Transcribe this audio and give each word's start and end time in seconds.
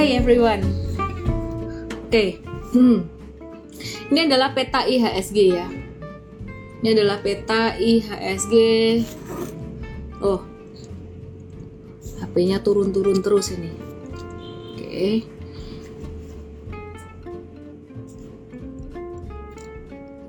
Hai 0.00 0.16
everyone. 0.16 0.64
Oke. 2.08 2.40
Hmm. 2.72 3.04
Ini 4.08 4.32
adalah 4.32 4.56
peta 4.56 4.88
IHSG 4.88 5.38
ya. 5.52 5.68
Ini 6.80 6.96
adalah 6.96 7.20
peta 7.20 7.76
IHSG. 7.76 8.54
Oh. 10.24 10.40
HP-nya 12.16 12.64
turun-turun 12.64 13.20
terus 13.20 13.52
ini. 13.52 13.76
Oke. 14.72 15.28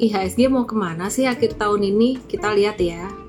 IHSG 0.03 0.51
mau 0.51 0.67
ke 0.67 0.75
mana 0.75 1.07
sih 1.07 1.23
akhir 1.23 1.55
tahun 1.55 1.95
ini? 1.95 2.19
Kita 2.27 2.51
lihat 2.51 2.75
ya. 2.75 3.20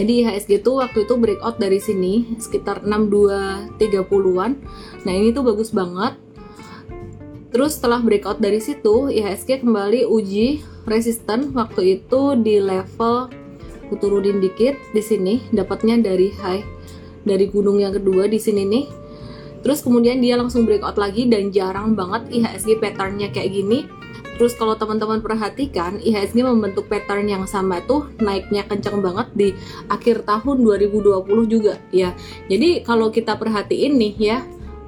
Jadi 0.00 0.24
IHSG 0.24 0.64
tuh 0.64 0.80
waktu 0.80 1.04
itu 1.04 1.12
breakout 1.20 1.60
dari 1.60 1.76
sini 1.76 2.40
sekitar 2.40 2.80
6230-an. 2.88 4.56
Nah, 5.04 5.12
ini 5.12 5.28
tuh 5.28 5.44
bagus 5.44 5.76
banget. 5.76 6.16
Terus 7.52 7.76
setelah 7.76 8.00
breakout 8.00 8.40
dari 8.40 8.64
situ, 8.64 9.12
IHSG 9.12 9.60
kembali 9.60 10.08
uji 10.08 10.64
resisten 10.88 11.52
waktu 11.52 12.00
itu 12.00 12.32
di 12.40 12.64
level 12.64 13.28
turunin 14.00 14.40
dikit 14.40 14.78
di 14.96 15.02
sini 15.04 15.44
dapatnya 15.52 16.00
dari 16.00 16.30
high 16.30 16.64
dari 17.26 17.50
gunung 17.52 17.82
yang 17.82 17.92
kedua 17.92 18.24
di 18.24 18.40
sini 18.40 18.64
nih. 18.64 18.86
Terus 19.60 19.84
kemudian 19.84 20.24
dia 20.24 20.40
langsung 20.40 20.64
breakout 20.64 20.96
lagi 20.96 21.28
dan 21.28 21.52
jarang 21.52 21.92
banget 21.92 22.32
IHSG 22.32 22.80
patternnya 22.80 23.28
kayak 23.28 23.52
gini 23.52 23.84
Terus 24.40 24.56
kalau 24.56 24.72
teman-teman 24.72 25.20
perhatikan, 25.20 26.00
IHSG 26.00 26.40
membentuk 26.40 26.88
pattern 26.88 27.28
yang 27.28 27.44
sama 27.44 27.84
tuh 27.84 28.08
naiknya 28.24 28.64
kencang 28.64 29.04
banget 29.04 29.28
di 29.36 29.48
akhir 29.92 30.24
tahun 30.24 30.64
2020 30.64 31.28
juga 31.44 31.76
ya. 31.92 32.16
Jadi 32.48 32.80
kalau 32.80 33.12
kita 33.12 33.36
perhatiin 33.36 34.00
nih 34.00 34.14
ya, 34.16 34.40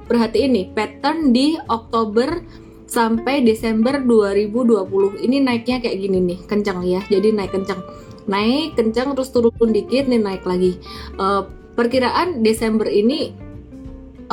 perhatiin 0.09 0.57
nih 0.57 0.65
pattern 0.73 1.29
di 1.29 1.53
Oktober 1.69 2.41
sampai 2.89 3.45
Desember 3.45 4.01
2020 4.01 5.21
ini 5.21 5.37
naiknya 5.45 5.85
kayak 5.85 6.01
gini 6.01 6.17
nih, 6.33 6.39
kencang 6.49 6.81
ya. 6.89 7.05
Jadi 7.05 7.29
naik 7.29 7.53
kencang. 7.53 7.85
Naik 8.25 8.73
kencang 8.73 9.13
terus 9.13 9.29
turun 9.29 9.69
dikit 9.69 10.09
nih 10.09 10.17
naik 10.17 10.49
lagi. 10.49 10.81
Uh, 11.21 11.45
perkiraan 11.77 12.41
Desember 12.41 12.89
ini 12.89 13.37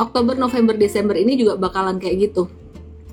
Oktober, 0.01 0.33
November, 0.33 0.73
Desember 0.73 1.13
ini 1.13 1.37
juga 1.37 1.61
bakalan 1.61 2.01
kayak 2.01 2.33
gitu 2.33 2.49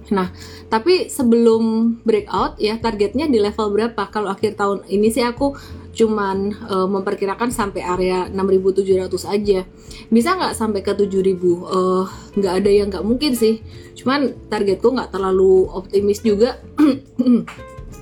Nah, 0.09 0.33
tapi 0.73 1.13
sebelum 1.13 1.97
breakout 2.01 2.57
ya 2.57 2.81
targetnya 2.81 3.29
di 3.29 3.41
level 3.41 3.73
berapa? 3.73 4.09
Kalau 4.09 4.33
akhir 4.33 4.57
tahun 4.57 4.89
ini 4.89 5.13
sih 5.13 5.25
aku 5.25 5.53
cuman 5.93 6.55
uh, 6.71 6.87
memperkirakan 6.87 7.51
sampai 7.51 7.83
area 7.83 8.31
6.700 8.31 9.35
aja. 9.35 9.61
Bisa 10.09 10.39
nggak 10.39 10.55
sampai 10.57 10.81
ke 10.81 10.95
7.000? 10.95 11.37
Uh, 11.43 12.07
nggak 12.39 12.55
ada 12.65 12.71
yang 12.71 12.89
nggak 12.89 13.05
mungkin 13.05 13.35
sih. 13.35 13.61
Cuman 13.99 14.33
targetku 14.49 14.95
nggak 14.95 15.13
terlalu 15.13 15.69
optimis 15.69 16.25
juga. 16.25 16.57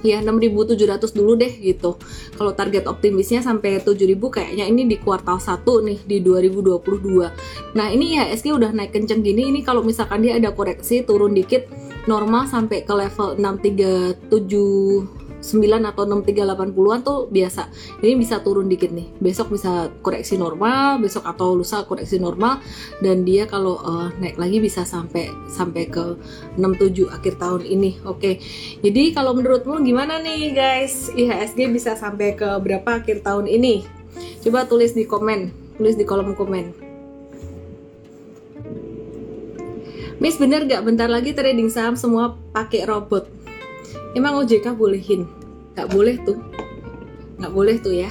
ya 0.07 0.23
6.700 0.23 1.11
dulu 1.17 1.35
deh 1.35 1.51
gitu. 1.59 1.99
Kalau 2.37 2.53
target 2.53 2.87
optimisnya 2.87 3.43
sampai 3.43 3.83
7.000 3.83 4.15
kayaknya 4.31 4.65
ini 4.69 4.87
di 4.87 4.97
kuartal 5.03 5.43
1 5.43 5.65
nih 5.65 5.99
di 6.07 6.23
2022. 6.23 7.75
Nah, 7.75 7.87
ini 7.91 8.15
IHSG 8.15 8.55
udah 8.55 8.71
naik 8.71 8.95
kenceng 8.95 9.25
gini 9.25 9.51
ini 9.51 9.61
kalau 9.67 9.83
misalkan 9.83 10.23
dia 10.23 10.39
ada 10.39 10.55
koreksi 10.55 11.03
turun 11.03 11.35
dikit 11.35 11.86
normal 12.07 12.47
sampai 12.47 12.87
ke 12.87 12.93
level 12.95 13.37
637 13.39 15.27
9 15.47 15.63
atau 15.87 16.03
6380-an 16.09 17.01
tuh 17.07 17.31
biasa. 17.31 17.71
Ini 18.03 18.19
bisa 18.19 18.43
turun 18.43 18.67
dikit 18.67 18.91
nih. 18.91 19.07
Besok 19.23 19.55
bisa 19.55 19.93
koreksi 20.03 20.35
normal, 20.35 20.99
besok 20.99 21.23
atau 21.23 21.55
lusa 21.55 21.87
koreksi 21.87 22.19
normal 22.19 22.59
dan 22.99 23.23
dia 23.23 23.47
kalau 23.47 23.79
uh, 23.79 24.11
naik 24.19 24.41
lagi 24.41 24.59
bisa 24.59 24.83
sampai 24.83 25.31
sampai 25.47 25.87
ke 25.87 26.19
67 26.59 27.07
akhir 27.13 27.39
tahun 27.39 27.63
ini. 27.63 28.03
Oke. 28.09 28.19
Okay. 28.19 28.35
Jadi 28.83 29.15
kalau 29.15 29.37
menurutmu 29.37 29.85
gimana 29.87 30.19
nih 30.19 30.57
guys? 30.57 31.13
IHSG 31.15 31.71
bisa 31.71 31.95
sampai 31.95 32.35
ke 32.35 32.49
berapa 32.59 32.99
akhir 32.99 33.23
tahun 33.23 33.47
ini? 33.47 33.87
Coba 34.43 34.65
tulis 34.67 34.97
di 34.97 35.05
komen, 35.05 35.53
tulis 35.79 35.95
di 35.95 36.03
kolom 36.09 36.33
komen. 36.33 36.86
Miss 40.17 40.41
bener 40.41 40.65
gak 40.65 40.81
bentar 40.81 41.13
lagi 41.13 41.37
trading 41.37 41.69
saham 41.69 41.93
semua 41.93 42.33
pakai 42.57 42.89
robot? 42.89 43.29
Emang 44.17 44.41
OJK 44.41 44.73
bolehin? 44.73 45.29
Gak 45.77 45.93
boleh 45.93 46.17
tuh, 46.25 46.41
gak 47.37 47.53
boleh 47.53 47.77
tuh 47.77 47.93
ya. 47.93 48.09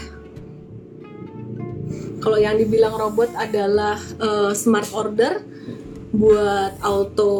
Kalau 2.21 2.37
yang 2.37 2.61
dibilang 2.61 2.93
robot 2.93 3.33
adalah 3.33 3.97
uh, 4.21 4.53
smart 4.53 4.89
order 4.93 5.41
buat 6.13 6.77
auto 6.85 7.33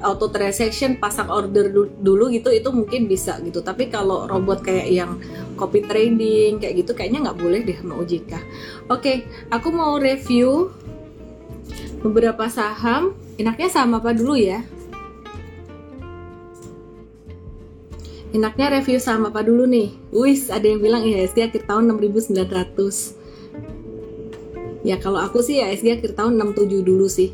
auto 0.00 0.32
transaction 0.32 0.96
pasang 0.96 1.28
order 1.28 1.68
dulu 2.00 2.32
gitu 2.32 2.48
itu 2.48 2.72
mungkin 2.72 3.04
bisa 3.04 3.36
gitu 3.44 3.60
tapi 3.60 3.92
kalau 3.92 4.24
robot 4.24 4.64
kayak 4.64 4.88
yang 4.88 5.20
copy 5.60 5.84
trading 5.84 6.56
kayak 6.56 6.80
gitu 6.80 6.96
kayaknya 6.96 7.28
nggak 7.28 7.36
boleh 7.36 7.60
deh 7.60 7.76
sama 7.76 8.00
OJK 8.00 8.32
oke 8.88 9.12
aku 9.52 9.68
mau 9.68 10.00
review 10.00 10.72
beberapa 12.00 12.48
saham 12.48 13.12
Enaknya 13.40 13.72
sama 13.72 14.04
apa 14.04 14.12
dulu 14.12 14.36
ya? 14.36 14.60
Enaknya 18.36 18.76
review 18.76 19.00
sama 19.00 19.32
apa 19.32 19.40
dulu 19.40 19.64
nih? 19.64 19.96
Wis, 20.12 20.52
ada 20.52 20.68
yang 20.68 20.84
bilang 20.84 21.08
IHSG 21.08 21.48
akhir 21.48 21.64
tahun 21.64 21.88
6900. 21.96 24.84
Ya 24.84 25.00
kalau 25.00 25.24
aku 25.24 25.40
sih 25.40 25.56
IHSG 25.56 26.04
akhir 26.04 26.20
tahun 26.20 26.36
67 26.36 26.84
dulu 26.84 27.08
sih. 27.08 27.32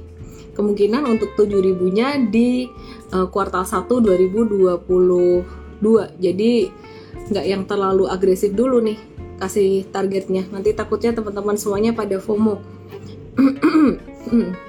Kemungkinan 0.54 1.10
untuk 1.10 1.34
7000-nya 1.34 2.30
di 2.30 2.70
uh, 3.10 3.26
kuartal 3.26 3.66
1 3.66 3.90
2022. 3.90 4.78
Jadi 6.22 6.70
nggak 7.34 7.46
yang 7.50 7.66
terlalu 7.66 8.06
agresif 8.06 8.54
dulu 8.54 8.78
nih 8.78 8.94
kasih 9.42 9.90
targetnya. 9.90 10.46
Nanti 10.54 10.70
takutnya 10.70 11.18
teman-teman 11.18 11.58
semuanya 11.58 11.98
pada 11.98 12.22
FOMO. 12.22 12.62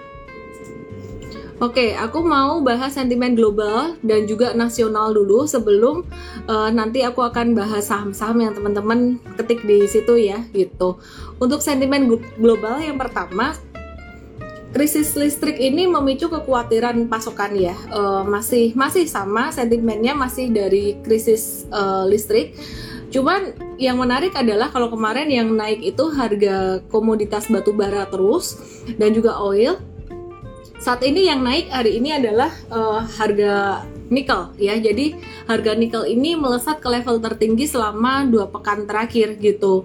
Oke, 1.57 1.97
aku 1.97 2.21
mau 2.21 2.61
bahas 2.61 2.93
sentimen 2.93 3.33
global 3.33 3.97
dan 4.05 4.29
juga 4.29 4.53
nasional 4.53 5.09
dulu 5.09 5.49
sebelum 5.49 6.05
uh, 6.45 6.69
nanti 6.69 7.01
aku 7.01 7.25
akan 7.25 7.57
bahas 7.57 7.89
saham-saham 7.89 8.45
yang 8.45 8.53
teman-teman 8.53 9.17
ketik 9.41 9.65
di 9.65 9.89
situ 9.89 10.21
ya, 10.21 10.37
gitu. 10.53 11.01
Untuk 11.41 11.65
sentimen 11.65 12.13
global 12.37 12.77
yang 12.77 13.01
pertama, 13.01 13.57
krisis 14.69 15.17
listrik 15.17 15.57
ini 15.57 15.89
memicu 15.89 16.29
kekhawatiran 16.29 17.09
pasokan 17.09 17.57
ya. 17.57 17.73
Uh, 17.89 18.21
masih 18.21 18.77
masih 18.77 19.09
sama 19.09 19.49
sentimennya 19.49 20.13
masih 20.13 20.53
dari 20.53 21.01
krisis 21.01 21.65
uh, 21.73 22.05
listrik. 22.05 22.53
Cuman 23.09 23.57
yang 23.81 23.97
menarik 23.97 24.37
adalah 24.37 24.69
kalau 24.69 24.93
kemarin 24.93 25.25
yang 25.25 25.49
naik 25.57 25.81
itu 25.81 26.05
harga 26.13 26.85
komoditas 26.93 27.49
batu 27.49 27.73
bara 27.73 28.05
terus 28.05 28.61
dan 29.01 29.09
juga 29.09 29.41
oil 29.41 29.81
saat 30.87 31.03
ini 31.03 31.27
yang 31.27 31.43
naik 31.43 31.67
hari 31.67 31.99
ini 31.99 32.15
adalah 32.15 32.47
uh, 32.71 33.03
harga 33.03 33.83
nikel 34.07 34.55
ya. 34.55 34.79
Jadi 34.79 35.19
harga 35.43 35.75
nikel 35.75 36.07
ini 36.07 36.39
melesat 36.39 36.79
ke 36.79 36.87
level 36.87 37.19
tertinggi 37.19 37.67
selama 37.67 38.23
dua 38.23 38.47
pekan 38.47 38.87
terakhir 38.87 39.35
gitu. 39.35 39.83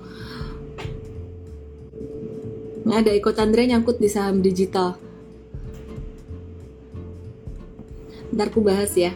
Ini 2.86 3.02
ada 3.02 3.10
Eko 3.10 3.34
Chandra 3.34 3.66
nyangkut 3.66 3.98
di 3.98 4.06
saham 4.06 4.46
digital. 4.46 4.94
Ntar 8.30 8.54
ku 8.54 8.62
bahas 8.62 8.94
ya. 8.94 9.10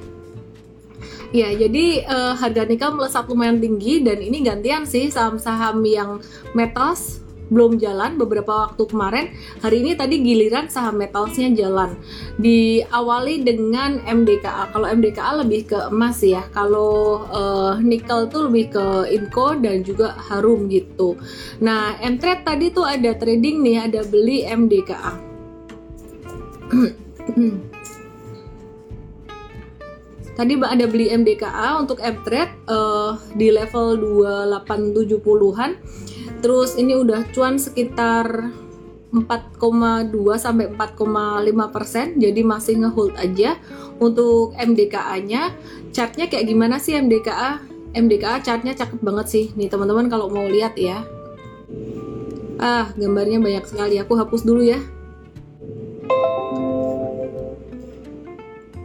Ya, 1.31 1.55
jadi 1.55 2.03
uh, 2.03 2.35
harga 2.35 2.67
nikel 2.67 2.99
melesat 2.99 3.31
lumayan 3.31 3.63
tinggi 3.63 4.03
dan 4.03 4.19
ini 4.19 4.43
gantian 4.43 4.91
sih 4.91 5.07
saham-saham 5.07 5.79
yang 5.87 6.19
metals 6.51 7.23
belum 7.47 7.79
jalan 7.79 8.19
beberapa 8.19 8.67
waktu 8.67 8.83
kemarin 8.91 9.27
hari 9.63 9.83
ini 9.83 9.95
tadi 9.95 10.19
giliran 10.23 10.67
saham 10.67 10.99
metalsnya 10.99 11.51
jalan. 11.55 11.95
Diawali 12.43 13.47
dengan 13.47 14.03
MDKA 14.03 14.75
kalau 14.75 14.87
MDKA 14.91 15.33
lebih 15.47 15.71
ke 15.71 15.79
emas 15.91 16.19
ya. 16.23 16.43
Kalau 16.51 17.27
uh, 17.31 17.79
nikel 17.79 18.27
tuh 18.31 18.51
lebih 18.51 18.75
ke 18.75 18.87
Inco 19.15 19.55
dan 19.59 19.87
juga 19.87 20.19
Harum 20.31 20.67
gitu. 20.67 21.15
Nah 21.63 21.95
Mtrade 22.03 22.43
tadi 22.43 22.71
tuh 22.75 22.87
ada 22.87 23.15
trading 23.15 23.63
nih 23.63 23.77
ada 23.91 24.01
beli 24.07 24.47
MDKA 24.47 25.13
Tadi 30.37 30.53
ada 30.61 30.85
beli 30.85 31.09
MDKA 31.09 31.81
untuk 31.81 31.97
Mtrade 31.97 32.69
uh, 32.69 33.17
di 33.33 33.49
level 33.49 33.97
2870-an 33.97 35.81
Terus 36.47 36.79
ini 36.79 36.95
udah 36.95 37.27
cuan 37.35 37.59
sekitar 37.59 38.55
4,2 39.11 40.15
sampai 40.39 40.71
4,5 40.71 41.75
persen, 41.75 42.15
jadi 42.23 42.47
masih 42.47 42.87
ngehold 42.87 43.19
aja. 43.19 43.59
Untuk 43.99 44.55
MDKA-nya, 44.55 45.51
chartnya 45.91 46.31
kayak 46.31 46.47
gimana 46.47 46.79
sih 46.79 46.95
MDKA? 46.95 47.67
MDKA 47.99 48.47
chartnya 48.47 48.79
cakep 48.79 49.03
banget 49.03 49.27
sih, 49.27 49.45
nih 49.59 49.67
teman-teman 49.67 50.07
kalau 50.07 50.31
mau 50.31 50.47
lihat 50.47 50.79
ya. 50.79 51.03
Ah, 52.63 52.95
gambarnya 52.95 53.43
banyak 53.43 53.67
sekali. 53.67 53.99
Aku 53.99 54.15
hapus 54.15 54.47
dulu 54.47 54.63
ya. 54.63 54.79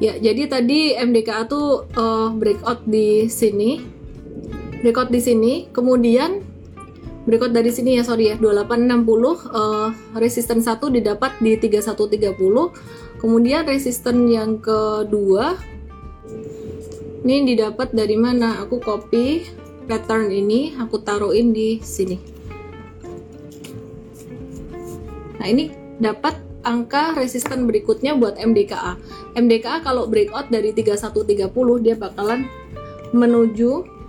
Ya, 0.01 0.17
jadi 0.17 0.49
tadi 0.49 0.97
MDKA 0.97 1.45
tuh 1.45 1.85
uh, 1.93 2.33
breakout 2.33 2.89
di 2.89 3.29
sini. 3.29 3.85
Breakout 4.81 5.13
di 5.13 5.21
sini, 5.21 5.69
kemudian 5.69 6.50
breakout 7.31 7.55
dari 7.55 7.71
sini 7.71 7.95
ya 7.95 8.03
sorry 8.03 8.35
ya. 8.35 8.35
2860 8.35 9.07
uh, 9.55 9.89
resisten 10.19 10.59
satu 10.59 10.91
didapat 10.91 11.39
di 11.39 11.55
3130 11.55 12.35
kemudian 13.23 13.63
resisten 13.63 14.27
yang 14.27 14.59
kedua 14.59 15.55
ini 17.21 17.53
didapat 17.53 17.95
dari 17.95 18.17
mana? 18.19 18.65
Aku 18.65 18.83
copy 18.83 19.45
pattern 19.85 20.33
ini 20.33 20.75
aku 20.75 20.99
taruhin 20.99 21.53
di 21.53 21.79
sini. 21.79 22.17
Nah 25.37 25.47
ini 25.47 25.69
dapat 26.01 26.41
angka 26.65 27.13
resisten 27.13 27.69
berikutnya 27.69 28.17
buat 28.17 28.41
MDKA. 28.41 28.97
MDKA 29.37 29.85
kalau 29.85 30.09
breakout 30.09 30.49
dari 30.49 30.73
3130 30.73 31.53
dia 31.85 31.93
bakalan 31.93 32.49
menuju 33.13 34.00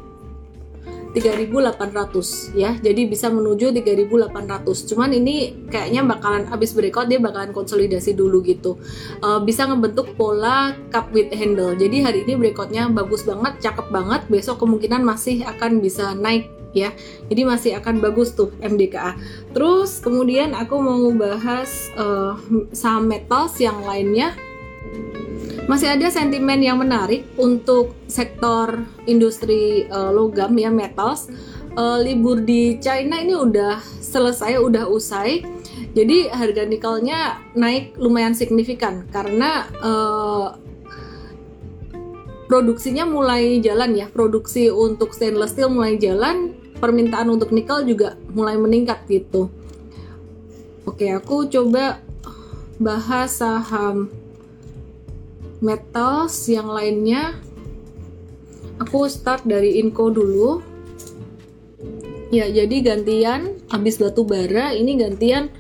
3800 1.12 2.56
ya. 2.56 2.76
Jadi 2.80 3.08
bisa 3.08 3.28
menuju 3.28 3.72
3800. 3.72 4.88
Cuman 4.88 5.12
ini 5.12 5.52
kayaknya 5.68 6.02
bakalan 6.08 6.48
habis 6.48 6.72
breakout 6.72 7.08
dia 7.12 7.20
bakalan 7.20 7.52
konsolidasi 7.52 8.16
dulu 8.16 8.40
gitu. 8.44 8.80
Uh, 9.20 9.40
bisa 9.44 9.68
ngebentuk 9.68 10.16
pola 10.16 10.72
cup 10.88 11.12
with 11.12 11.28
handle. 11.36 11.76
Jadi 11.76 12.00
hari 12.00 12.18
ini 12.24 12.36
breakoutnya 12.40 12.88
bagus 12.88 13.28
banget, 13.28 13.60
cakep 13.60 13.92
banget. 13.92 14.24
Besok 14.32 14.64
kemungkinan 14.64 15.04
masih 15.04 15.44
akan 15.44 15.84
bisa 15.84 16.16
naik 16.16 16.48
ya. 16.72 16.90
Jadi 17.28 17.42
masih 17.44 17.70
akan 17.76 18.00
bagus 18.00 18.32
tuh 18.32 18.52
MDKA. 18.64 19.16
Terus 19.52 20.00
kemudian 20.00 20.56
aku 20.56 20.80
mau 20.80 21.12
bahas 21.12 21.92
uh, 22.00 22.36
saham 22.72 23.06
metals 23.06 23.60
yang 23.60 23.84
lainnya. 23.84 24.32
Masih 25.70 25.94
ada 25.94 26.10
sentimen 26.10 26.58
yang 26.58 26.82
menarik 26.82 27.22
untuk 27.38 27.94
sektor 28.10 28.82
industri 29.06 29.86
uh, 29.86 30.10
logam 30.10 30.58
ya 30.58 30.74
metals. 30.74 31.30
Uh, 31.72 31.96
libur 32.02 32.44
di 32.44 32.76
China 32.82 33.16
ini 33.16 33.32
udah 33.32 33.80
selesai, 33.80 34.60
udah 34.60 34.90
usai. 34.90 35.40
Jadi 35.96 36.28
harga 36.28 36.68
nikelnya 36.68 37.40
naik 37.56 37.96
lumayan 37.96 38.36
signifikan 38.36 39.08
karena 39.08 39.64
uh, 39.80 40.58
produksinya 42.50 43.08
mulai 43.08 43.62
jalan 43.64 43.96
ya. 43.96 44.10
Produksi 44.12 44.68
untuk 44.68 45.16
stainless 45.16 45.56
steel 45.56 45.72
mulai 45.72 45.96
jalan, 45.96 46.52
permintaan 46.82 47.30
untuk 47.32 47.54
nikel 47.54 47.86
juga 47.88 48.18
mulai 48.34 48.58
meningkat 48.58 49.08
gitu. 49.08 49.48
Oke, 50.84 51.08
aku 51.08 51.48
coba 51.48 52.02
bahas 52.76 53.38
saham 53.38 54.10
metals 55.62 56.50
yang 56.50 56.66
lainnya. 56.66 57.38
Aku 58.82 59.06
start 59.06 59.46
dari 59.46 59.78
Inco 59.78 60.10
dulu. 60.10 60.60
Ya, 62.34 62.50
jadi 62.50 62.82
gantian 62.82 63.62
habis 63.70 64.00
batu 64.00 64.26
bara, 64.26 64.74
ini 64.74 64.98
gantian 64.98 65.52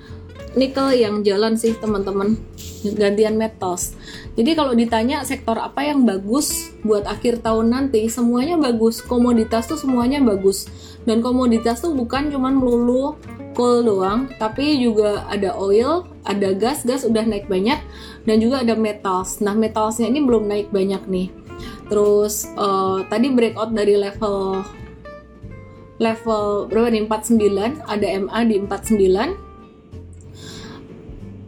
nikel 0.58 0.90
yang 0.96 1.22
jalan 1.22 1.54
sih 1.54 1.78
teman-teman. 1.78 2.34
Gantian 2.82 3.38
metals. 3.38 3.94
Jadi 4.34 4.58
kalau 4.58 4.74
ditanya 4.74 5.22
sektor 5.22 5.54
apa 5.54 5.86
yang 5.86 6.02
bagus 6.02 6.74
buat 6.82 7.06
akhir 7.06 7.46
tahun 7.46 7.70
nanti, 7.70 8.10
semuanya 8.10 8.58
bagus. 8.58 8.98
Komoditas 8.98 9.70
tuh 9.70 9.78
semuanya 9.78 10.18
bagus 10.18 10.66
dan 11.06 11.18
komoditas 11.22 11.82
tuh 11.82 11.94
bukan 11.94 12.30
cuman 12.30 12.54
melulu 12.54 13.18
coal 13.52 13.84
doang 13.84 14.30
tapi 14.38 14.78
juga 14.80 15.26
ada 15.28 15.54
oil 15.58 16.06
ada 16.22 16.54
gas 16.54 16.86
gas 16.86 17.02
udah 17.02 17.26
naik 17.26 17.50
banyak 17.50 17.78
dan 18.26 18.36
juga 18.38 18.62
ada 18.62 18.78
metals. 18.78 19.42
Nah 19.42 19.54
metalsnya 19.58 20.06
ini 20.06 20.22
belum 20.22 20.46
naik 20.46 20.70
banyak 20.70 21.02
nih. 21.06 21.28
Terus 21.90 22.48
uh, 22.54 23.02
tadi 23.10 23.30
breakout 23.34 23.74
dari 23.74 23.98
level 23.98 24.62
level 26.02 26.66
berapa 26.66 26.90
nih? 26.90 27.06
49 27.06 27.86
ada 27.86 28.06
MA 28.26 28.38
di 28.48 28.58
49 28.58 29.52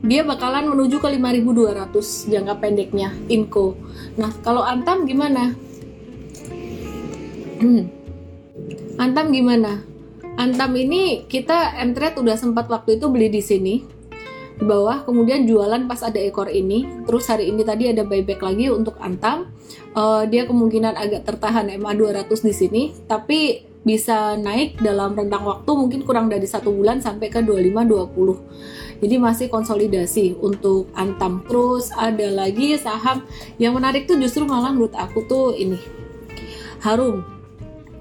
dia 0.04 0.20
bakalan 0.20 0.68
menuju 0.68 1.00
ke 1.00 1.08
5200 1.16 2.28
jangka 2.28 2.54
pendeknya 2.60 3.08
Inco 3.32 3.72
nah 4.20 4.30
kalau 4.44 4.60
Antam 4.62 5.08
gimana? 5.08 5.56
Hmm. 7.58 7.88
Antam 9.00 9.32
gimana? 9.32 9.80
Antam 10.36 10.76
ini 10.76 11.24
kita 11.26 11.74
M-Trade 11.82 12.20
udah 12.20 12.36
sempat 12.36 12.68
waktu 12.68 13.00
itu 13.00 13.08
beli 13.08 13.32
di 13.32 13.40
sini 13.40 13.93
di 14.54 14.64
bawah 14.64 15.02
kemudian 15.02 15.46
jualan 15.46 15.86
pas 15.90 16.00
ada 16.02 16.18
ekor 16.18 16.46
ini. 16.50 16.86
Terus 17.04 17.26
hari 17.26 17.50
ini 17.50 17.66
tadi 17.66 17.90
ada 17.90 18.06
buyback 18.06 18.40
lagi 18.42 18.70
untuk 18.70 18.94
Antam. 19.02 19.50
Uh, 19.94 20.26
dia 20.30 20.46
kemungkinan 20.46 20.94
agak 20.94 21.26
tertahan 21.26 21.70
MA 21.78 21.92
200 21.94 22.30
di 22.30 22.54
sini. 22.54 22.82
Tapi 23.06 23.66
bisa 23.84 24.38
naik 24.40 24.80
dalam 24.80 25.12
rentang 25.12 25.44
waktu 25.44 25.70
mungkin 25.76 26.00
kurang 26.08 26.32
dari 26.32 26.48
satu 26.48 26.72
bulan 26.72 27.04
sampai 27.04 27.28
ke 27.28 27.44
25-20 27.44 29.04
jadi 29.04 29.20
masih 29.20 29.52
konsolidasi 29.52 30.40
untuk 30.40 30.88
Antam. 30.96 31.44
Terus 31.44 31.92
ada 31.92 32.24
lagi 32.32 32.72
saham 32.80 33.20
yang 33.60 33.76
menarik 33.76 34.08
tuh 34.08 34.16
justru 34.16 34.48
malah 34.48 34.72
menurut 34.72 34.96
aku 34.96 35.28
tuh 35.28 35.52
ini. 35.52 35.76
Harum 36.80 37.33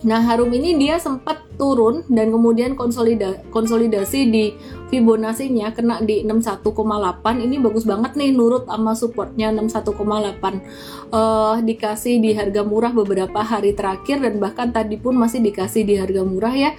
Nah, 0.03 0.19
Harum 0.19 0.51
ini 0.51 0.75
dia 0.75 0.99
sempat 0.99 1.39
turun 1.55 2.03
dan 2.11 2.27
kemudian 2.27 2.75
konsolida 2.75 3.39
konsolidasi 3.55 4.19
di 4.27 4.45
Fibonacci-nya 4.91 5.71
kena 5.71 6.03
di 6.03 6.27
61,8. 6.27 7.39
Ini 7.39 7.55
bagus 7.63 7.87
banget 7.87 8.13
nih 8.19 8.35
nurut 8.35 8.67
sama 8.67 8.93
supportnya 8.93 9.49
61,8. 9.55 11.09
Uh, 11.09 11.57
dikasih 11.63 12.19
di 12.19 12.35
harga 12.35 12.61
murah 12.67 12.91
beberapa 12.91 13.41
hari 13.41 13.71
terakhir 13.73 14.19
dan 14.19 14.37
bahkan 14.43 14.75
tadi 14.75 14.99
pun 14.99 15.15
masih 15.15 15.39
dikasih 15.39 15.87
di 15.87 15.95
harga 15.95 16.21
murah 16.21 16.53
ya. 16.53 16.71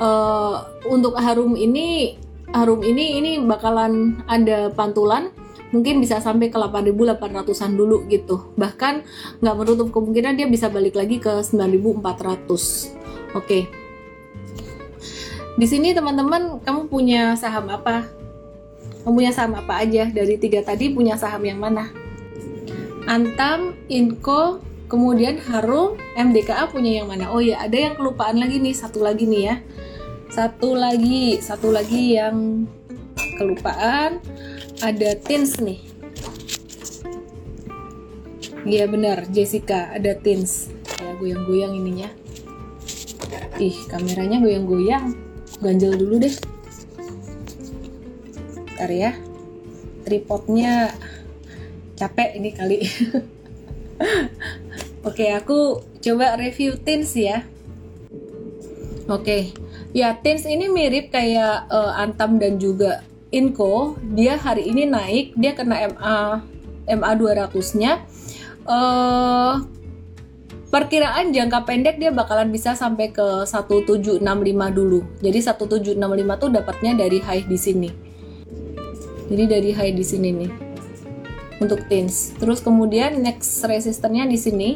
Uh, 0.00 0.64
untuk 0.88 1.14
Harum 1.20 1.54
ini 1.54 2.16
Harum 2.52 2.84
ini 2.84 3.20
ini 3.20 3.32
bakalan 3.44 4.24
ada 4.28 4.72
pantulan 4.72 5.32
mungkin 5.72 6.04
bisa 6.04 6.20
sampai 6.20 6.52
ke 6.52 6.56
8.800an 6.60 7.72
dulu 7.74 8.04
gitu. 8.06 8.52
Bahkan 8.54 8.94
nggak 9.40 9.56
menutup 9.56 9.88
kemungkinan 9.90 10.36
dia 10.36 10.46
bisa 10.46 10.68
balik 10.68 10.94
lagi 10.94 11.18
ke 11.18 11.42
9.400 11.42 13.34
oke. 13.34 13.58
Di 15.52 15.66
sini 15.68 15.92
teman-teman 15.92 16.60
kamu 16.64 16.88
punya 16.88 17.36
saham 17.36 17.68
apa? 17.68 18.08
Kamu 19.02 19.12
punya 19.12 19.32
saham 19.34 19.58
apa 19.58 19.82
aja? 19.82 20.08
Dari 20.08 20.38
tiga 20.40 20.64
tadi 20.64 20.92
punya 20.92 21.18
saham 21.18 21.42
yang 21.44 21.60
mana? 21.60 21.92
Antam, 23.02 23.74
Inco, 23.90 24.62
kemudian 24.86 25.36
Harum, 25.50 25.98
MDKA 26.14 26.70
punya 26.70 27.02
yang 27.02 27.10
mana? 27.10 27.34
Oh 27.34 27.42
ya, 27.42 27.58
ada 27.60 27.74
yang 27.74 27.98
kelupaan 27.98 28.38
lagi 28.38 28.62
nih, 28.62 28.72
satu 28.72 29.02
lagi 29.02 29.26
nih 29.26 29.42
ya. 29.50 29.56
Satu 30.32 30.72
lagi, 30.78 31.42
satu 31.42 31.74
lagi 31.74 32.16
yang 32.16 32.64
kelupaan 33.36 34.22
ada 34.82 35.14
Tins 35.14 35.62
nih. 35.62 35.78
Iya 38.66 38.90
benar, 38.90 39.30
Jessica 39.30 39.94
ada 39.94 40.18
Tins. 40.18 40.74
Ya 40.98 41.14
goyang-goyang 41.14 41.78
ininya. 41.78 42.10
Ih, 43.62 43.78
kameranya 43.86 44.42
goyang-goyang. 44.42 45.14
Ganjel 45.62 45.94
dulu 45.94 46.18
deh. 46.18 46.34
Ntar 48.74 48.90
ya. 48.90 49.14
Tripodnya 50.02 50.90
capek 51.94 52.42
ini 52.42 52.50
kali. 52.50 52.78
Oke, 55.06 55.30
aku 55.30 55.86
coba 56.02 56.34
review 56.34 56.74
Tins 56.74 57.14
ya. 57.14 57.46
Oke, 59.06 59.54
ya 59.94 60.18
Tins 60.18 60.42
ini 60.42 60.66
mirip 60.66 61.14
kayak 61.14 61.70
uh, 61.70 61.94
Antam 61.98 62.42
dan 62.42 62.58
juga 62.58 63.06
Inco 63.32 63.96
dia 64.12 64.36
hari 64.36 64.68
ini 64.68 64.84
naik 64.84 65.32
dia 65.40 65.56
kena 65.56 65.88
MA 65.88 66.16
MA 66.84 67.10
200-nya 67.16 68.04
uh, 68.68 69.64
perkiraan 70.72 71.32
jangka 71.32 71.68
pendek 71.68 71.96
dia 72.00 72.08
bakalan 72.12 72.48
bisa 72.48 72.72
sampai 72.72 73.12
ke 73.12 73.44
1765 73.44 74.24
dulu. 74.72 75.04
Jadi 75.20 75.38
1765 75.44 76.40
tuh 76.40 76.50
dapatnya 76.52 76.92
dari 76.96 77.18
high 77.20 77.44
di 77.44 77.58
sini. 77.60 77.90
Jadi 79.28 79.44
dari 79.48 79.70
high 79.72 79.92
di 79.92 80.04
sini 80.04 80.28
nih. 80.32 80.52
Untuk 81.60 81.86
tins. 81.86 82.32
Terus 82.40 82.64
kemudian 82.64 83.20
next 83.20 83.60
resistennya 83.62 84.24
di 84.24 84.40
sini 84.40 84.70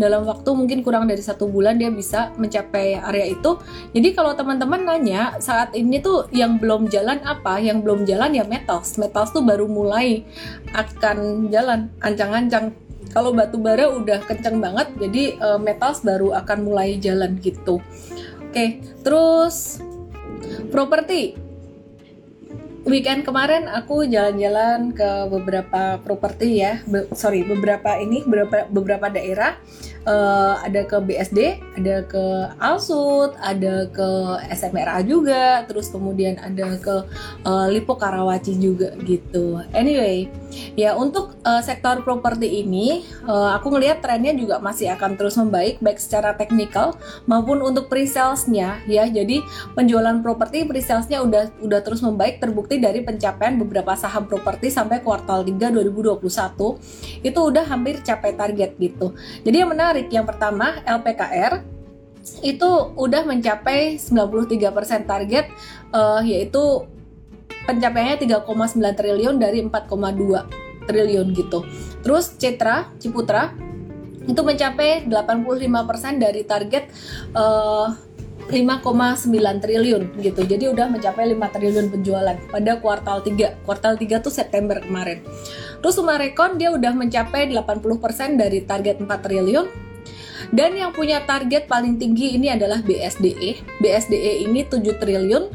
dalam 0.00 0.24
waktu 0.24 0.48
mungkin 0.56 0.80
kurang 0.80 1.08
dari 1.08 1.20
satu 1.20 1.48
bulan 1.48 1.76
dia 1.76 1.92
bisa 1.92 2.32
mencapai 2.40 2.96
area 3.00 3.32
itu. 3.32 3.60
Jadi 3.92 4.08
kalau 4.16 4.32
teman-teman 4.32 4.88
nanya 4.88 5.36
saat 5.38 5.76
ini 5.76 6.00
tuh 6.00 6.28
yang 6.32 6.56
belum 6.56 6.88
jalan 6.88 7.20
apa? 7.24 7.60
Yang 7.60 7.78
belum 7.84 8.00
jalan 8.08 8.30
ya 8.32 8.44
metals. 8.48 8.96
Metals 8.96 9.32
tuh 9.32 9.44
baru 9.44 9.68
mulai 9.68 10.24
akan 10.72 11.48
jalan 11.52 11.92
ancang-ancang. 12.00 12.72
Kalau 13.12 13.36
batu 13.36 13.60
bara 13.60 13.92
udah 13.92 14.24
kenceng 14.24 14.64
banget, 14.64 14.88
jadi 14.96 15.36
uh, 15.36 15.60
metals 15.60 16.00
baru 16.00 16.32
akan 16.32 16.64
mulai 16.64 16.96
jalan 16.96 17.36
gitu. 17.44 17.76
Oke, 18.48 18.80
terus 19.04 19.84
properti 20.72 21.36
weekend 22.82 23.22
kemarin 23.22 23.70
aku 23.70 24.06
jalan-jalan 24.06 24.90
ke 24.90 25.10
beberapa 25.30 26.02
properti 26.02 26.62
ya, 26.62 26.82
Be 26.86 27.06
sorry 27.14 27.46
beberapa 27.46 27.94
ini 27.98 28.26
beberapa 28.26 28.66
beberapa 28.66 29.06
daerah 29.06 29.58
uh, 30.06 30.58
ada 30.62 30.82
ke 30.86 30.96
BSD, 30.98 31.38
ada 31.78 31.96
ke 32.06 32.24
Alsut, 32.58 33.34
ada 33.38 33.86
ke 33.90 34.08
SMRA 34.50 35.02
juga, 35.06 35.62
terus 35.66 35.90
kemudian 35.90 36.38
ada 36.38 36.78
ke 36.78 37.06
uh, 37.46 37.66
Lipo 37.70 37.94
Karawaci 37.98 38.58
juga 38.58 38.94
gitu. 39.06 39.62
Anyway, 39.74 40.30
ya 40.74 40.94
untuk 40.98 41.38
uh, 41.46 41.62
sektor 41.62 42.02
properti 42.02 42.62
ini 42.62 43.06
uh, 43.26 43.54
aku 43.56 43.72
ngelihat 43.72 44.02
trennya 44.02 44.34
juga 44.34 44.58
masih 44.58 44.90
akan 44.94 45.14
terus 45.18 45.38
membaik 45.38 45.78
baik 45.82 45.98
secara 45.98 46.34
teknikal 46.34 46.98
maupun 47.26 47.62
untuk 47.62 47.86
pre-salesnya 47.86 48.82
ya. 48.90 49.06
Jadi 49.06 49.42
penjualan 49.74 50.18
properti 50.22 50.66
pre-salesnya 50.66 51.22
udah 51.22 51.52
udah 51.62 51.80
terus 51.82 52.02
membaik 52.02 52.42
terbukti 52.42 52.71
dari 52.78 53.00
pencapaian 53.04 53.58
beberapa 53.58 53.92
saham 53.98 54.24
properti 54.24 54.70
sampai 54.70 55.02
kuartal 55.02 55.44
3 55.44 55.72
2021 55.72 56.20
itu 57.26 57.40
udah 57.40 57.64
hampir 57.66 58.00
capai 58.00 58.32
target 58.32 58.78
gitu. 58.78 59.16
Jadi 59.42 59.56
yang 59.56 59.70
menarik. 59.72 60.08
Yang 60.12 60.32
pertama, 60.32 60.80
LPKR 60.86 61.64
itu 62.46 62.70
udah 62.94 63.26
mencapai 63.26 63.98
93% 63.98 65.10
target 65.10 65.50
uh, 65.90 66.22
yaitu 66.22 66.86
pencapaiannya 67.66 68.18
3,9 68.22 68.78
triliun 68.78 69.36
dari 69.38 69.58
4,2 69.66 70.86
triliun 70.86 71.26
gitu. 71.34 71.66
Terus 72.02 72.34
Citra, 72.38 72.90
Ciputra 72.98 73.54
itu 74.22 74.38
mencapai 74.38 75.02
85% 75.10 76.22
dari 76.22 76.46
target 76.46 76.84
uh, 77.34 77.90
5,9 78.48 79.62
triliun 79.62 80.02
gitu. 80.18 80.40
Jadi 80.42 80.64
udah 80.70 80.86
mencapai 80.90 81.30
5 81.30 81.54
triliun 81.54 81.86
penjualan 81.92 82.36
pada 82.50 82.72
kuartal 82.82 83.22
3. 83.22 83.62
Kuartal 83.66 83.94
3 84.00 84.24
tuh 84.24 84.32
September 84.32 84.82
kemarin. 84.82 85.22
Terus 85.82 85.94
Sumarekon 85.98 86.58
dia 86.58 86.70
udah 86.74 86.94
mencapai 86.94 87.50
80% 87.50 88.40
dari 88.40 88.62
target 88.66 89.02
4 89.02 89.06
triliun 89.06 89.92
dan 90.52 90.76
yang 90.76 90.92
punya 90.92 91.24
target 91.24 91.64
paling 91.64 91.96
tinggi 91.96 92.36
ini 92.36 92.52
adalah 92.52 92.84
BSDE. 92.84 93.80
BSDE 93.80 94.44
ini 94.44 94.68
7 94.68 94.84
triliun 95.00 95.48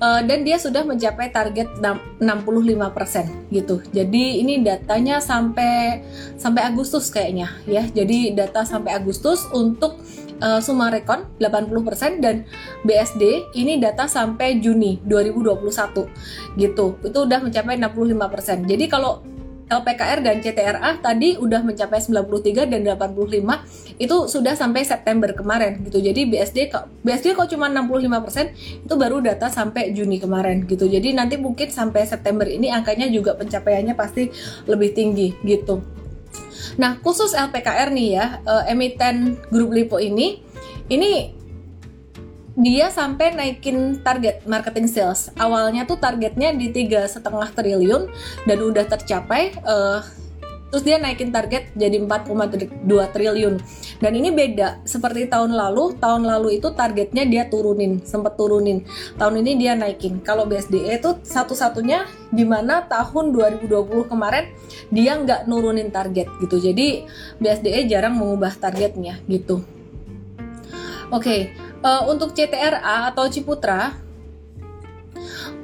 uh, 0.00 0.20
dan 0.24 0.46
dia 0.46 0.56
sudah 0.56 0.88
mencapai 0.88 1.28
target 1.28 1.68
65% 1.82 3.52
gitu. 3.52 3.84
Jadi 3.92 4.40
ini 4.40 4.64
datanya 4.64 5.20
sampai 5.20 6.00
sampai 6.40 6.64
Agustus 6.64 7.12
kayaknya 7.12 7.52
ya. 7.68 7.84
Jadi 7.84 8.32
data 8.32 8.64
sampai 8.64 8.96
Agustus 8.96 9.44
untuk 9.52 10.00
uh, 10.42 10.60
Sumarekon 10.62 11.26
80% 11.38 12.22
dan 12.22 12.46
BSD 12.82 13.54
ini 13.54 13.78
data 13.78 14.06
sampai 14.06 14.58
Juni 14.62 14.98
2021 15.06 16.58
gitu. 16.58 16.86
Itu 17.02 17.18
udah 17.26 17.38
mencapai 17.42 17.78
65%. 17.78 18.66
Jadi 18.66 18.84
kalau 18.90 19.22
LPKR 19.68 20.24
dan 20.24 20.40
CTRA 20.40 20.90
tadi 21.04 21.36
udah 21.36 21.60
mencapai 21.60 22.00
93 22.00 22.72
dan 22.72 22.80
85 22.88 24.00
itu 24.00 24.16
sudah 24.24 24.56
sampai 24.56 24.82
September 24.82 25.28
kemarin 25.36 25.84
gitu. 25.84 26.00
Jadi 26.00 26.24
BSD 26.24 26.72
BSD 27.04 27.36
kok 27.36 27.52
cuma 27.52 27.68
65% 27.68 28.88
itu 28.88 28.94
baru 28.96 29.20
data 29.20 29.52
sampai 29.52 29.92
Juni 29.92 30.16
kemarin 30.16 30.64
gitu. 30.64 30.88
Jadi 30.88 31.12
nanti 31.12 31.36
mungkin 31.36 31.68
sampai 31.68 32.08
September 32.08 32.48
ini 32.48 32.72
angkanya 32.72 33.12
juga 33.12 33.36
pencapaiannya 33.36 33.92
pasti 33.92 34.32
lebih 34.64 34.96
tinggi 34.96 35.36
gitu. 35.44 35.97
Nah, 36.76 36.98
khusus 37.02 37.34
LPKR 37.34 37.90
nih 37.90 38.08
ya, 38.18 38.26
emiten 38.68 39.38
grup 39.50 39.70
Lipo 39.74 39.96
ini 39.98 40.42
ini 40.88 41.38
dia 42.58 42.90
sampai 42.90 43.38
naikin 43.38 44.02
target 44.02 44.42
marketing 44.42 44.90
sales. 44.90 45.30
Awalnya 45.38 45.86
tuh 45.86 45.94
targetnya 46.02 46.50
di 46.50 46.74
tiga 46.74 47.06
setengah 47.06 47.54
triliun 47.54 48.10
dan 48.50 48.58
udah 48.58 48.84
tercapai. 48.90 49.54
Uh, 49.62 50.02
terus 50.68 50.84
dia 50.84 51.00
naikin 51.00 51.32
target 51.32 51.72
jadi 51.74 51.98
4,2 52.02 52.84
triliun. 52.86 53.54
Dan 53.98 54.12
ini 54.14 54.30
beda. 54.32 54.84
Seperti 54.84 55.26
tahun 55.26 55.56
lalu 55.56 55.96
tahun 55.98 56.28
lalu 56.28 56.60
itu 56.60 56.70
targetnya 56.72 57.24
dia 57.24 57.48
turunin 57.48 58.04
sempat 58.04 58.36
turunin. 58.38 58.84
Tahun 59.16 59.34
ini 59.40 59.58
dia 59.58 59.74
naikin. 59.74 60.20
Kalau 60.20 60.44
BSDE 60.44 61.00
itu 61.00 61.16
satu-satunya 61.24 62.06
di 62.30 62.44
mana 62.44 62.84
tahun 62.84 63.32
2020 63.32 64.12
kemarin 64.12 64.52
dia 64.92 65.16
nggak 65.16 65.48
nurunin 65.48 65.88
target 65.88 66.28
gitu. 66.40 66.60
Jadi 66.60 67.08
BSDE 67.40 67.88
jarang 67.88 68.16
mengubah 68.16 68.54
targetnya 68.56 69.20
gitu. 69.26 69.64
Oke 71.08 71.24
okay 71.24 71.68
uh, 71.82 72.02
untuk 72.10 72.34
CTRA 72.34 73.10
atau 73.12 73.26
Ciputra 73.30 73.94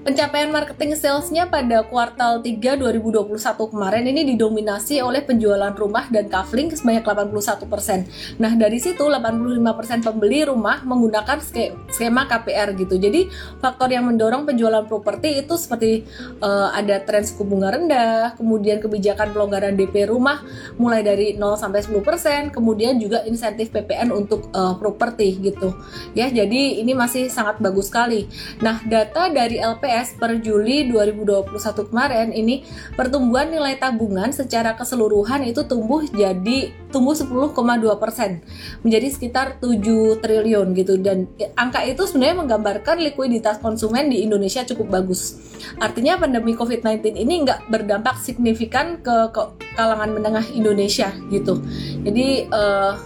Pencapaian 0.04 0.52
marketing 0.52 1.00
salesnya 1.00 1.49
pada 1.49 1.80
kuartal 1.80 2.44
3 2.44 2.76
2021 2.76 3.40
kemarin 3.73 4.04
ini 4.04 4.37
didominasi 4.37 5.00
oleh 5.00 5.25
penjualan 5.25 5.73
rumah 5.73 6.12
dan 6.12 6.28
kafling 6.28 6.68
sebanyak 6.68 7.00
81%. 7.00 8.37
Nah, 8.37 8.52
dari 8.52 8.84
situ 8.84 9.00
85% 9.00 10.04
pembeli 10.04 10.44
rumah 10.44 10.84
menggunakan 10.84 11.40
skema 11.88 12.28
KPR 12.28 12.76
gitu. 12.76 13.00
Jadi, 13.00 13.32
faktor 13.64 13.96
yang 13.96 14.04
mendorong 14.04 14.44
penjualan 14.44 14.84
properti 14.84 15.40
itu 15.40 15.56
seperti 15.56 16.04
uh, 16.44 16.68
ada 16.76 17.00
tren 17.00 17.25
suku 17.25 17.40
bunga 17.49 17.73
rendah, 17.73 18.37
kemudian 18.37 18.84
kebijakan 18.84 19.32
pelonggaran 19.32 19.73
DP 19.73 20.12
rumah 20.12 20.44
mulai 20.76 21.00
dari 21.00 21.32
0 21.32 21.56
sampai 21.56 21.80
10%, 21.80 22.52
kemudian 22.52 23.00
juga 23.00 23.25
insentif 23.25 23.73
PPN 23.73 24.12
untuk 24.12 24.52
uh, 24.52 24.76
properti 24.76 25.40
gitu. 25.40 25.73
Ya, 26.12 26.28
jadi 26.28 26.84
ini 26.84 26.92
masih 26.92 27.32
sangat 27.32 27.56
bagus 27.56 27.88
sekali. 27.88 28.28
Nah, 28.61 28.84
data 28.84 29.32
dari 29.32 29.56
LPS 29.56 29.94
BPS 29.95 30.19
per 30.19 30.43
Juli 30.43 30.91
2021 30.91 31.55
kemarin 31.87 32.35
ini 32.35 32.67
pertumbuhan 32.99 33.47
nilai 33.47 33.79
tabungan 33.79 34.35
secara 34.35 34.75
keseluruhan 34.75 35.47
itu 35.47 35.63
tumbuh 35.71 36.03
jadi 36.11 36.75
tumbuh 36.91 37.15
10,2 37.15 37.55
persen 38.03 38.43
menjadi 38.83 39.07
sekitar 39.15 39.47
7 39.63 40.19
triliun 40.19 40.75
gitu 40.75 40.99
dan 40.99 41.31
angka 41.55 41.87
itu 41.87 42.11
sebenarnya 42.11 42.43
menggambarkan 42.43 43.07
likuiditas 43.07 43.63
konsumen 43.63 44.11
di 44.11 44.27
Indonesia 44.27 44.67
cukup 44.67 44.99
bagus. 44.99 45.39
Artinya 45.79 46.19
pandemi 46.19 46.59
COVID-19 46.59 47.15
ini 47.15 47.47
nggak 47.47 47.71
berdampak 47.71 48.19
signifikan 48.19 48.99
ke, 48.99 49.31
ke 49.31 49.43
kalangan 49.79 50.11
menengah 50.11 50.47
Indonesia 50.59 51.15
gitu. 51.31 51.63
Jadi 52.03 52.51
uh, 52.51 52.99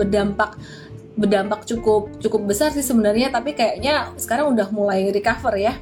berdampak 0.00 0.56
berdampak 1.12 1.68
cukup 1.68 2.08
cukup 2.24 2.48
besar 2.48 2.72
sih 2.72 2.80
sebenarnya 2.80 3.28
tapi 3.28 3.52
kayaknya 3.52 4.16
sekarang 4.16 4.56
udah 4.56 4.72
mulai 4.72 5.12
recover 5.12 5.52
ya 5.60 5.76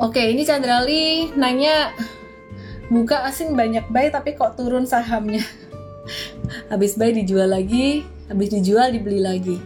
Oke, 0.00 0.32
ini 0.32 0.48
Chandrali 0.48 1.28
nanya 1.36 1.92
buka 2.88 3.28
asing 3.28 3.52
banyak 3.52 3.86
buy 3.92 4.08
tapi 4.08 4.32
kok 4.32 4.56
turun 4.56 4.88
sahamnya. 4.88 5.44
habis 6.72 6.96
buy 6.96 7.12
dijual 7.12 7.52
lagi, 7.52 8.08
habis 8.32 8.48
dijual 8.48 8.90
dibeli 8.90 9.20
lagi. 9.20 9.60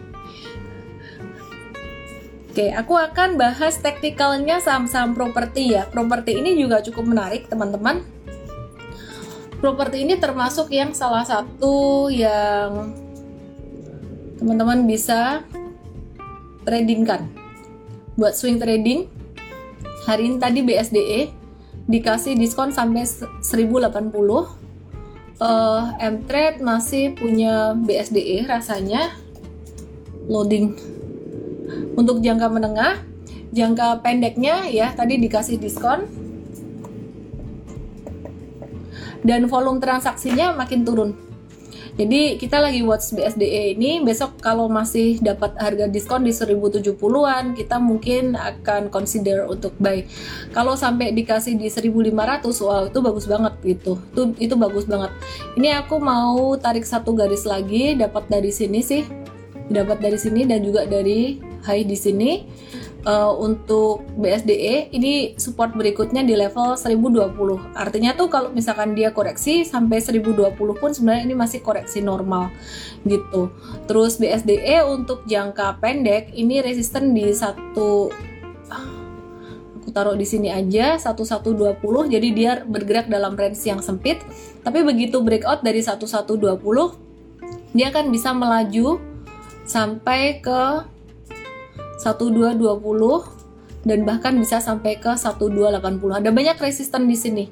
Oke, 2.54 2.70
aku 2.70 2.94
akan 2.94 3.34
bahas 3.34 3.82
teknikalnya 3.82 4.62
saham-saham 4.62 5.10
properti 5.10 5.74
ya. 5.74 5.90
Properti 5.90 6.38
ini 6.38 6.54
juga 6.54 6.78
cukup 6.86 7.10
menarik, 7.10 7.50
teman-teman. 7.50 8.06
Properti 9.58 10.06
ini 10.06 10.14
termasuk 10.22 10.70
yang 10.70 10.94
salah 10.94 11.26
satu 11.26 12.06
yang 12.14 12.94
teman-teman 14.38 14.86
bisa 14.86 15.42
tradingkan 16.62 17.26
buat 18.14 18.38
swing 18.38 18.62
trading 18.62 19.10
hari 20.04 20.28
ini 20.28 20.37
tadi 20.37 20.61
BSDE 20.61 21.20
dikasih 21.88 22.37
diskon 22.37 22.73
sampai 22.73 23.04
1080 23.04 23.44
uh, 25.40 25.82
M-Trade 26.00 26.61
masih 26.61 27.16
punya 27.16 27.73
BSDE 27.76 28.44
rasanya 28.49 29.12
loading. 30.28 30.76
Untuk 31.94 32.20
jangka 32.20 32.50
menengah 32.52 33.00
jangka 33.54 34.02
pendeknya 34.04 34.68
ya 34.68 34.92
tadi 34.92 35.16
dikasih 35.20 35.56
diskon. 35.56 36.04
Dan 39.25 39.49
volume 39.49 39.80
transaksinya 39.80 40.52
makin 40.52 40.84
turun 40.84 41.16
jadi 41.94 42.34
kita 42.34 42.58
lagi 42.58 42.82
watch 42.82 43.14
BSDE 43.14 43.78
ini 43.78 44.02
besok 44.02 44.42
kalau 44.42 44.66
masih 44.66 45.22
dapat 45.22 45.54
harga 45.62 45.86
diskon 45.86 46.26
di 46.26 46.34
1070-an 46.34 47.54
kita 47.54 47.78
mungkin 47.78 48.34
akan 48.34 48.90
consider 48.90 49.46
untuk 49.46 49.78
buy. 49.78 50.02
Kalau 50.50 50.74
sampai 50.74 51.14
dikasih 51.14 51.54
di 51.54 51.70
1500 51.70 52.10
wow 52.66 52.90
itu 52.90 52.98
bagus 52.98 53.30
banget 53.30 53.54
gitu. 53.62 54.02
Itu 54.10 54.34
itu 54.42 54.54
bagus 54.58 54.90
banget. 54.90 55.14
Ini 55.54 55.86
aku 55.86 56.02
mau 56.02 56.58
tarik 56.58 56.82
satu 56.82 57.14
garis 57.14 57.46
lagi 57.46 57.94
dapat 57.94 58.26
dari 58.26 58.50
sini 58.50 58.82
sih. 58.82 59.06
Dapat 59.70 60.02
dari 60.02 60.18
sini 60.18 60.50
dan 60.50 60.66
juga 60.66 60.90
dari 60.90 61.38
high 61.62 61.86
di 61.86 61.94
sini 61.94 62.30
uh, 63.04 63.32
untuk 63.37 64.04
BSDE 64.16 64.90
ini 64.92 65.37
support 65.37 65.76
berikutnya 65.76 66.25
di 66.25 66.34
level 66.34 66.76
1020 66.76 67.76
artinya 67.76 68.16
tuh 68.16 68.28
kalau 68.32 68.50
misalkan 68.50 68.96
dia 68.96 69.12
koreksi 69.12 69.62
sampai 69.62 70.00
1020 70.00 70.56
pun 70.56 70.90
sebenarnya 70.90 71.25
ini 71.28 71.37
masih 71.37 71.61
koreksi 71.61 72.00
normal 72.00 72.50
gitu. 73.04 73.52
Terus 73.84 74.16
BSDE 74.16 74.84
untuk 74.88 75.28
jangka 75.28 75.78
pendek 75.78 76.32
ini 76.32 76.64
resisten 76.64 77.12
di 77.12 77.30
satu 77.32 78.08
aku 79.84 79.92
taruh 79.92 80.16
di 80.16 80.25
sini 80.25 80.49
aja 80.49 80.96
1120 80.96 81.76
jadi 82.08 82.28
dia 82.32 82.52
bergerak 82.64 83.12
dalam 83.12 83.37
range 83.37 83.61
yang 83.68 83.84
sempit. 83.84 84.25
Tapi 84.64 84.80
begitu 84.80 85.20
breakout 85.20 85.61
dari 85.61 85.84
1120 85.84 86.40
dia 87.76 87.90
akan 87.92 88.08
bisa 88.08 88.32
melaju 88.32 89.02
sampai 89.68 90.40
ke 90.40 90.93
1220 92.02 93.44
dan 93.84 94.02
bahkan 94.02 94.34
bisa 94.34 94.58
sampai 94.58 94.96
ke 94.98 95.12
1280. 95.12 96.24
Ada 96.24 96.30
banyak 96.32 96.56
resisten 96.58 97.04
di 97.06 97.16
sini. 97.16 97.44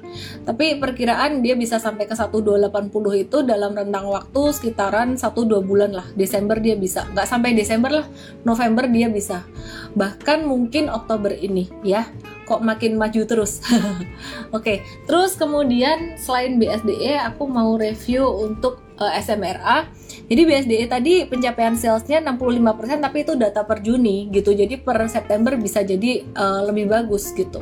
Tapi 0.43 0.81
perkiraan 0.81 1.45
dia 1.45 1.53
bisa 1.53 1.77
sampai 1.77 2.09
ke 2.09 2.17
1280 2.17 2.89
itu 3.23 3.37
dalam 3.45 3.77
rentang 3.77 4.09
waktu 4.09 4.41
sekitaran 4.51 5.15
1-2 5.15 5.61
bulan 5.63 5.93
lah. 5.93 6.09
Desember 6.17 6.57
dia 6.57 6.73
bisa. 6.73 7.05
Nggak 7.13 7.27
sampai 7.29 7.53
Desember 7.53 8.03
lah, 8.03 8.05
November 8.43 8.89
dia 8.89 9.07
bisa. 9.07 9.45
Bahkan 9.93 10.43
mungkin 10.49 10.89
Oktober 10.89 11.31
ini 11.31 11.69
ya. 11.85 12.09
Kok 12.43 12.59
makin 12.59 12.99
maju 12.99 13.23
terus. 13.23 13.63
Oke, 13.63 14.03
okay. 14.51 14.77
terus 15.07 15.39
kemudian 15.39 16.19
selain 16.19 16.59
BSDE 16.59 17.15
aku 17.23 17.47
mau 17.47 17.79
review 17.79 18.27
untuk 18.27 18.83
uh, 18.99 19.11
eh, 19.13 19.21
SMRA. 19.21 19.89
Jadi 20.23 20.41
BSDE 20.47 20.85
tadi 20.87 21.13
pencapaian 21.27 21.75
salesnya 21.75 22.23
65% 22.23 23.03
tapi 23.03 23.17
itu 23.25 23.33
data 23.35 23.65
per 23.65 23.81
Juni 23.81 24.29
gitu. 24.31 24.53
Jadi 24.53 24.79
per 24.79 25.05
September 25.09 25.57
bisa 25.57 25.81
jadi 25.81 26.25
uh, 26.33 26.67
lebih 26.69 26.89
bagus 26.89 27.33
gitu. 27.33 27.61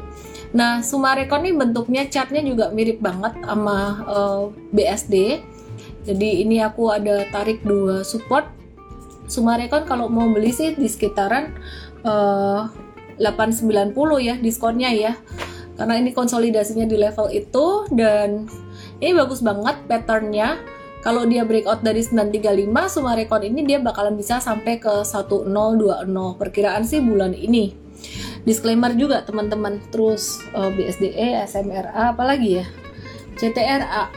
Nah, 0.52 0.84
Sumarekon 0.84 1.48
ini 1.48 1.56
bentuknya 1.56 2.04
chartnya 2.12 2.44
juga 2.44 2.76
mirip 2.76 3.00
banget 3.00 3.40
sama 3.44 4.04
uh, 4.04 4.44
BSD. 4.76 5.40
Jadi 6.02 6.44
ini 6.44 6.60
aku 6.60 6.92
ada 6.92 7.24
tarik 7.32 7.64
dua 7.64 8.04
support. 8.04 8.50
Sumarekon 9.32 9.88
kalau 9.88 10.12
mau 10.12 10.28
beli 10.28 10.52
sih 10.52 10.76
di 10.76 10.92
sekitaran 10.92 11.56
uh, 12.04 12.68
890 13.16 13.96
ya 14.20 14.36
diskonnya 14.36 14.92
ya. 14.92 15.14
Karena 15.80 15.98
ini 15.98 16.12
konsolidasinya 16.12 16.84
di 16.84 17.00
level 17.00 17.32
itu 17.32 17.88
dan 17.96 18.46
ini 19.00 19.18
bagus 19.18 19.40
banget 19.40 19.80
patternnya 19.88 20.60
kalau 21.02 21.26
dia 21.26 21.42
breakout 21.42 21.82
dari 21.82 22.06
935 22.06 22.70
Sumarekon 22.94 23.42
ini 23.42 23.66
dia 23.66 23.82
bakalan 23.82 24.14
bisa 24.14 24.38
sampai 24.38 24.78
ke 24.78 25.02
1020 25.02 25.50
perkiraan 26.38 26.86
sih 26.86 27.02
bulan 27.02 27.34
ini. 27.34 27.74
Disclaimer 28.46 28.94
juga 28.94 29.26
teman-teman. 29.26 29.82
Terus 29.90 30.42
uh, 30.54 30.70
eh, 30.70 30.72
BSDE 30.78 31.28
SMRA 31.50 32.14
apalagi 32.14 32.62
ya? 32.62 32.66
CTRA 33.34 33.82
uh, 33.82 34.10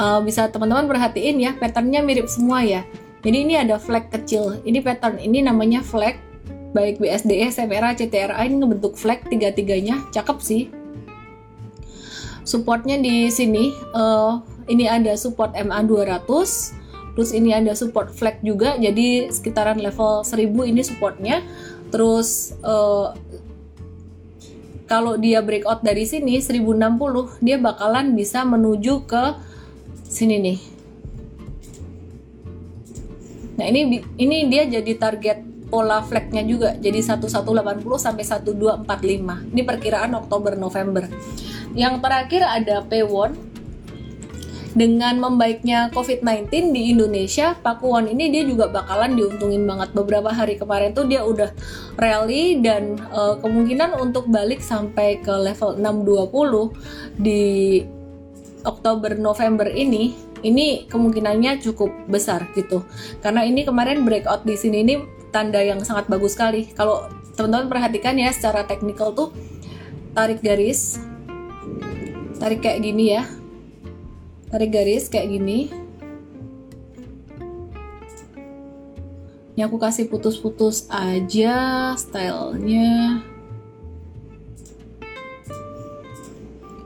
eh, 0.00 0.20
bisa 0.24 0.48
teman-teman 0.48 0.88
perhatiin 0.88 1.36
ya 1.36 1.52
patternnya 1.52 2.00
mirip 2.00 2.32
semua 2.32 2.64
ya. 2.64 2.80
Jadi 3.20 3.44
ini 3.44 3.60
ada 3.60 3.76
flag 3.76 4.08
kecil. 4.08 4.64
Ini 4.64 4.80
pattern 4.80 5.20
ini 5.20 5.44
namanya 5.44 5.84
flag. 5.84 6.16
Baik 6.72 6.96
BSDE 6.96 7.52
SMRA 7.52 7.92
CTRA 7.92 8.40
ini 8.48 8.56
ngebentuk 8.56 8.96
flag 8.96 9.20
tiga-tiganya. 9.28 10.00
Cakep 10.16 10.38
sih. 10.40 10.62
Supportnya 12.44 13.00
di 13.00 13.32
sini 13.32 13.72
uh, 13.96 14.53
ini 14.68 14.88
ada 14.88 15.12
support 15.18 15.52
MA 15.56 15.84
200 15.84 16.84
terus 17.14 17.30
ini 17.30 17.54
ada 17.54 17.72
support 17.78 18.10
flag 18.10 18.42
juga 18.42 18.74
jadi 18.74 19.30
sekitaran 19.30 19.78
level 19.78 20.26
1000 20.26 20.50
ini 20.70 20.82
supportnya. 20.82 21.46
Terus 21.94 22.58
uh, 22.66 23.14
kalau 24.90 25.14
dia 25.14 25.38
breakout 25.40 25.80
dari 25.86 26.04
sini 26.04 26.42
1060 26.42 27.38
dia 27.38 27.56
bakalan 27.56 28.18
bisa 28.18 28.42
menuju 28.42 29.06
ke 29.06 29.24
sini 30.10 30.36
nih. 30.42 30.58
Nah 33.54 33.66
ini 33.70 34.02
ini 34.18 34.36
dia 34.50 34.66
jadi 34.66 34.92
target 34.98 35.38
pola 35.70 36.02
flagnya 36.02 36.42
juga 36.42 36.74
jadi 36.78 36.98
1180 37.02 37.82
sampai 37.98 38.24
1245 38.26 39.54
ini 39.54 39.62
perkiraan 39.62 40.12
Oktober 40.18 40.58
November. 40.58 41.06
Yang 41.74 41.94
terakhir 42.02 42.42
ada 42.42 42.82
P1 42.86 43.53
dengan 44.74 45.22
membaiknya 45.22 45.88
COVID-19 45.94 46.74
di 46.74 46.90
Indonesia, 46.90 47.54
Pakuan 47.62 48.10
ini 48.10 48.28
dia 48.28 48.42
juga 48.42 48.66
bakalan 48.66 49.14
diuntungin 49.14 49.62
banget. 49.64 49.94
Beberapa 49.94 50.34
hari 50.34 50.58
kemarin 50.58 50.90
tuh 50.90 51.06
dia 51.06 51.22
udah 51.22 51.54
rally 51.94 52.58
dan 52.58 52.98
uh, 53.14 53.38
kemungkinan 53.38 53.94
untuk 54.02 54.26
balik 54.26 54.58
sampai 54.58 55.22
ke 55.22 55.30
level 55.30 55.78
620 55.78 57.22
di 57.22 57.42
Oktober 58.66 59.14
November 59.14 59.70
ini 59.70 60.14
ini 60.44 60.84
kemungkinannya 60.90 61.62
cukup 61.62 61.88
besar 62.10 62.50
gitu. 62.58 62.82
Karena 63.22 63.46
ini 63.46 63.62
kemarin 63.62 64.02
breakout 64.02 64.42
di 64.42 64.58
sini 64.58 64.82
ini 64.82 64.94
tanda 65.30 65.62
yang 65.62 65.80
sangat 65.86 66.10
bagus 66.10 66.34
sekali. 66.34 66.68
Kalau 66.74 67.08
teman-teman 67.38 67.70
perhatikan 67.70 68.18
ya 68.18 68.30
secara 68.30 68.66
teknikal 68.66 69.14
tuh 69.14 69.34
tarik 70.14 70.38
garis 70.42 71.02
tarik 72.38 72.62
kayak 72.62 72.82
gini 72.82 73.18
ya 73.18 73.26
tarik 74.54 74.70
garis 74.70 75.10
kayak 75.10 75.34
gini. 75.34 75.66
Ini 79.58 79.66
aku 79.66 79.82
kasih 79.82 80.06
putus-putus 80.06 80.86
aja 80.94 81.90
stylenya. 81.98 83.18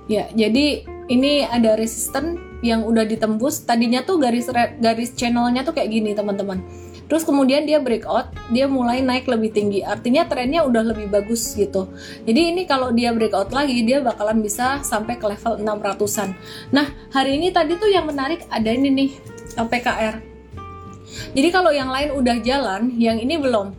Ya 0.08 0.32
jadi 0.32 0.88
ini 1.12 1.44
ada 1.44 1.76
resisten 1.76 2.40
yang 2.64 2.88
udah 2.88 3.04
ditembus. 3.04 3.60
Tadinya 3.68 4.00
tuh 4.00 4.16
garis 4.16 4.48
garis 4.80 5.12
channelnya 5.12 5.60
tuh 5.60 5.76
kayak 5.76 5.92
gini 5.92 6.16
teman-teman 6.16 6.64
Terus 7.08 7.24
kemudian 7.24 7.64
dia 7.64 7.80
breakout, 7.80 8.28
dia 8.52 8.68
mulai 8.68 9.00
naik 9.00 9.24
lebih 9.24 9.48
tinggi. 9.50 9.80
Artinya 9.80 10.28
trennya 10.28 10.62
udah 10.68 10.92
lebih 10.92 11.08
bagus 11.08 11.56
gitu. 11.56 11.88
Jadi 12.28 12.52
ini 12.52 12.62
kalau 12.68 12.92
dia 12.92 13.16
breakout 13.16 13.48
lagi, 13.48 13.80
dia 13.80 14.04
bakalan 14.04 14.44
bisa 14.44 14.84
sampai 14.84 15.16
ke 15.16 15.24
level 15.24 15.56
600-an. 15.56 16.36
Nah, 16.68 16.92
hari 17.08 17.40
ini 17.40 17.48
tadi 17.48 17.80
tuh 17.80 17.88
yang 17.88 18.04
menarik 18.04 18.44
ada 18.52 18.68
ini 18.68 18.92
nih, 18.92 19.10
LPKR. 19.56 20.20
Jadi 21.32 21.48
kalau 21.48 21.72
yang 21.72 21.88
lain 21.88 22.12
udah 22.12 22.36
jalan, 22.44 22.92
yang 23.00 23.16
ini 23.16 23.40
belum. 23.40 23.72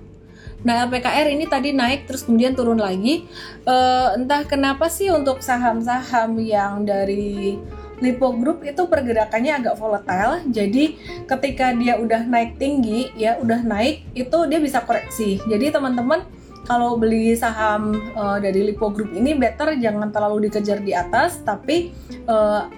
Nah, 0.59 0.89
LPKR 0.89 1.31
ini 1.31 1.47
tadi 1.47 1.71
naik 1.71 2.09
terus 2.09 2.27
kemudian 2.27 2.51
turun 2.51 2.81
lagi. 2.81 3.29
Uh, 3.63 4.17
entah 4.19 4.43
kenapa 4.43 4.91
sih 4.91 5.07
untuk 5.07 5.39
saham-saham 5.39 6.35
yang 6.41 6.83
dari 6.83 7.55
Lipo 7.99 8.31
Group 8.35 8.63
itu 8.63 8.87
pergerakannya 8.87 9.63
agak 9.63 9.75
volatile. 9.75 10.43
Jadi 10.47 10.99
ketika 11.27 11.75
dia 11.75 11.99
udah 11.99 12.23
naik 12.25 12.55
tinggi, 12.55 13.11
ya 13.15 13.35
udah 13.39 13.63
naik, 13.63 14.07
itu 14.15 14.37
dia 14.47 14.59
bisa 14.59 14.83
koreksi. 14.83 15.39
Jadi 15.47 15.71
teman-teman 15.71 16.23
kalau 16.69 17.01
beli 17.01 17.33
saham 17.33 17.97
uh, 18.13 18.37
dari 18.37 18.61
Lipo 18.61 18.93
Group 18.93 19.11
ini 19.17 19.33
better 19.33 19.73
jangan 19.81 20.13
terlalu 20.13 20.47
dikejar 20.47 20.79
di 20.85 20.93
atas, 20.93 21.41
tapi 21.41 21.89
uh, 22.29 22.69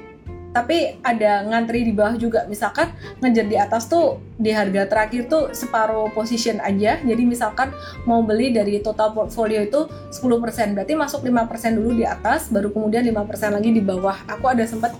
tapi 0.51 0.99
ada 1.01 1.47
ngantri 1.47 1.87
di 1.87 1.95
bawah 1.95 2.15
juga. 2.19 2.43
Misalkan 2.47 2.91
ngejar 3.23 3.47
di 3.47 3.57
atas 3.57 3.87
tuh 3.87 4.19
di 4.35 4.51
harga 4.51 4.87
terakhir 4.87 5.31
tuh 5.31 5.55
separuh 5.55 6.11
position 6.11 6.59
aja. 6.59 6.99
Jadi 6.99 7.23
misalkan 7.23 7.71
mau 8.03 8.19
beli 8.23 8.51
dari 8.51 8.83
total 8.83 9.15
portfolio 9.15 9.63
itu 9.63 9.87
10% 10.11 10.75
berarti 10.75 10.93
masuk 10.95 11.23
5% 11.23 11.79
dulu 11.79 11.91
di 11.95 12.05
atas 12.05 12.51
baru 12.51 12.69
kemudian 12.69 13.03
5% 13.07 13.55
lagi 13.55 13.69
di 13.71 13.81
bawah. 13.81 14.27
Aku 14.27 14.51
ada 14.51 14.67
sempat 14.67 14.91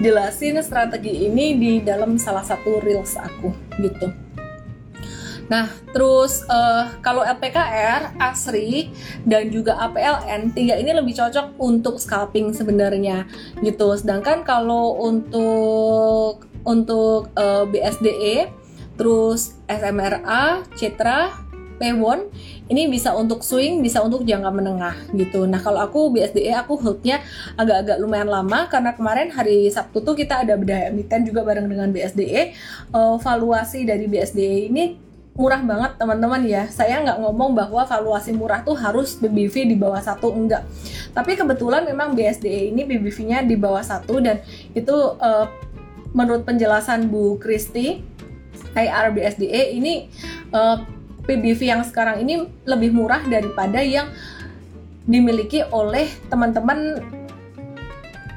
jelasin 0.00 0.56
strategi 0.64 1.28
ini 1.28 1.60
di 1.60 1.72
dalam 1.84 2.16
salah 2.16 2.46
satu 2.46 2.80
reels 2.80 3.20
aku 3.20 3.52
gitu 3.84 4.29
Nah, 5.50 5.66
terus 5.90 6.46
uh, 6.46 6.94
kalau 7.02 7.26
LPKR, 7.26 8.14
ASRI, 8.22 8.94
dan 9.26 9.50
juga 9.50 9.74
APLN, 9.82 10.54
tiga 10.54 10.78
ini 10.78 10.94
lebih 10.94 11.18
cocok 11.18 11.58
untuk 11.58 11.98
scalping 11.98 12.54
sebenarnya 12.54 13.26
gitu. 13.58 13.98
Sedangkan 13.98 14.46
kalau 14.46 14.94
untuk 15.02 16.46
untuk 16.62 17.34
uh, 17.34 17.64
eh, 17.64 17.64
BSDE, 17.66 18.36
terus 18.94 19.58
SMRA, 19.66 20.62
Citra, 20.78 21.50
Pewon 21.80 22.28
ini 22.68 22.92
bisa 22.92 23.16
untuk 23.16 23.40
swing, 23.40 23.80
bisa 23.80 24.04
untuk 24.04 24.28
jangka 24.28 24.52
menengah 24.52 24.94
gitu. 25.16 25.48
Nah 25.48 25.64
kalau 25.64 25.80
aku 25.80 26.12
BSDE 26.12 26.52
aku 26.52 26.76
holdnya 26.76 27.24
agak-agak 27.56 27.96
lumayan 27.96 28.28
lama 28.28 28.68
karena 28.68 28.92
kemarin 28.92 29.32
hari 29.32 29.72
Sabtu 29.72 30.04
tuh 30.04 30.12
kita 30.12 30.44
ada 30.44 30.60
bedah 30.60 30.92
emiten 30.92 31.24
juga 31.24 31.40
bareng 31.40 31.64
dengan 31.64 31.88
BSDE. 31.88 32.52
Uh, 32.92 33.16
valuasi 33.16 33.88
dari 33.88 34.04
BSDE 34.04 34.68
ini 34.68 35.09
murah 35.40 35.64
banget 35.64 35.96
teman-teman 35.96 36.44
ya. 36.44 36.68
Saya 36.68 37.00
nggak 37.00 37.16
ngomong 37.24 37.56
bahwa 37.56 37.88
valuasi 37.88 38.36
murah 38.36 38.60
tuh 38.60 38.76
harus 38.76 39.16
BBV 39.16 39.72
di 39.72 39.76
bawah 39.80 40.04
satu 40.04 40.36
enggak. 40.36 40.68
Tapi 41.16 41.40
kebetulan 41.40 41.88
memang 41.88 42.12
BSDE 42.12 42.68
ini 42.68 42.84
BBV-nya 42.84 43.48
di 43.48 43.56
bawah 43.56 43.80
satu 43.80 44.20
dan 44.20 44.44
itu 44.76 44.92
uh, 45.16 45.48
menurut 46.12 46.44
penjelasan 46.44 47.08
Bu 47.08 47.40
Kristi 47.40 48.04
IR 48.76 49.16
BSDE 49.16 49.72
ini 49.72 50.12
uh, 50.52 50.84
PBV 51.24 51.60
yang 51.64 51.82
sekarang 51.88 52.20
ini 52.20 52.44
lebih 52.68 52.92
murah 52.92 53.24
daripada 53.24 53.80
yang 53.80 54.12
dimiliki 55.08 55.64
oleh 55.72 56.06
teman-teman 56.28 57.00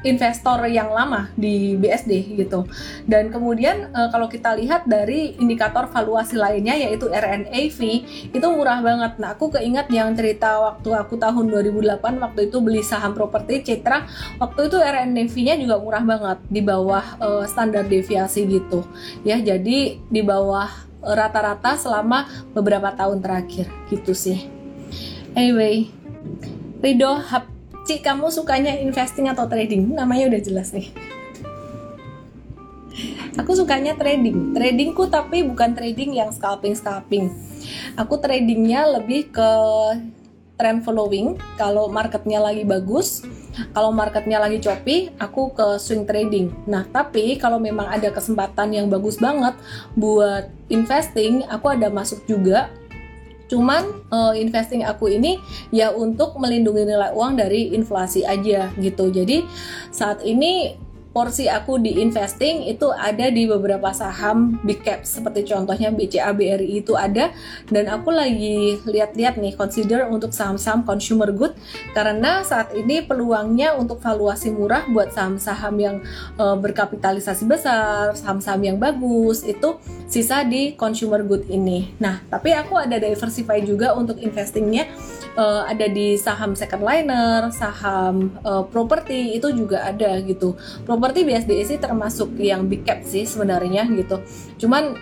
investor 0.03 0.67
yang 0.67 0.91
lama 0.91 1.31
di 1.39 1.75
BSD 1.79 2.37
gitu. 2.37 2.67
Dan 3.07 3.31
kemudian 3.31 3.91
uh, 3.95 4.11
kalau 4.11 4.27
kita 4.27 4.55
lihat 4.59 4.85
dari 4.87 5.35
indikator 5.39 5.87
valuasi 5.89 6.35
lainnya 6.35 6.75
yaitu 6.75 7.07
RNAV 7.09 7.79
itu 8.31 8.47
murah 8.51 8.83
banget. 8.83 9.17
Nah, 9.19 9.35
aku 9.35 9.51
keingat 9.55 9.87
yang 9.89 10.11
cerita 10.13 10.59
waktu 10.59 10.91
aku 10.93 11.15
tahun 11.15 11.49
2008 11.49 11.99
waktu 12.19 12.51
itu 12.51 12.57
beli 12.59 12.83
saham 12.83 13.15
properti 13.15 13.63
Citra, 13.63 14.05
waktu 14.37 14.67
itu 14.67 14.77
RNAV-nya 14.77 15.55
juga 15.57 15.79
murah 15.79 16.03
banget 16.03 16.37
di 16.51 16.61
bawah 16.61 17.03
uh, 17.19 17.43
standar 17.47 17.87
deviasi 17.87 18.45
gitu. 18.47 18.83
Ya, 19.23 19.39
jadi 19.39 19.97
di 19.97 20.21
bawah 20.21 20.67
rata-rata 21.03 21.75
selama 21.75 22.27
beberapa 22.55 22.91
tahun 22.95 23.19
terakhir 23.19 23.67
gitu 23.91 24.15
sih. 24.15 24.47
Anyway, 25.35 25.91
Rido 26.79 27.19
Cik, 27.83 27.99
kamu 27.99 28.31
sukanya 28.31 28.79
investing 28.79 29.27
atau 29.27 29.43
trading? 29.43 29.91
Namanya 29.91 30.31
udah 30.31 30.41
jelas 30.41 30.71
nih. 30.71 30.87
Aku 33.35 33.51
sukanya 33.59 33.97
trading. 33.99 34.55
Tradingku 34.55 35.11
tapi 35.11 35.43
bukan 35.43 35.75
trading 35.75 36.15
yang 36.15 36.31
scalping-scalping. 36.31 37.27
Aku 37.99 38.23
tradingnya 38.23 38.87
lebih 38.87 39.35
ke 39.35 39.51
trend 40.55 40.87
following. 40.87 41.35
Kalau 41.59 41.91
marketnya 41.91 42.39
lagi 42.39 42.63
bagus, 42.63 43.27
kalau 43.75 43.91
marketnya 43.91 44.39
lagi 44.39 44.63
choppy, 44.63 45.11
aku 45.19 45.51
ke 45.51 45.75
swing 45.75 46.07
trading. 46.07 46.55
Nah, 46.63 46.87
tapi 46.87 47.35
kalau 47.35 47.59
memang 47.59 47.91
ada 47.91 48.07
kesempatan 48.15 48.71
yang 48.71 48.87
bagus 48.87 49.19
banget 49.19 49.59
buat 49.99 50.47
investing, 50.71 51.43
aku 51.51 51.73
ada 51.73 51.91
masuk 51.91 52.23
juga 52.29 52.71
Cuman 53.51 54.07
uh, 54.09 54.33
investing 54.33 54.83
aku 54.87 55.11
ini 55.11 55.37
ya 55.69 55.91
untuk 55.91 56.35
melindungi 56.39 56.87
nilai 56.87 57.11
uang 57.13 57.37
dari 57.37 57.75
inflasi 57.75 58.23
aja 58.23 58.71
gitu. 58.79 59.11
Jadi 59.11 59.43
saat 59.91 60.23
ini 60.23 60.73
porsi 61.13 61.45
aku 61.45 61.77
di 61.77 62.01
investing 62.01 62.65
itu 62.65 62.89
ada 62.89 63.29
di 63.29 63.45
beberapa 63.45 63.93
saham 63.93 64.57
big 64.65 64.81
cap. 64.81 65.05
Seperti 65.05 65.45
contohnya 65.45 65.93
BCA 65.93 66.33
BRI 66.33 66.81
itu 66.81 66.97
ada. 66.97 67.29
Dan 67.69 67.85
aku 67.87 68.09
lagi 68.09 68.81
lihat-lihat 68.83 69.37
nih 69.37 69.53
consider 69.53 70.09
untuk 70.09 70.33
saham-saham 70.33 70.81
consumer 70.81 71.29
good. 71.29 71.53
Karena 71.93 72.41
saat 72.41 72.73
ini 72.73 73.05
peluangnya 73.05 73.77
untuk 73.77 74.01
valuasi 74.01 74.49
murah 74.49 74.89
buat 74.89 75.13
saham-saham 75.13 75.75
yang 75.77 75.95
uh, 76.41 76.57
berkapitalisasi 76.57 77.45
besar, 77.45 78.17
saham-saham 78.17 78.73
yang 78.73 78.77
bagus 78.81 79.45
itu 79.45 79.77
sisa 80.09 80.41
di 80.41 80.73
consumer 80.73 81.21
good 81.21 81.45
ini. 81.47 81.93
Nah, 82.01 82.25
tapi 82.27 82.57
aku 82.57 82.73
ada 82.81 82.97
diversify 82.97 83.61
juga 83.61 83.93
untuk 83.93 84.17
investingnya 84.17 84.89
uh, 85.37 85.63
ada 85.67 85.89
di 85.89 86.15
saham 86.17 86.53
second 86.53 86.83
liner, 86.85 87.49
saham 87.53 88.33
uh, 88.45 88.63
properti 88.65 89.37
itu 89.37 89.49
juga 89.53 89.85
ada 89.85 90.19
gitu. 90.21 90.57
Properti 90.85 91.25
BSDI 91.25 91.63
sih 91.65 91.79
termasuk 91.81 92.33
yang 92.37 92.65
big 92.69 92.85
cap 92.85 93.01
sih 93.05 93.25
sebenarnya 93.25 93.85
gitu. 93.93 94.21
Cuman 94.65 94.97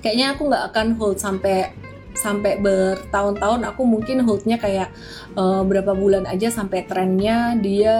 kayaknya 0.00 0.36
aku 0.36 0.48
nggak 0.48 0.64
akan 0.72 0.86
hold 1.00 1.18
sampai 1.18 1.72
sampai 2.16 2.56
bertahun-tahun 2.64 3.68
aku 3.68 3.84
mungkin 3.84 4.24
holdnya 4.24 4.56
kayak 4.56 4.88
uh, 5.36 5.60
berapa 5.62 5.92
bulan 5.92 6.24
aja 6.24 6.48
sampai 6.48 6.88
trennya 6.88 7.60
dia 7.60 7.96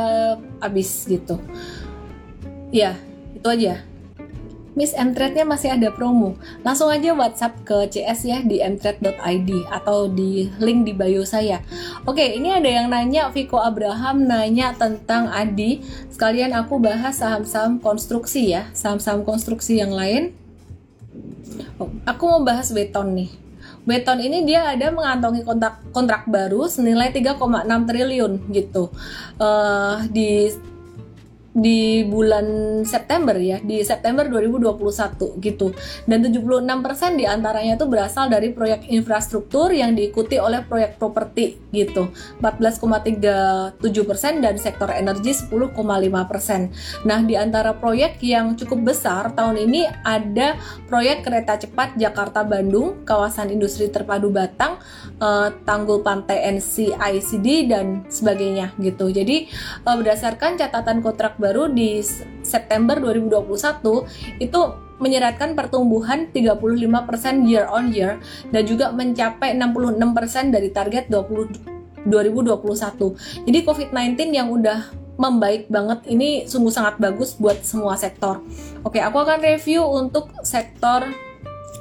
habis 0.59 1.05
gitu 1.05 1.37
ya 2.73 2.97
itu 3.37 3.45
aja 3.45 3.85
Miss 4.77 4.93
Mtrade-nya 4.93 5.49
masih 5.49 5.73
ada 5.73 5.89
promo. 5.89 6.37
Langsung 6.61 6.93
aja 6.93 7.17
WhatsApp 7.17 7.65
ke 7.65 7.89
CS 7.89 8.21
ya 8.29 8.39
di 8.45 8.61
mtrade.id 8.61 9.51
atau 9.73 10.05
di 10.05 10.53
link 10.61 10.85
di 10.85 10.93
bio 10.93 11.25
saya. 11.25 11.65
Oke, 12.05 12.37
ini 12.37 12.53
ada 12.53 12.69
yang 12.69 12.93
nanya, 12.93 13.33
Viko 13.33 13.57
Abraham 13.57 14.29
nanya 14.29 14.77
tentang 14.77 15.33
Adi. 15.33 15.81
Sekalian 16.12 16.53
aku 16.53 16.77
bahas 16.77 17.17
saham-saham 17.17 17.81
konstruksi 17.81 18.53
ya, 18.53 18.69
saham-saham 18.77 19.25
konstruksi 19.25 19.81
yang 19.81 19.97
lain. 19.97 20.37
Oh, 21.81 21.89
aku 22.05 22.29
mau 22.29 22.45
bahas 22.45 22.69
beton 22.69 23.17
nih. 23.17 23.33
Beton 23.89 24.21
ini 24.21 24.45
dia 24.45 24.77
ada 24.77 24.93
mengantongi 24.93 25.41
kontrak 25.41 25.81
kontrak 25.95 26.29
baru 26.29 26.69
senilai 26.69 27.17
3,6 27.17 27.65
triliun 27.89 28.33
gitu. 28.53 28.93
Uh, 29.41 30.05
di 30.12 30.53
di 31.57 32.05
bulan 32.05 32.45
September 32.85 33.33
ya, 33.40 33.57
di 33.64 33.81
September 33.81 34.29
2021 34.29 35.40
gitu. 35.40 35.73
Dan 36.05 36.21
76% 36.21 37.16
di 37.16 37.25
antaranya 37.25 37.81
itu 37.81 37.88
berasal 37.88 38.29
dari 38.29 38.53
proyek 38.53 38.92
infrastruktur 38.92 39.73
yang 39.73 39.97
diikuti 39.97 40.37
oleh 40.37 40.61
proyek 40.69 41.01
properti 41.01 41.57
gitu. 41.73 42.12
14,37% 42.45 44.45
dan 44.45 44.55
sektor 44.61 44.92
energi 44.92 45.33
10,5%. 45.33 47.09
Nah, 47.09 47.25
di 47.25 47.40
antara 47.40 47.73
proyek 47.73 48.21
yang 48.21 48.53
cukup 48.53 48.92
besar 48.92 49.33
tahun 49.33 49.57
ini 49.64 49.88
ada 50.05 50.61
proyek 50.85 51.25
kereta 51.25 51.57
cepat 51.57 51.97
Jakarta 51.97 52.45
Bandung, 52.45 53.01
kawasan 53.09 53.49
industri 53.49 53.88
terpadu 53.88 54.29
Batang, 54.29 54.77
eh, 55.16 55.49
tanggul 55.64 56.05
pantai 56.05 56.53
NCICD 56.61 57.73
dan 57.73 58.05
sebagainya 58.12 58.77
gitu. 58.77 59.09
Jadi 59.09 59.49
eh, 59.81 59.97
berdasarkan 59.97 60.61
catatan 60.61 61.01
kontrak 61.01 61.46
baru 61.47 61.71
di 61.71 62.03
September 62.43 62.99
2021 62.99 64.43
itu 64.43 64.61
menyeratkan 64.99 65.53
pertumbuhan 65.55 66.27
35% 66.33 67.47
year 67.47 67.69
on 67.69 67.93
year 67.93 68.19
dan 68.51 68.63
juga 68.65 68.91
mencapai 68.91 69.55
66% 69.55 70.51
dari 70.51 70.73
target 70.73 71.07
20 71.13 71.77
2021. 72.07 73.51
Jadi 73.51 73.59
COVID-19 73.67 74.19
yang 74.31 74.49
udah 74.51 74.95
membaik 75.17 75.67
banget 75.67 76.07
ini 76.07 76.45
sungguh 76.47 76.71
sangat 76.71 77.01
bagus 77.03 77.35
buat 77.35 77.61
semua 77.67 77.99
sektor. 77.99 78.45
Oke, 78.87 79.03
aku 79.03 79.27
akan 79.27 79.43
review 79.43 79.83
untuk 79.83 80.31
sektor 80.45 81.09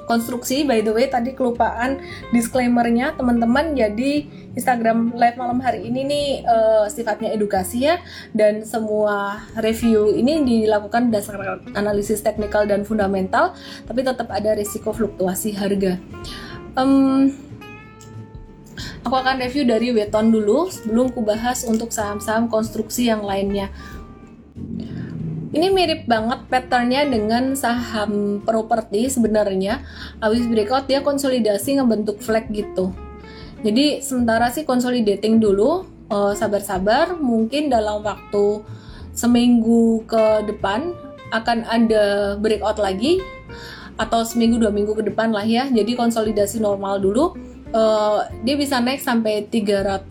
konstruksi 0.06 0.64
by 0.64 0.82
the 0.82 0.94
way 0.94 1.10
tadi 1.10 1.34
kelupaan 1.34 2.02
disclaimernya 2.32 3.18
teman-teman. 3.18 3.74
Jadi 3.74 4.30
Instagram 4.56 5.18
live 5.18 5.38
malam 5.38 5.60
hari 5.60 5.90
ini 5.90 6.02
nih 6.08 6.28
uh, 6.48 6.86
sifatnya 6.88 7.34
edukasi 7.36 7.90
ya 7.90 8.00
dan 8.32 8.64
semua 8.64 9.44
review 9.60 10.16
ini 10.16 10.42
dilakukan 10.46 11.12
berdasarkan 11.12 11.76
analisis 11.76 12.24
teknikal 12.24 12.64
dan 12.64 12.88
fundamental 12.88 13.52
tapi 13.84 14.06
tetap 14.06 14.32
ada 14.32 14.56
risiko 14.56 14.96
fluktuasi 14.96 15.54
harga. 15.58 16.00
Um, 16.76 17.36
aku 19.04 19.16
akan 19.16 19.42
review 19.44 19.68
dari 19.68 19.92
weton 19.92 20.32
dulu 20.32 20.68
sebelum 20.72 21.12
ku 21.12 21.24
bahas 21.24 21.64
untuk 21.68 21.92
saham-saham 21.92 22.48
konstruksi 22.48 23.08
yang 23.08 23.24
lainnya 23.24 23.72
ini 25.56 25.72
mirip 25.72 26.04
banget 26.04 26.52
patternnya 26.52 27.08
dengan 27.08 27.56
saham 27.56 28.44
properti 28.44 29.08
sebenarnya. 29.08 29.80
Habis 30.20 30.52
breakout 30.52 30.92
dia 30.92 31.00
konsolidasi 31.00 31.80
ngebentuk 31.80 32.20
flag 32.20 32.52
gitu. 32.52 32.92
Jadi 33.64 34.04
sementara 34.04 34.52
sih 34.52 34.68
consolidating 34.68 35.40
dulu, 35.40 35.88
sabar 36.12 36.60
sabar-sabar. 36.60 37.16
Mungkin 37.16 37.72
dalam 37.72 38.04
waktu 38.04 38.68
seminggu 39.16 40.04
ke 40.04 40.44
depan 40.44 40.92
akan 41.32 41.64
ada 41.72 42.36
breakout 42.36 42.76
lagi 42.76 43.24
atau 43.96 44.28
seminggu 44.28 44.60
dua 44.60 44.76
minggu 44.76 44.92
ke 44.92 45.08
depan 45.08 45.32
lah 45.32 45.48
ya. 45.48 45.72
Jadi 45.72 45.96
konsolidasi 45.96 46.60
normal 46.60 47.00
dulu. 47.00 47.32
Uh, 47.76 48.24
dia 48.44 48.56
bisa 48.56 48.80
naik 48.80 49.04
sampai 49.04 49.48
300 49.52 50.08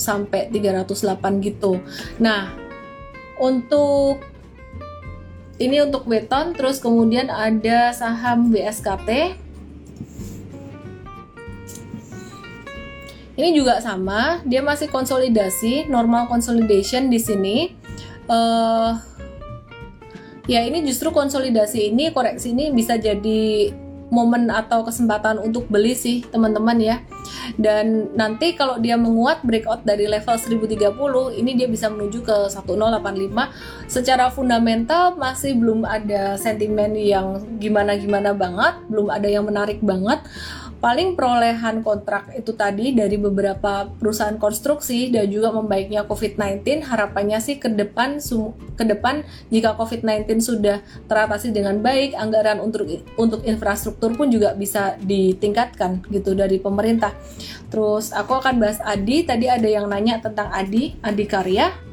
sampai 0.00 0.48
308 0.48 1.44
gitu. 1.44 1.76
Nah, 2.24 2.56
untuk 3.36 4.29
ini 5.60 5.84
untuk 5.84 6.08
beton 6.08 6.56
terus 6.56 6.80
kemudian 6.80 7.28
ada 7.28 7.92
saham 7.92 8.48
BSKT 8.48 9.36
ini 13.40 13.56
juga 13.56 13.80
sama 13.80 14.44
dia 14.44 14.60
masih 14.60 14.92
konsolidasi 14.92 15.88
normal 15.88 16.28
consolidation 16.28 17.08
di 17.08 17.16
sini. 17.16 17.72
Uh, 18.28 19.00
ya 20.44 20.60
ini 20.60 20.84
justru 20.84 21.08
konsolidasi 21.08 21.88
ini 21.88 22.12
koreksi 22.12 22.52
ini 22.52 22.68
bisa 22.68 23.00
jadi 23.00 23.72
momen 24.10 24.50
atau 24.50 24.82
kesempatan 24.82 25.38
untuk 25.38 25.70
beli 25.70 25.94
sih 25.94 26.26
teman-teman 26.28 26.76
ya. 26.82 26.96
Dan 27.56 28.10
nanti 28.18 28.58
kalau 28.58 28.82
dia 28.82 28.98
menguat 28.98 29.46
breakout 29.46 29.86
dari 29.86 30.10
level 30.10 30.34
1030 30.34 31.38
ini 31.38 31.50
dia 31.54 31.70
bisa 31.70 31.86
menuju 31.86 32.26
ke 32.26 32.36
1085 32.50 33.86
secara 33.86 34.28
fundamental 34.28 35.14
masih 35.14 35.54
belum 35.56 35.86
ada 35.86 36.34
sentimen 36.34 36.94
yang 36.98 37.38
gimana-gimana 37.62 38.34
banget 38.34 38.74
belum 38.90 39.08
ada 39.10 39.28
yang 39.30 39.46
menarik 39.46 39.78
banget 39.82 40.20
paling 40.80 41.12
perolehan 41.12 41.84
kontrak 41.84 42.32
itu 42.32 42.56
tadi 42.56 42.96
dari 42.96 43.20
beberapa 43.20 43.92
perusahaan 44.00 44.40
konstruksi 44.40 45.12
dan 45.12 45.28
juga 45.28 45.52
membaiknya 45.52 46.08
COVID-19 46.08 46.88
harapannya 46.88 47.36
sih 47.38 47.60
ke 47.60 47.68
depan 47.68 48.16
ke 48.74 48.84
depan 48.88 49.22
jika 49.52 49.76
COVID-19 49.76 50.40
sudah 50.40 50.80
teratasi 51.04 51.52
dengan 51.52 51.84
baik 51.84 52.16
anggaran 52.16 52.64
untuk 52.64 52.88
untuk 53.20 53.44
infrastruktur 53.44 54.16
pun 54.16 54.32
juga 54.32 54.56
bisa 54.56 54.96
ditingkatkan 55.04 56.00
gitu 56.08 56.32
dari 56.32 56.56
pemerintah. 56.56 57.12
Terus 57.68 58.16
aku 58.16 58.40
akan 58.40 58.56
bahas 58.56 58.80
Adi 58.80 59.28
tadi 59.28 59.46
ada 59.52 59.68
yang 59.68 59.84
nanya 59.86 60.18
tentang 60.24 60.48
Adi 60.48 60.96
Adi 61.04 61.24
Karya 61.28 61.89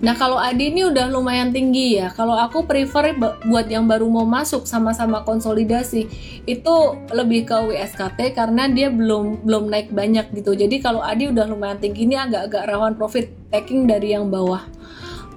Nah 0.00 0.16
kalau 0.16 0.40
Adi 0.40 0.72
ini 0.72 0.88
udah 0.88 1.12
lumayan 1.12 1.52
tinggi 1.52 2.00
ya. 2.00 2.08
Kalau 2.16 2.32
aku 2.32 2.64
prefer 2.64 3.12
buat 3.20 3.66
yang 3.68 3.84
baru 3.84 4.08
mau 4.08 4.24
masuk 4.24 4.64
sama-sama 4.64 5.20
konsolidasi 5.28 6.08
itu 6.48 6.76
lebih 7.12 7.44
ke 7.44 7.56
WSKT 7.56 8.32
karena 8.32 8.64
dia 8.72 8.88
belum 8.88 9.44
belum 9.44 9.68
naik 9.68 9.92
banyak 9.92 10.32
gitu. 10.32 10.56
Jadi 10.56 10.80
kalau 10.80 11.04
Adi 11.04 11.28
udah 11.28 11.44
lumayan 11.44 11.76
tinggi 11.76 12.08
ini 12.08 12.16
agak-agak 12.16 12.64
rawan 12.64 12.96
profit 12.96 13.28
taking 13.52 13.84
dari 13.84 14.16
yang 14.16 14.32
bawah. 14.32 14.64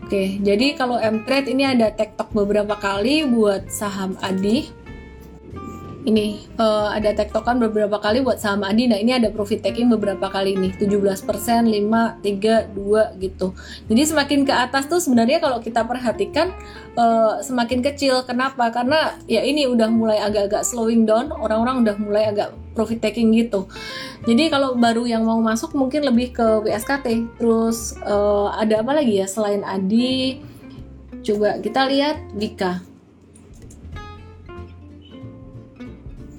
Oke, 0.04 0.40
jadi 0.44 0.76
kalau 0.76 1.00
M-Trade 1.00 1.48
ini 1.48 1.64
ada 1.64 1.88
tektok 1.88 2.36
beberapa 2.36 2.76
kali 2.76 3.24
buat 3.24 3.72
saham 3.72 4.20
Adi 4.20 4.83
ini 6.04 6.44
uh, 6.60 6.92
ada 6.92 7.16
tektokan 7.16 7.60
beberapa 7.64 7.96
kali 8.00 8.20
buat 8.20 8.40
saham 8.40 8.68
Adi. 8.68 8.92
Nah, 8.92 9.00
ini 9.00 9.16
ada 9.16 9.32
profit 9.32 9.64
taking 9.64 9.88
beberapa 9.88 10.28
kali 10.28 10.60
nih, 10.60 10.76
17%, 10.76 11.24
5, 11.24 12.20
3, 12.20 12.76
2 12.76 13.24
gitu. 13.24 13.56
Jadi 13.88 14.02
semakin 14.04 14.40
ke 14.44 14.54
atas 14.54 14.92
tuh 14.92 15.00
sebenarnya 15.00 15.40
kalau 15.40 15.64
kita 15.64 15.88
perhatikan 15.88 16.52
uh, 17.00 17.40
semakin 17.40 17.80
kecil. 17.80 18.28
Kenapa? 18.28 18.68
Karena 18.76 19.16
ya 19.32 19.42
ini 19.48 19.64
udah 19.68 19.88
mulai 19.88 20.20
agak-agak 20.20 20.68
slowing 20.68 21.08
down, 21.08 21.32
orang-orang 21.32 21.88
udah 21.88 21.96
mulai 21.96 22.28
agak 22.28 22.52
profit 22.76 23.00
taking 23.00 23.32
gitu. 23.32 23.72
Jadi 24.28 24.52
kalau 24.52 24.76
baru 24.76 25.08
yang 25.08 25.24
mau 25.24 25.40
masuk 25.40 25.72
mungkin 25.78 26.04
lebih 26.04 26.36
ke 26.36 26.46
WSKT. 26.68 27.40
Terus 27.40 27.96
uh, 28.04 28.52
ada 28.52 28.84
apa 28.84 28.92
lagi 28.92 29.24
ya 29.24 29.28
selain 29.28 29.64
Adi? 29.64 30.44
Coba 31.24 31.64
kita 31.64 31.88
lihat 31.88 32.20
Vika. 32.36 32.93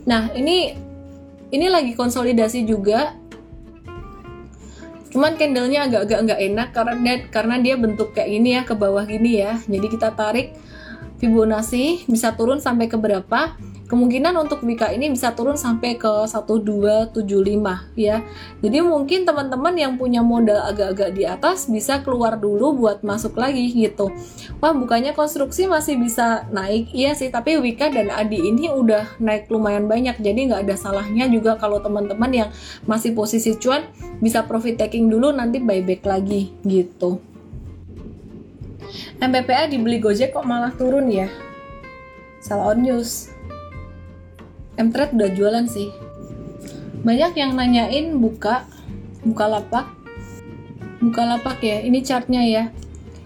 Nah, 0.04 0.32
ini 0.36 0.76
ini 1.54 1.66
lagi 1.68 1.96
konsolidasi 1.96 2.64
juga. 2.68 3.16
Cuman 5.14 5.38
candlenya 5.38 5.86
agak-agak 5.86 6.18
nggak 6.26 6.40
enak 6.42 6.68
karena 6.74 7.12
karena 7.30 7.56
dia 7.62 7.74
bentuk 7.78 8.10
kayak 8.12 8.30
gini 8.34 8.50
ya 8.58 8.62
ke 8.66 8.74
bawah 8.74 9.06
gini 9.06 9.40
ya. 9.40 9.62
Jadi 9.64 9.86
kita 9.86 10.10
tarik 10.12 10.58
Fibonacci 11.22 12.10
bisa 12.10 12.34
turun 12.34 12.58
sampai 12.58 12.90
ke 12.90 12.98
berapa? 12.98 13.54
Kemungkinan 13.94 14.34
untuk 14.34 14.66
Wika 14.66 14.90
ini 14.90 15.06
bisa 15.06 15.30
turun 15.38 15.54
sampai 15.54 15.94
ke 15.94 16.26
1275 16.26 17.14
ya. 17.94 18.26
Jadi 18.58 18.78
mungkin 18.82 19.22
teman-teman 19.22 19.70
yang 19.78 19.94
punya 19.94 20.18
modal 20.18 20.66
agak-agak 20.66 21.14
di 21.14 21.22
atas 21.22 21.70
bisa 21.70 22.02
keluar 22.02 22.34
dulu 22.34 22.74
buat 22.74 23.06
masuk 23.06 23.38
lagi 23.38 23.70
gitu. 23.70 24.10
Wah, 24.58 24.74
bukannya 24.74 25.14
konstruksi 25.14 25.70
masih 25.70 25.94
bisa 26.02 26.50
naik. 26.50 26.90
Iya 26.90 27.14
sih, 27.14 27.30
tapi 27.30 27.54
Wika 27.54 27.94
dan 27.94 28.10
Adi 28.10 28.42
ini 28.42 28.66
udah 28.66 29.22
naik 29.22 29.46
lumayan 29.46 29.86
banyak. 29.86 30.18
Jadi 30.18 30.50
nggak 30.50 30.66
ada 30.66 30.74
salahnya 30.74 31.30
juga 31.30 31.54
kalau 31.54 31.78
teman-teman 31.78 32.34
yang 32.34 32.50
masih 32.90 33.14
posisi 33.14 33.54
cuan 33.62 33.86
bisa 34.18 34.42
profit 34.42 34.74
taking 34.74 35.06
dulu 35.06 35.30
nanti 35.30 35.62
buyback 35.62 36.02
lagi 36.02 36.50
gitu. 36.66 37.22
MPPA 39.22 39.70
dibeli 39.70 40.02
Gojek 40.02 40.34
kok 40.34 40.42
malah 40.42 40.74
turun 40.74 41.06
ya? 41.06 41.30
Salah 42.42 42.74
on 42.74 42.82
news. 42.82 43.33
Mtrade 44.78 45.14
udah 45.14 45.30
jualan 45.32 45.66
sih 45.70 45.90
banyak 47.04 47.36
yang 47.36 47.52
nanyain 47.52 48.16
buka 48.16 48.64
buka 49.22 49.44
lapak 49.44 49.86
buka 51.04 51.22
lapak 51.36 51.60
ya 51.60 51.84
ini 51.84 52.00
chartnya 52.00 52.42
ya 52.42 52.64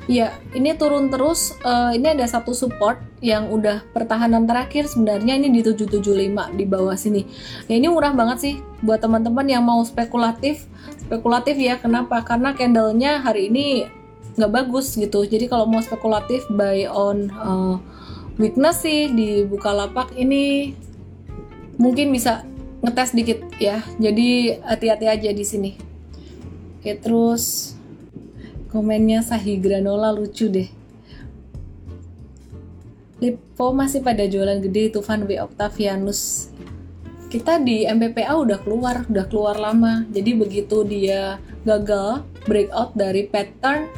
Ya, 0.09 0.33
ini 0.57 0.73
turun 0.73 1.13
terus. 1.13 1.53
Uh, 1.61 1.93
ini 1.93 2.17
ada 2.17 2.25
satu 2.25 2.57
support 2.57 2.97
yang 3.21 3.53
udah 3.53 3.85
pertahanan 3.93 4.49
terakhir 4.49 4.89
sebenarnya 4.89 5.37
ini 5.37 5.53
di 5.53 5.61
775 5.61 6.57
di 6.57 6.65
bawah 6.65 6.97
sini. 6.97 7.29
Ya 7.69 7.77
ini 7.77 7.93
murah 7.93 8.17
banget 8.17 8.39
sih 8.41 8.55
buat 8.81 9.05
teman-teman 9.05 9.45
yang 9.45 9.61
mau 9.61 9.85
spekulatif. 9.85 10.65
Spekulatif 11.05 11.61
ya, 11.61 11.77
kenapa? 11.77 12.25
Karena 12.25 12.57
candlenya 12.57 13.21
hari 13.21 13.53
ini 13.53 13.85
nggak 14.41 14.49
bagus 14.49 14.97
gitu. 14.97 15.29
Jadi 15.29 15.45
kalau 15.45 15.69
mau 15.69 15.85
spekulatif 15.85 16.49
buy 16.57 16.89
on 16.89 17.29
uh, 17.37 17.77
weakness 18.41 18.81
sih 18.89 19.13
di 19.13 19.45
Bukalapak 19.45 20.17
ini 20.17 20.73
mungkin 21.79 22.11
bisa 22.13 22.45
ngetes 22.85 23.15
dikit 23.15 23.41
ya. 23.57 23.81
Jadi 23.97 24.59
hati-hati 24.61 25.07
aja 25.09 25.31
di 25.33 25.45
sini. 25.47 25.71
Oke 26.79 26.95
terus 26.99 27.75
komennya 28.71 29.25
Sahi 29.25 29.57
Granola 29.59 30.13
lucu 30.13 30.47
deh. 30.51 30.69
Lipo 33.19 33.75
masih 33.75 33.99
pada 34.05 34.23
jualan 34.31 34.63
gede 34.63 34.95
itu 34.95 35.01
Van 35.03 35.27
W 35.27 35.31
Octavianus. 35.43 36.53
Kita 37.29 37.59
di 37.59 37.83
MPPA 37.83 38.31
udah 38.39 38.59
keluar 38.63 39.09
udah 39.11 39.27
keluar 39.27 39.57
lama. 39.59 40.07
Jadi 40.15 40.39
begitu 40.39 40.87
dia 40.87 41.43
gagal 41.67 42.23
breakout 42.47 42.95
dari 42.95 43.27
pattern 43.27 43.91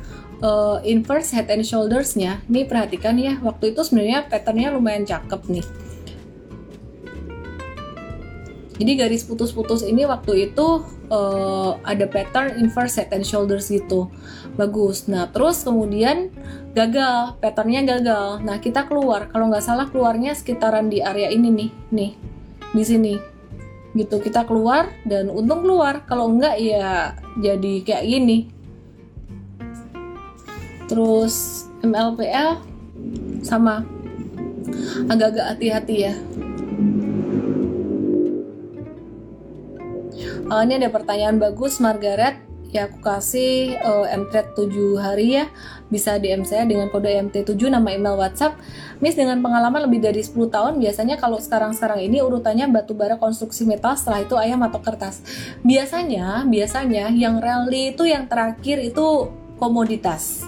uh, 0.42 0.80
inverse 0.82 1.30
head 1.30 1.48
and 1.52 1.64
shoulders-nya 1.64 2.40
nih 2.48 2.66
perhatikan 2.66 3.16
ya 3.20 3.38
waktu 3.44 3.72
itu 3.76 3.84
sebenarnya 3.84 4.26
patternnya 4.26 4.74
lumayan 4.74 5.04
cakep 5.06 5.40
nih 5.48 5.66
jadi 8.80 8.96
garis 8.96 9.28
putus-putus 9.28 9.84
ini 9.84 10.08
waktu 10.08 10.48
itu 10.48 10.80
uh, 11.12 11.76
ada 11.84 12.08
pattern 12.08 12.56
inverse 12.56 12.96
head 12.96 13.12
and 13.12 13.28
shoulders 13.28 13.68
gitu. 13.68 14.08
Bagus. 14.56 15.04
Nah, 15.04 15.28
terus 15.28 15.60
kemudian 15.60 16.32
gagal, 16.72 17.36
patternnya 17.44 17.84
gagal. 17.84 18.40
Nah, 18.40 18.56
kita 18.56 18.88
keluar. 18.88 19.28
Kalau 19.28 19.52
nggak 19.52 19.60
salah 19.60 19.84
keluarnya 19.92 20.32
sekitaran 20.32 20.88
di 20.88 21.04
area 21.04 21.28
ini 21.28 21.52
nih, 21.52 21.70
nih, 21.92 22.12
di 22.72 22.84
sini. 22.88 23.14
Gitu, 23.92 24.16
kita 24.16 24.48
keluar 24.48 24.88
dan 25.04 25.28
untung 25.28 25.60
keluar. 25.60 26.08
Kalau 26.08 26.32
nggak 26.32 26.56
ya 26.56 27.20
jadi 27.36 27.84
kayak 27.84 28.04
gini. 28.08 28.48
Terus 30.88 31.68
MLPL 31.84 32.64
sama 33.44 33.84
agak-agak 35.04 35.46
hati-hati 35.52 35.96
ya 36.08 36.14
uh, 40.50 40.62
ini 40.66 40.82
ada 40.82 40.90
pertanyaan 40.90 41.38
bagus 41.38 41.78
Margaret. 41.78 42.50
Ya 42.70 42.86
aku 42.86 43.02
kasih 43.02 43.82
uh, 43.82 44.06
MTrade 44.06 44.54
7 44.54 45.02
hari 45.02 45.42
ya. 45.42 45.50
Bisa 45.90 46.22
DM 46.22 46.46
saya 46.46 46.62
dengan 46.62 46.86
kode 46.86 47.10
MT7 47.10 47.58
nama 47.66 47.90
email 47.90 48.14
WhatsApp. 48.14 48.54
Miss 49.02 49.18
dengan 49.18 49.42
pengalaman 49.42 49.90
lebih 49.90 49.98
dari 49.98 50.22
10 50.22 50.38
tahun 50.46 50.78
biasanya 50.78 51.18
kalau 51.18 51.42
sekarang-sekarang 51.42 51.98
ini 51.98 52.22
urutannya 52.22 52.70
batu 52.70 52.94
bara 52.94 53.18
konstruksi 53.18 53.66
metal 53.66 53.98
setelah 53.98 54.22
itu 54.22 54.38
ayam 54.38 54.62
atau 54.62 54.78
kertas. 54.78 55.18
Biasanya 55.66 56.46
biasanya 56.46 57.10
yang 57.10 57.42
rally 57.42 57.90
itu 57.90 58.06
yang 58.06 58.30
terakhir 58.30 58.78
itu 58.78 59.34
komoditas 59.58 60.46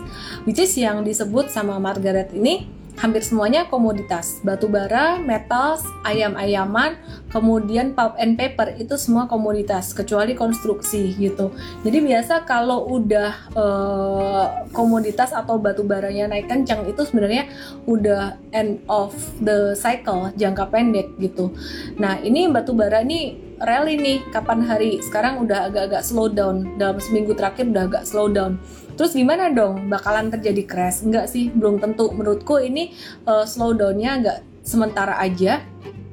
which 0.49 0.59
is 0.59 0.73
yang 0.79 1.05
disebut 1.05 1.53
sama 1.53 1.77
Margaret 1.77 2.33
ini 2.33 2.82
hampir 3.01 3.25
semuanya 3.25 3.67
komoditas 3.67 4.43
batu 4.45 4.69
bara, 4.69 5.17
metals, 5.17 5.83
ayam-ayaman, 6.05 7.01
kemudian 7.33 7.97
pulp 7.97 8.15
and 8.21 8.37
paper 8.37 8.77
itu 8.77 8.95
semua 9.01 9.25
komoditas 9.27 9.97
kecuali 9.97 10.37
konstruksi 10.37 11.17
gitu. 11.17 11.51
Jadi 11.83 11.99
biasa 12.05 12.45
kalau 12.45 12.85
udah 12.93 13.31
uh, 13.57 14.47
komoditas 14.77 15.33
atau 15.33 15.57
batu 15.57 15.83
baranya 15.83 16.29
naik 16.29 16.47
kencang 16.47 16.85
itu 16.85 17.03
sebenarnya 17.03 17.49
udah 17.89 18.37
end 18.53 18.85
of 18.87 19.17
the 19.41 19.73
cycle 19.73 20.29
jangka 20.37 20.69
pendek 20.69 21.09
gitu. 21.17 21.51
Nah 21.97 22.21
ini 22.21 22.47
batu 22.53 22.77
bara 22.77 23.01
ini 23.01 23.53
rally 23.63 23.95
nih 23.95 24.19
kapan 24.35 24.67
hari 24.67 24.99
sekarang 24.99 25.39
udah 25.39 25.71
agak-agak 25.71 26.03
slow 26.03 26.27
down 26.27 26.75
dalam 26.77 26.99
seminggu 26.99 27.33
terakhir 27.33 27.71
udah 27.71 27.87
agak 27.87 28.05
slow 28.05 28.27
down 28.27 28.59
terus 29.03 29.19
gimana 29.19 29.51
dong? 29.51 29.91
Bakalan 29.91 30.31
terjadi 30.31 30.63
crash? 30.63 31.03
Enggak 31.03 31.27
sih 31.27 31.51
belum 31.51 31.83
tentu. 31.83 32.15
Menurutku 32.15 32.63
ini 32.63 32.95
uh, 33.27 33.43
slow 33.43 33.75
downnya 33.75 34.15
agak 34.15 34.39
sementara 34.63 35.19
aja. 35.19 35.59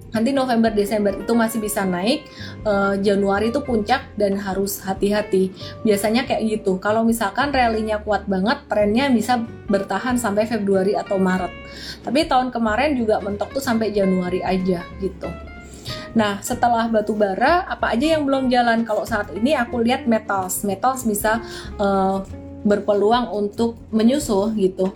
Nanti 0.10 0.34
November 0.34 0.73
Desember 0.73 1.13
itu 1.13 1.38
masih 1.38 1.62
bisa 1.62 1.86
naik 1.86 2.25
uh, 2.65 2.97
Januari 2.97 3.54
itu 3.54 3.62
puncak 3.62 4.17
dan 4.17 4.41
harus 4.41 4.82
hati-hati. 4.82 5.54
Biasanya 5.86 6.25
kayak 6.25 6.49
gitu. 6.49 6.82
Kalau 6.82 7.06
misalkan 7.06 7.54
rally-nya 7.54 8.02
kuat 8.02 8.25
banget 8.25 8.65
trennya 8.65 9.06
bisa 9.13 9.38
bertahan 9.69 10.17
sampai 10.17 10.49
Februari 10.49 10.97
atau 10.97 11.21
Maret. 11.21 11.54
Tapi 12.02 12.25
tahun 12.25 12.49
kemarin 12.49 12.97
juga 12.97 13.21
mentok 13.21 13.54
tuh 13.54 13.62
sampai 13.62 13.93
Januari 13.93 14.41
aja 14.41 14.82
gitu. 14.97 15.30
Nah, 16.17 16.41
setelah 16.41 16.89
batu 16.89 17.13
bara, 17.13 17.69
apa 17.69 17.93
aja 17.93 18.17
yang 18.17 18.25
belum 18.25 18.49
jalan? 18.49 18.82
Kalau 18.82 19.06
saat 19.06 19.30
ini 19.38 19.54
aku 19.54 19.78
lihat 19.78 20.10
metals, 20.10 20.65
metals 20.65 21.06
bisa 21.06 21.38
uh, 21.78 22.25
berpeluang 22.63 23.32
untuk 23.32 23.80
menyusul 23.89 24.52
gitu. 24.56 24.91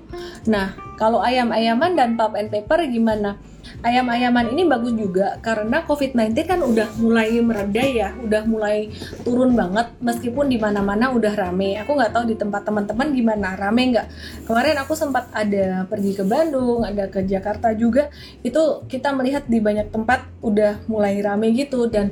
Nah, 0.50 0.76
kalau 1.00 1.24
ayam-ayaman 1.24 1.96
dan 1.96 2.16
pulp 2.20 2.36
and 2.36 2.52
paper 2.52 2.84
gimana? 2.88 3.40
Ayam-ayaman 3.84 4.52
ini 4.52 4.68
bagus 4.68 4.96
juga 4.96 5.40
karena 5.40 5.84
COVID-19 5.84 6.36
kan 6.48 6.60
udah 6.64 6.88
mulai 7.00 7.40
mereda 7.40 7.84
ya, 7.84 8.10
udah 8.20 8.44
mulai 8.48 8.92
turun 9.24 9.56
banget 9.56 9.92
meskipun 10.00 10.52
di 10.52 10.60
mana-mana 10.60 11.12
udah 11.12 11.32
rame. 11.36 11.80
Aku 11.84 11.96
nggak 11.96 12.12
tahu 12.12 12.28
di 12.28 12.36
tempat 12.36 12.64
teman-teman 12.64 13.12
gimana, 13.12 13.56
rame 13.56 13.96
nggak? 13.96 14.08
Kemarin 14.48 14.76
aku 14.80 14.94
sempat 14.96 15.32
ada 15.36 15.88
pergi 15.88 16.16
ke 16.16 16.24
Bandung, 16.24 16.84
ada 16.84 17.08
ke 17.08 17.24
Jakarta 17.24 17.72
juga, 17.76 18.08
itu 18.44 18.84
kita 18.88 19.12
melihat 19.16 19.48
di 19.48 19.60
banyak 19.60 19.92
tempat 19.92 20.28
udah 20.44 20.84
mulai 20.88 21.20
rame 21.24 21.52
gitu 21.56 21.88
dan 21.88 22.12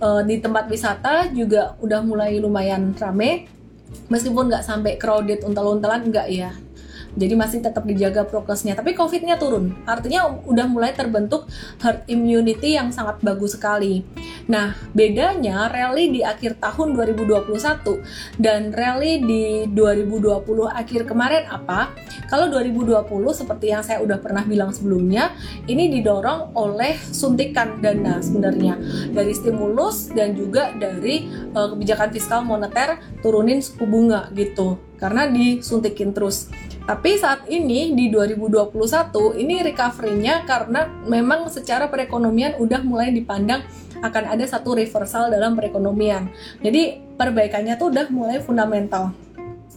uh, 0.00 0.24
di 0.24 0.40
tempat 0.40 0.68
wisata 0.68 1.28
juga 1.32 1.76
udah 1.84 2.00
mulai 2.00 2.40
lumayan 2.40 2.96
rame 2.96 3.59
meskipun 4.10 4.50
nggak 4.50 4.64
sampai 4.64 4.98
crowded 4.98 5.42
untel-untelan 5.42 6.06
enggak 6.06 6.28
ya 6.30 6.50
jadi 7.14 7.34
masih 7.34 7.58
tetap 7.62 7.82
dijaga 7.86 8.22
prokesnya 8.26 8.78
tapi 8.78 8.94
covidnya 8.94 9.34
turun. 9.40 9.74
Artinya 9.86 10.30
udah 10.46 10.66
mulai 10.70 10.94
terbentuk 10.94 11.50
herd 11.82 12.06
immunity 12.06 12.78
yang 12.78 12.94
sangat 12.94 13.18
bagus 13.22 13.58
sekali. 13.58 14.06
Nah 14.46 14.74
bedanya 14.94 15.70
rally 15.70 16.10
di 16.10 16.20
akhir 16.22 16.62
tahun 16.62 16.94
2021 16.94 18.38
dan 18.38 18.70
rally 18.70 19.22
di 19.22 19.44
2020 19.70 20.70
akhir 20.70 21.00
kemarin 21.06 21.46
apa? 21.50 21.94
Kalau 22.30 22.46
2020 22.50 23.06
seperti 23.34 23.66
yang 23.74 23.82
saya 23.82 23.98
udah 24.02 24.18
pernah 24.22 24.46
bilang 24.46 24.70
sebelumnya 24.70 25.34
ini 25.66 25.90
didorong 25.90 26.54
oleh 26.54 26.94
suntikan 26.98 27.82
dana 27.82 28.22
sebenarnya. 28.22 28.78
Dari 29.10 29.32
stimulus 29.34 30.10
dan 30.14 30.34
juga 30.38 30.70
dari 30.74 31.26
uh, 31.54 31.74
kebijakan 31.74 32.08
fiskal 32.14 32.40
moneter 32.46 32.98
turunin 33.22 33.58
suku 33.58 33.84
bunga 33.86 34.30
gitu. 34.34 34.78
Karena 35.00 35.26
disuntikin 35.32 36.12
terus 36.12 36.52
tapi 36.88 37.20
saat 37.20 37.46
ini 37.46 37.92
di 37.92 38.08
2021 38.08 39.40
ini 39.40 39.62
recovery-nya 39.62 40.48
karena 40.48 40.88
memang 41.06 41.46
secara 41.52 41.86
perekonomian 41.86 42.58
udah 42.58 42.80
mulai 42.82 43.12
dipandang 43.12 43.62
akan 44.00 44.24
ada 44.32 44.44
satu 44.48 44.72
reversal 44.72 45.28
dalam 45.28 45.52
perekonomian. 45.54 46.32
Jadi 46.64 46.98
perbaikannya 47.20 47.76
tuh 47.76 47.92
udah 47.92 48.06
mulai 48.08 48.40
fundamental 48.40 49.12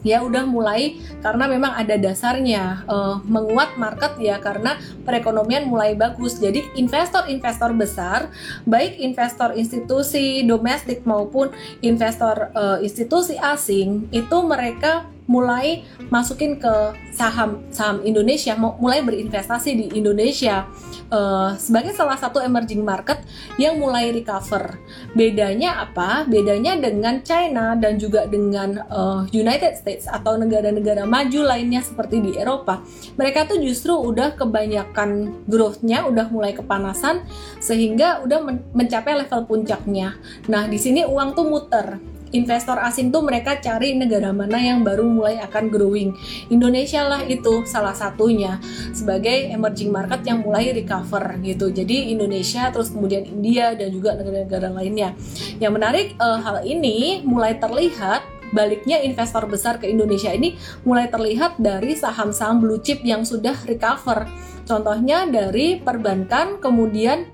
ya 0.04 0.20
udah 0.20 0.44
mulai 0.44 1.00
karena 1.24 1.48
memang 1.48 1.74
ada 1.80 1.96
dasarnya 1.96 2.84
uh, 2.86 3.24
menguat 3.24 3.80
market 3.80 4.20
ya 4.20 4.38
karena 4.38 4.76
perekonomian 5.08 5.66
mulai 5.66 5.96
bagus 5.96 6.38
jadi 6.38 6.60
investor-investor 6.76 7.72
besar 7.74 8.28
baik 8.68 9.00
investor 9.00 9.56
institusi 9.56 10.44
domestik 10.44 11.08
maupun 11.08 11.50
investor 11.80 12.52
uh, 12.52 12.84
institusi 12.84 13.40
asing 13.40 14.12
itu 14.12 14.38
mereka 14.44 15.08
mulai 15.26 15.88
masukin 16.12 16.60
ke 16.60 16.74
saham 17.16 17.64
saham 17.72 18.04
Indonesia 18.04 18.58
mulai 18.58 19.06
berinvestasi 19.06 19.72
di 19.78 19.86
Indonesia 19.96 20.68
uh, 21.14 21.54
sebagai 21.56 21.94
salah 21.94 22.18
satu 22.18 22.42
emerging 22.42 22.82
market 22.82 23.22
yang 23.62 23.78
mulai 23.78 24.10
recover. 24.10 24.78
Bedanya 25.14 25.86
apa? 25.86 26.26
Bedanya 26.26 26.76
dengan 26.76 27.22
China 27.22 27.78
dan 27.78 28.02
juga 28.02 28.26
dengan 28.26 28.82
uh, 28.90 29.24
United 29.30 29.78
States 29.78 30.10
atau 30.10 30.36
negara-negara 30.36 31.06
maju 31.06 31.42
lainnya 31.46 31.86
seperti 31.86 32.20
di 32.20 32.32
Eropa. 32.36 32.82
Mereka 33.16 33.48
tuh 33.48 33.62
justru 33.62 33.94
udah 33.94 34.34
kebanyakan 34.36 35.44
growth-nya 35.46 36.10
udah 36.10 36.28
mulai 36.34 36.58
kepanasan 36.58 37.24
sehingga 37.62 38.26
udah 38.26 38.44
mencapai 38.74 39.14
level 39.24 39.46
puncaknya. 39.46 40.18
Nah, 40.50 40.66
di 40.66 40.82
sini 40.82 41.06
uang 41.06 41.38
tuh 41.38 41.46
muter 41.46 42.13
investor 42.34 42.82
asing 42.82 43.14
tuh 43.14 43.22
mereka 43.22 43.62
cari 43.62 43.94
negara 43.94 44.34
mana 44.34 44.58
yang 44.58 44.82
baru 44.82 45.06
mulai 45.06 45.40
akan 45.40 45.70
growing. 45.70 46.18
Indonesia 46.50 47.06
lah 47.06 47.22
itu 47.24 47.64
salah 47.64 47.94
satunya 47.94 48.58
sebagai 48.92 49.54
emerging 49.54 49.94
market 49.94 50.26
yang 50.26 50.42
mulai 50.42 50.74
recover 50.74 51.38
gitu. 51.46 51.70
Jadi 51.70 52.12
Indonesia 52.12 52.74
terus 52.74 52.92
kemudian 52.92 53.24
India 53.24 53.78
dan 53.78 53.94
juga 53.94 54.18
negara-negara 54.18 54.74
lainnya. 54.74 55.14
Yang 55.62 55.72
menarik 55.74 56.08
uh, 56.18 56.42
hal 56.42 56.66
ini 56.66 57.22
mulai 57.22 57.56
terlihat 57.56 58.26
baliknya 58.54 59.02
investor 59.02 59.50
besar 59.50 59.82
ke 59.82 59.90
Indonesia 59.90 60.30
ini 60.30 60.54
mulai 60.86 61.10
terlihat 61.10 61.58
dari 61.58 61.98
saham-saham 61.98 62.62
blue 62.62 62.82
chip 62.82 63.02
yang 63.02 63.26
sudah 63.26 63.58
recover. 63.66 64.30
Contohnya 64.64 65.28
dari 65.28 65.82
perbankan, 65.82 66.62
kemudian 66.62 67.26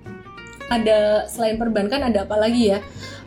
ada 0.72 1.26
selain 1.28 1.60
perbankan 1.60 2.08
ada 2.08 2.24
apa 2.24 2.40
lagi 2.40 2.74
ya? 2.74 2.80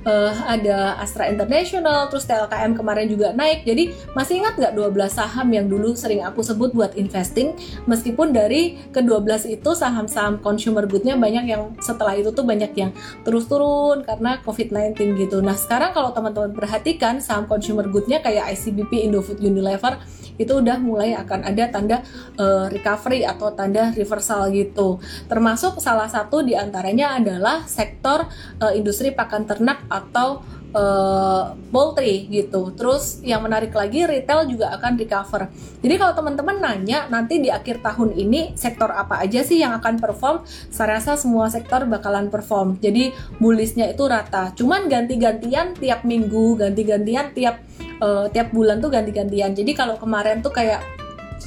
Uh, 0.06 0.32
ada 0.46 0.98
Astra 0.98 1.30
International, 1.30 2.06
terus 2.10 2.26
TLKM 2.26 2.74
kemarin 2.74 3.06
juga 3.10 3.30
naik. 3.34 3.66
Jadi 3.66 3.94
masih 4.14 4.42
ingat 4.42 4.58
nggak 4.58 4.74
12 4.74 5.10
saham 5.10 5.48
yang 5.50 5.66
dulu 5.66 5.94
sering 5.94 6.22
aku 6.22 6.42
sebut 6.42 6.74
buat 6.74 6.94
investing? 6.98 7.54
Meskipun 7.86 8.34
dari 8.34 8.78
ke-12 8.90 9.50
itu 9.50 9.70
saham-saham 9.74 10.42
consumer 10.42 10.86
goodnya 10.86 11.14
banyak 11.18 11.44
yang 11.48 11.74
setelah 11.78 12.14
itu 12.16 12.30
tuh 12.34 12.46
banyak 12.46 12.72
yang 12.74 12.90
terus 13.22 13.46
turun 13.46 14.02
karena 14.06 14.42
COVID-19 14.42 15.18
gitu. 15.18 15.38
Nah 15.40 15.54
sekarang 15.54 15.94
kalau 15.94 16.10
teman-teman 16.14 16.54
perhatikan 16.54 17.22
saham 17.22 17.46
consumer 17.46 17.86
goodnya 17.86 18.22
kayak 18.22 18.54
ICBP, 18.54 19.06
Indofood, 19.06 19.38
Unilever 19.38 19.98
itu 20.36 20.52
udah 20.58 20.76
mulai 20.80 21.16
akan 21.16 21.40
ada 21.44 21.64
tanda 21.68 21.96
uh, 22.40 22.68
recovery 22.72 23.24
atau 23.26 23.52
tanda 23.52 23.92
reversal 23.92 24.48
gitu. 24.52 24.98
Termasuk 25.28 25.80
salah 25.80 26.08
satu 26.08 26.44
di 26.44 26.56
antaranya 26.56 27.16
adalah 27.18 27.64
sektor 27.68 28.26
uh, 28.60 28.72
industri 28.72 29.12
pakan 29.12 29.44
ternak 29.44 29.84
atau 29.88 30.40
uh, 30.72 31.54
poultry 31.70 32.26
gitu. 32.28 32.72
Terus 32.74 33.20
yang 33.22 33.44
menarik 33.44 33.72
lagi 33.72 34.04
retail 34.04 34.48
juga 34.48 34.72
akan 34.76 34.98
recover. 34.98 35.48
Jadi 35.82 35.94
kalau 35.98 36.14
teman-teman 36.16 36.56
nanya 36.58 37.06
nanti 37.08 37.38
di 37.38 37.48
akhir 37.52 37.84
tahun 37.84 38.16
ini 38.16 38.56
sektor 38.56 38.90
apa 38.90 39.20
aja 39.22 39.44
sih 39.44 39.60
yang 39.60 39.76
akan 39.78 40.00
perform? 40.00 40.44
Saya 40.72 40.98
rasa 40.98 41.14
semua 41.20 41.48
sektor 41.52 41.84
bakalan 41.86 42.32
perform. 42.32 42.80
Jadi 42.80 43.12
bullishnya 43.38 43.92
itu 43.92 44.04
rata. 44.08 44.52
Cuman 44.56 44.88
ganti-gantian 44.88 45.76
tiap 45.76 46.02
minggu, 46.02 46.58
ganti-gantian 46.58 47.32
tiap 47.36 47.62
uh, 48.02 48.26
tiap 48.34 48.50
bulan 48.50 48.82
tuh 48.82 48.90
ganti-gantian. 48.90 49.54
Jadi 49.54 49.72
kalau 49.78 49.94
kemarin 49.94 50.42
tuh 50.42 50.50
kayak 50.50 50.82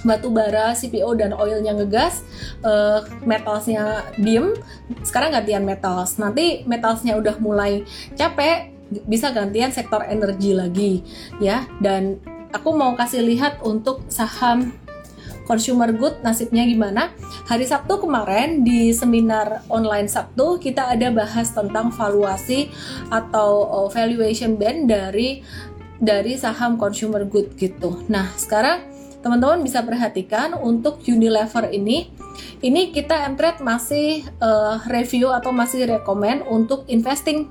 batu 0.08 0.32
bara, 0.32 0.72
CPO 0.72 1.18
dan 1.18 1.36
oilnya 1.36 1.76
ngegas, 1.76 2.24
uh, 2.64 3.04
metalsnya 3.28 4.06
diem, 4.16 4.56
sekarang 5.04 5.36
gantian 5.36 5.68
metals. 5.68 6.16
Nanti 6.16 6.64
metalsnya 6.64 7.20
udah 7.20 7.36
mulai 7.44 7.84
capek, 8.16 8.72
bisa 9.10 9.34
gantian 9.34 9.76
sektor 9.76 10.06
energi 10.08 10.56
lagi 10.56 11.04
ya. 11.44 11.68
Dan 11.82 12.22
aku 12.56 12.72
mau 12.72 12.96
kasih 12.96 13.26
lihat 13.26 13.60
untuk 13.66 14.06
saham 14.08 14.72
consumer 15.46 15.94
good 15.94 16.20
nasibnya 16.26 16.66
gimana? 16.66 17.14
Hari 17.46 17.70
Sabtu 17.70 18.02
kemarin 18.02 18.66
di 18.66 18.90
seminar 18.90 19.62
online 19.70 20.10
Sabtu 20.10 20.58
kita 20.58 20.90
ada 20.90 21.14
bahas 21.14 21.54
tentang 21.54 21.94
valuasi 21.94 22.74
atau 23.14 23.70
uh, 23.70 23.90
valuation 23.94 24.58
band 24.58 24.90
dari 24.90 25.46
dari 26.00 26.36
saham 26.36 26.76
consumer 26.76 27.24
good 27.28 27.56
gitu. 27.56 28.04
Nah, 28.12 28.32
sekarang 28.36 28.84
teman-teman 29.26 29.66
bisa 29.66 29.82
perhatikan 29.82 30.54
untuk 30.54 31.02
Unilever 31.10 31.74
ini 31.74 32.14
ini 32.62 32.94
kita 32.94 33.26
Mtrade 33.32 33.64
masih 33.64 34.28
uh, 34.44 34.78
review 34.86 35.32
atau 35.32 35.50
masih 35.50 35.88
rekomend 35.88 36.46
untuk 36.46 36.86
investing 36.92 37.50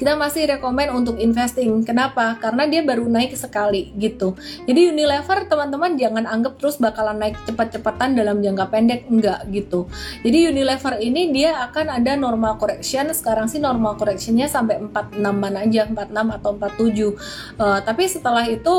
kita 0.00 0.16
masih 0.16 0.48
rekomend 0.48 0.96
untuk 0.96 1.20
investing. 1.20 1.84
Kenapa? 1.84 2.40
Karena 2.40 2.64
dia 2.64 2.80
baru 2.80 3.04
naik 3.04 3.36
sekali 3.36 3.92
gitu. 4.00 4.32
Jadi 4.64 4.96
Unilever 4.96 5.44
teman-teman 5.44 6.00
jangan 6.00 6.24
anggap 6.24 6.56
terus 6.56 6.80
bakalan 6.80 7.20
naik 7.20 7.36
cepat-cepatan 7.44 8.16
dalam 8.16 8.40
jangka 8.40 8.72
pendek 8.72 9.04
enggak 9.12 9.44
gitu. 9.52 9.92
Jadi 10.24 10.48
Unilever 10.48 10.96
ini 11.04 11.28
dia 11.36 11.60
akan 11.68 12.00
ada 12.00 12.16
normal 12.16 12.56
correction. 12.56 13.12
Sekarang 13.12 13.52
sih 13.52 13.60
normal 13.60 14.00
correctionnya 14.00 14.48
sampai 14.48 14.80
46-an 14.80 15.54
aja, 15.68 15.82
46 15.92 16.36
atau 16.40 16.50
47. 16.56 16.80
Uh, 16.80 17.12
eh, 17.60 17.78
tapi 17.84 18.08
setelah 18.08 18.48
itu 18.48 18.76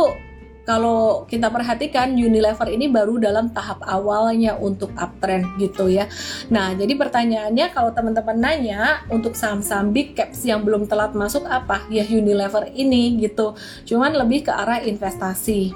kalau 0.71 1.27
kita 1.27 1.51
perhatikan 1.51 2.15
Unilever 2.15 2.71
ini 2.71 2.87
baru 2.87 3.19
dalam 3.19 3.51
tahap 3.51 3.83
awalnya 3.83 4.55
untuk 4.55 4.95
uptrend 4.95 5.59
gitu 5.59 5.91
ya. 5.91 6.07
Nah, 6.47 6.71
jadi 6.71 6.95
pertanyaannya 6.95 7.75
kalau 7.75 7.91
teman-teman 7.91 8.39
nanya 8.39 9.03
untuk 9.11 9.35
saham-saham 9.35 9.91
big 9.91 10.15
caps 10.15 10.47
yang 10.47 10.63
belum 10.63 10.87
telat 10.87 11.11
masuk 11.11 11.43
apa? 11.43 11.83
Ya 11.91 12.07
Unilever 12.07 12.71
ini 12.71 13.19
gitu. 13.19 13.51
Cuman 13.83 14.15
lebih 14.15 14.47
ke 14.47 14.51
arah 14.55 14.79
investasi. 14.79 15.75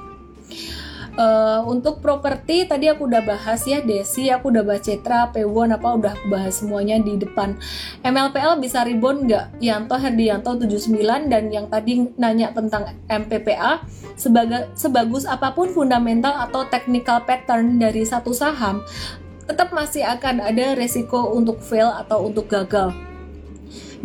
Uh, 1.15 1.63
untuk 1.71 2.03
properti 2.03 2.67
tadi 2.67 2.91
aku 2.91 3.07
udah 3.07 3.23
bahas 3.23 3.63
ya 3.63 3.79
Desi, 3.79 4.27
aku 4.27 4.51
udah 4.51 4.67
bahas 4.67 4.83
Cetra, 4.83 5.31
Pewon 5.31 5.71
apa 5.71 5.95
udah 5.95 6.15
bahas 6.27 6.59
semuanya 6.59 6.99
di 6.99 7.15
depan. 7.15 7.55
MLPL 8.03 8.59
bisa 8.59 8.83
rebound 8.83 9.31
nggak? 9.31 9.63
Yanto 9.63 9.95
Herdianto 9.95 10.59
79 10.59 11.31
dan 11.31 11.47
yang 11.47 11.71
tadi 11.71 12.03
nanya 12.19 12.51
tentang 12.51 12.91
MPPA 13.07 13.87
sebagai 14.19 14.75
sebagus 14.75 15.23
apa 15.23 15.55
pun 15.55 15.71
fundamental 15.71 16.35
atau 16.35 16.67
technical 16.67 17.23
pattern 17.23 17.79
dari 17.79 18.03
satu 18.03 18.35
saham 18.35 18.83
tetap 19.45 19.69
masih 19.71 20.01
akan 20.01 20.41
ada 20.41 20.73
resiko 20.73 21.31
untuk 21.31 21.61
fail 21.61 21.93
atau 21.93 22.25
untuk 22.25 22.49
gagal 22.49 22.91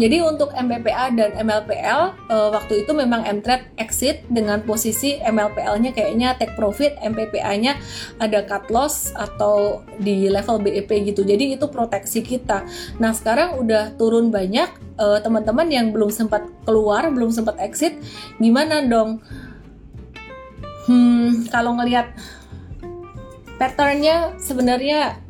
jadi 0.00 0.24
untuk 0.24 0.48
MPPA 0.56 1.12
dan 1.12 1.36
MLPL 1.36 2.00
uh, 2.24 2.32
eh, 2.32 2.48
waktu 2.56 2.88
itu 2.88 2.96
memang 2.96 3.20
Mtrade 3.28 3.68
exit 3.76 4.24
dengan 4.32 4.64
posisi 4.64 5.20
MLPL-nya 5.20 5.92
kayaknya 5.92 6.40
take 6.40 6.56
profit, 6.56 6.96
MPPA-nya 7.04 7.76
ada 8.16 8.40
cut 8.48 8.72
loss 8.72 9.12
atau 9.12 9.84
di 10.00 10.32
level 10.32 10.64
BEP 10.64 10.88
gitu. 11.12 11.20
Jadi 11.20 11.52
itu 11.52 11.68
proteksi 11.68 12.24
kita. 12.24 12.64
Nah, 12.96 13.12
sekarang 13.12 13.60
udah 13.60 13.92
turun 14.00 14.32
banyak 14.32 14.72
uh, 14.96 15.20
teman-teman 15.20 15.68
yang 15.68 15.92
belum 15.92 16.08
sempat 16.08 16.48
keluar, 16.64 17.04
belum 17.12 17.28
sempat 17.28 17.60
exit. 17.60 18.00
Gimana 18.40 18.80
dong? 18.88 19.20
Hmm, 20.88 21.44
kalau 21.52 21.76
ngelihat 21.76 22.08
patternnya 23.60 24.32
sebenarnya 24.40 25.20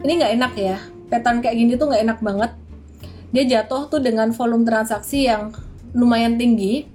ini 0.00 0.12
nggak 0.16 0.32
enak 0.40 0.54
ya 0.56 0.95
pattern 1.08 1.42
kayak 1.42 1.56
gini 1.56 1.72
tuh 1.78 1.90
nggak 1.90 2.02
enak 2.02 2.18
banget. 2.22 2.52
Dia 3.34 3.44
jatuh 3.44 3.90
tuh 3.90 4.00
dengan 4.00 4.30
volume 4.32 4.64
transaksi 4.64 5.26
yang 5.26 5.52
lumayan 5.92 6.38
tinggi. 6.38 6.86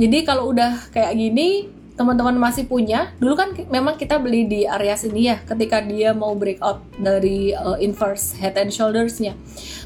Jadi 0.00 0.24
kalau 0.24 0.48
udah 0.54 0.90
kayak 0.94 1.12
gini 1.12 1.68
teman-teman 2.00 2.32
masih 2.40 2.64
punya 2.64 3.12
dulu 3.20 3.36
kan 3.36 3.52
memang 3.68 4.00
kita 4.00 4.16
beli 4.16 4.48
di 4.48 4.64
area 4.64 4.96
sini 4.96 5.28
ya 5.28 5.36
ketika 5.44 5.84
dia 5.84 6.16
mau 6.16 6.32
breakout 6.32 6.80
dari 6.96 7.52
uh, 7.52 7.76
inverse 7.76 8.32
head 8.40 8.56
and 8.56 8.72
shouldersnya. 8.72 9.36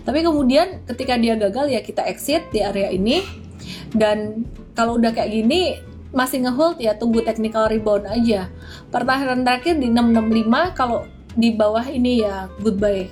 Tapi 0.07 0.23
kemudian 0.23 0.87
ketika 0.87 1.19
dia 1.19 1.35
gagal 1.35 1.75
ya 1.75 1.83
kita 1.83 2.07
exit 2.07 2.47
di 2.55 2.63
area 2.63 2.95
ini. 2.95 3.25
Dan 3.95 4.47
kalau 4.75 4.99
udah 4.99 5.15
kayak 5.15 5.31
gini 5.31 5.79
masih 6.15 6.47
ngehold 6.47 6.79
ya 6.79 6.95
tunggu 6.95 7.27
technical 7.27 7.67
rebound 7.67 8.07
aja. 8.07 8.47
Pertahanan 8.95 9.43
terakhir 9.43 9.83
di 9.83 9.91
665 9.91 10.79
kalau 10.79 11.11
di 11.35 11.55
bawah 11.55 11.85
ini 11.91 12.22
ya 12.22 12.47
goodbye. 12.62 13.11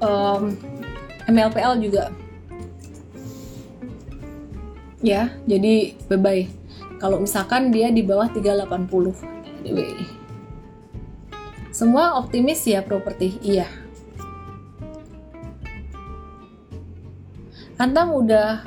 Um, 0.00 0.56
MLPL 1.28 1.78
juga. 1.82 2.10
Ya 5.00 5.32
jadi 5.48 5.96
bye 6.08 6.20
bye 6.20 6.44
kalau 7.00 7.24
misalkan 7.24 7.72
dia 7.72 7.88
di 7.88 8.04
bawah 8.04 8.28
380 8.28 9.16
anyway. 9.64 9.96
semua 11.70 12.20
optimis 12.20 12.60
ya 12.68 12.84
properti. 12.84 13.40
Iya. 13.40 13.64
Antam 17.80 18.12
udah 18.12 18.60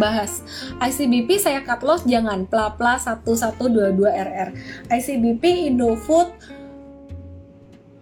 bahas. 0.00 0.40
ICBP 0.80 1.36
saya 1.36 1.60
cut 1.60 1.84
loss 1.84 2.08
jangan. 2.08 2.48
Pla 2.48 2.72
pla 2.72 2.96
1122 2.96 4.00
RR 4.08 4.48
ICBP 4.88 5.68
Indofood 5.68 6.32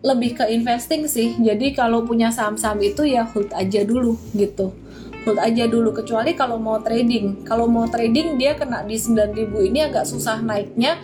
lebih 0.05 0.36
ke 0.36 0.44
investing 0.52 1.09
sih. 1.09 1.32
Jadi 1.40 1.72
kalau 1.72 2.05
punya 2.05 2.28
saham-saham 2.28 2.84
itu 2.84 3.09
ya 3.09 3.24
hold 3.24 3.48
aja 3.57 3.80
dulu 3.82 4.20
gitu. 4.36 4.76
Hold 5.24 5.40
aja 5.40 5.64
dulu 5.64 5.96
kecuali 5.96 6.36
kalau 6.36 6.61
mau 6.61 6.76
trading. 6.84 7.48
Kalau 7.48 7.64
mau 7.64 7.88
trading 7.88 8.36
dia 8.36 8.52
kena 8.52 8.84
di 8.84 9.00
9000 9.00 9.48
ini 9.64 9.80
agak 9.80 10.05
susah 10.05 10.44
naiknya. 10.44 11.00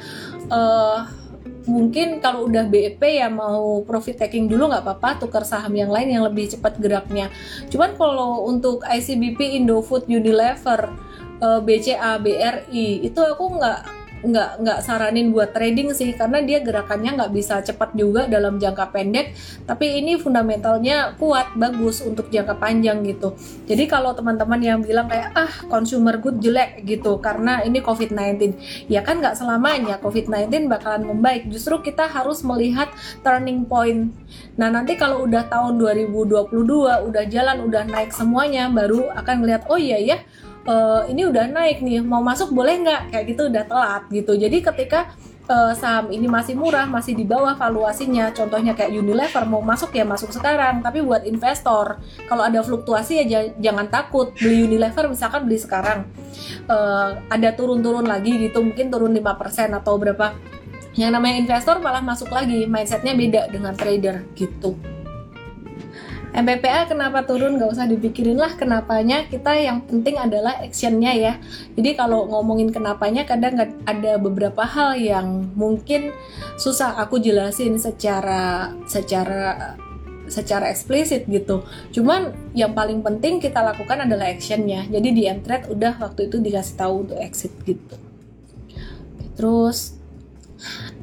Uh, 0.53 1.09
mungkin 1.65 2.21
kalau 2.21 2.45
udah 2.45 2.69
BEP 2.69 3.01
ya 3.01 3.33
mau 3.33 3.81
profit 3.89 4.21
taking 4.21 4.49
dulu 4.49 4.69
nggak 4.69 4.85
apa-apa 4.85 5.25
tukar 5.25 5.49
saham 5.49 5.73
yang 5.73 5.89
lain 5.89 6.21
yang 6.21 6.25
lebih 6.29 6.53
cepat 6.53 6.77
geraknya. 6.77 7.33
Cuman 7.73 7.97
kalau 7.97 8.45
untuk 8.45 8.85
ICBP 8.85 9.57
Indofood 9.65 10.13
Unilever 10.13 10.93
uh, 11.41 11.61
BCA 11.65 12.21
BRI 12.21 13.01
itu 13.01 13.21
aku 13.25 13.57
nggak 13.57 14.00
nggak 14.21 14.51
nggak 14.61 14.79
saranin 14.85 15.33
buat 15.33 15.57
trading 15.57 15.97
sih 15.97 16.13
karena 16.13 16.45
dia 16.45 16.61
gerakannya 16.61 17.17
nggak 17.17 17.33
bisa 17.33 17.65
cepat 17.65 17.97
juga 17.97 18.29
dalam 18.29 18.61
jangka 18.61 18.93
pendek. 18.93 19.33
Tapi 19.65 20.01
ini 20.05 20.21
fundamentalnya 20.21 21.17
kuat 21.17 21.57
bagus 21.57 22.05
untuk 22.05 22.29
jangka 22.29 22.61
panjang 22.61 23.01
gitu. 23.09 23.33
Jadi 23.65 23.89
kalau 23.89 24.13
teman-teman 24.13 24.61
yang 24.61 24.79
bilang 24.85 25.09
kayak 25.09 25.33
ah 25.33 25.53
consumer 25.69 26.21
good 26.21 26.39
jelek 26.45 26.85
gitu 26.85 27.17
karena 27.19 27.65
ini 27.65 27.81
COVID-19 27.81 28.57
ya 28.93 29.01
kan 29.01 29.25
nggak 29.25 29.37
selamanya 29.41 29.97
COVID-19 30.05 30.69
bakalan 30.69 31.09
membaik. 31.09 31.49
Justru 31.49 31.81
kita 31.81 32.05
harus 32.05 32.45
melihat 32.45 32.93
turning 33.25 33.65
point. 33.65 34.13
Nah 34.61 34.69
nanti 34.69 35.01
kalau 35.01 35.25
udah 35.25 35.49
tahun 35.49 35.81
2022 35.81 36.53
udah 37.09 37.25
jalan 37.29 37.57
udah 37.65 37.83
naik 37.89 38.13
semuanya 38.13 38.69
baru 38.69 39.09
akan 39.17 39.35
ngeliat 39.41 39.65
oh 39.73 39.81
iya 39.81 39.99
ya 39.99 40.19
uh, 40.67 41.03
ini 41.09 41.29
udah 41.29 41.49
naik 41.49 41.81
nih 41.81 42.03
mau 42.03 42.21
masuk 42.21 42.53
boleh 42.53 42.81
nggak? 42.83 43.15
Kayak 43.15 43.25
gitu 43.33 43.43
udah 43.49 43.65
telat 43.65 44.03
gitu. 44.11 44.33
Jadi 44.37 44.57
ketika 44.61 45.13
uh, 45.51 45.73
saham 45.75 46.15
ini 46.15 46.31
masih 46.31 46.55
murah 46.55 46.87
masih 46.87 47.19
di 47.19 47.27
bawah 47.27 47.59
valuasinya 47.59 48.31
contohnya 48.31 48.73
kayak 48.79 48.95
Unilever 48.95 49.45
mau 49.51 49.59
masuk 49.61 49.91
ya 49.95 50.07
masuk 50.07 50.31
sekarang 50.31 50.79
tapi 50.81 51.03
buat 51.03 51.27
investor 51.27 51.99
kalau 52.31 52.43
ada 52.47 52.63
fluktuasi 52.63 53.27
ya 53.27 53.51
jangan 53.59 53.91
takut 53.91 54.31
beli 54.39 54.71
Unilever 54.71 55.11
misalkan 55.11 55.45
beli 55.47 55.59
sekarang. 55.59 56.07
Uh, 56.71 57.19
ada 57.31 57.51
turun-turun 57.55 58.07
lagi 58.07 58.37
gitu 58.39 58.63
mungkin 58.63 58.89
turun 58.89 59.13
5% 59.17 59.75
atau 59.75 59.95
berapa. 59.99 60.35
Yang 60.99 61.11
namanya 61.15 61.37
investor 61.39 61.79
malah 61.79 62.03
masuk 62.03 62.35
lagi 62.35 62.67
mindsetnya 62.67 63.15
beda 63.15 63.47
dengan 63.47 63.79
trader 63.79 64.27
gitu 64.35 64.75
MPPA 66.31 66.87
kenapa 66.87 67.27
turun? 67.27 67.59
Gak 67.59 67.75
usah 67.75 67.91
dipikirin 67.91 68.39
lah 68.39 68.55
kenapanya. 68.55 69.27
Kita 69.27 69.51
yang 69.59 69.83
penting 69.83 70.15
adalah 70.15 70.63
actionnya 70.63 71.11
ya. 71.11 71.35
Jadi 71.75 71.99
kalau 71.99 72.31
ngomongin 72.31 72.71
kenapanya 72.71 73.27
kadang 73.27 73.59
ada 73.83 74.13
beberapa 74.17 74.63
hal 74.63 74.95
yang 74.95 75.51
mungkin 75.59 76.15
susah 76.55 77.03
aku 77.03 77.19
jelasin 77.19 77.83
secara 77.83 78.71
secara 78.87 79.75
secara 80.31 80.71
eksplisit 80.71 81.27
gitu. 81.27 81.67
Cuman 81.91 82.31
yang 82.55 82.73
paling 82.73 83.03
penting 83.03 83.43
kita 83.43 83.59
lakukan 83.59 84.07
adalah 84.07 84.31
actionnya. 84.31 84.87
Jadi 84.87 85.09
di 85.11 85.27
Mtrade 85.27 85.67
udah 85.67 85.99
waktu 85.99 86.31
itu 86.31 86.39
dikasih 86.39 86.75
tahu 86.79 86.95
untuk 87.11 87.19
exit 87.19 87.51
gitu. 87.67 87.99
Terus 89.35 89.99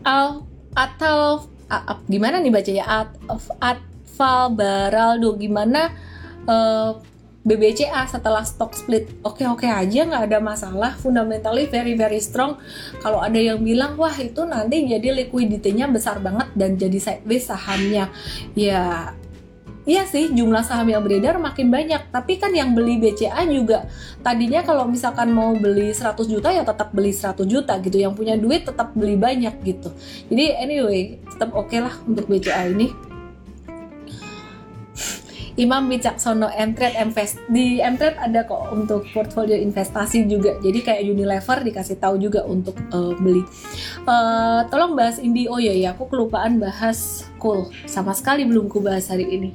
al 0.08 0.48
atau 0.72 1.44
uh, 1.68 2.00
gimana 2.08 2.40
nih 2.40 2.54
bacanya? 2.56 2.86
Out 2.88 3.12
of 3.28 3.44
at 3.60 3.84
Val 4.18 4.51
Baraldo 4.57 5.38
gimana 5.38 5.93
uh, 6.49 6.51
eh, 6.51 6.91
BBCA 7.47 8.03
setelah 8.11 8.43
stock 8.43 8.76
split 8.76 9.07
oke-oke 9.24 9.63
aja 9.63 10.03
nggak 10.03 10.24
ada 10.28 10.39
masalah 10.43 10.91
fundamentally 10.99 11.63
very 11.72 11.95
very 11.95 12.20
strong 12.20 12.59
kalau 12.99 13.24
ada 13.24 13.39
yang 13.39 13.63
bilang 13.63 13.95
wah 13.95 14.11
itu 14.20 14.43
nanti 14.43 14.84
jadi 14.84 15.15
liquidity-nya 15.15 15.88
besar 15.88 16.20
banget 16.20 16.51
dan 16.59 16.76
jadi 16.76 16.99
sideways 16.99 17.47
sahamnya 17.47 18.11
ya 18.51 19.15
Iya 19.88 20.03
sih, 20.03 20.36
jumlah 20.36 20.68
saham 20.68 20.91
yang 20.91 20.99
beredar 20.99 21.39
makin 21.39 21.72
banyak. 21.72 22.11
Tapi 22.11 22.36
kan 22.36 22.51
yang 22.51 22.76
beli 22.76 22.99
BCA 22.99 23.47
juga 23.47 23.88
tadinya 24.20 24.59
kalau 24.59 24.84
misalkan 24.84 25.32
mau 25.32 25.55
beli 25.55 25.95
100 25.95 26.28
juta 26.28 26.51
ya 26.51 26.68
tetap 26.68 26.91
beli 26.91 27.15
100 27.15 27.47
juta 27.47 27.80
gitu. 27.80 27.95
Yang 27.95 28.20
punya 28.20 28.36
duit 28.36 28.68
tetap 28.68 28.91
beli 28.91 29.15
banyak 29.15 29.63
gitu. 29.63 29.88
Jadi 30.28 30.59
anyway, 30.59 31.24
tetap 31.24 31.55
oke 31.55 31.72
okay 31.72 31.80
lah 31.80 31.95
untuk 32.03 32.28
BCA 32.28 32.68
ini. 32.68 33.07
Imam 35.58 35.89
Wicaksono 35.89 36.53
Mtrade 36.53 37.01
Invest 37.01 37.41
di 37.49 37.82
Mtrade 37.82 38.22
ada 38.22 38.45
kok 38.45 38.78
untuk 38.78 39.10
portfolio 39.10 39.58
investasi 39.58 40.30
juga. 40.30 40.53
Jadi 40.62 40.86
kayak 40.86 41.01
Unilever 41.01 41.66
dikasih 41.66 41.97
tahu 41.97 42.22
juga 42.22 42.45
untuk 42.45 42.78
uh, 42.93 43.18
beli. 43.18 43.41
Uh, 44.05 44.70
tolong 44.70 44.93
bahas 44.93 45.18
Indi. 45.18 45.49
Oh 45.49 45.58
ya 45.58 45.74
ya 45.74 45.97
aku 45.97 46.14
kelupaan 46.14 46.62
bahas 46.62 47.26
cool. 47.41 47.74
Sama 47.89 48.14
sekali 48.14 48.45
belum 48.45 48.70
ku 48.70 48.86
bahas 48.86 49.10
hari 49.10 49.26
ini. 49.26 49.49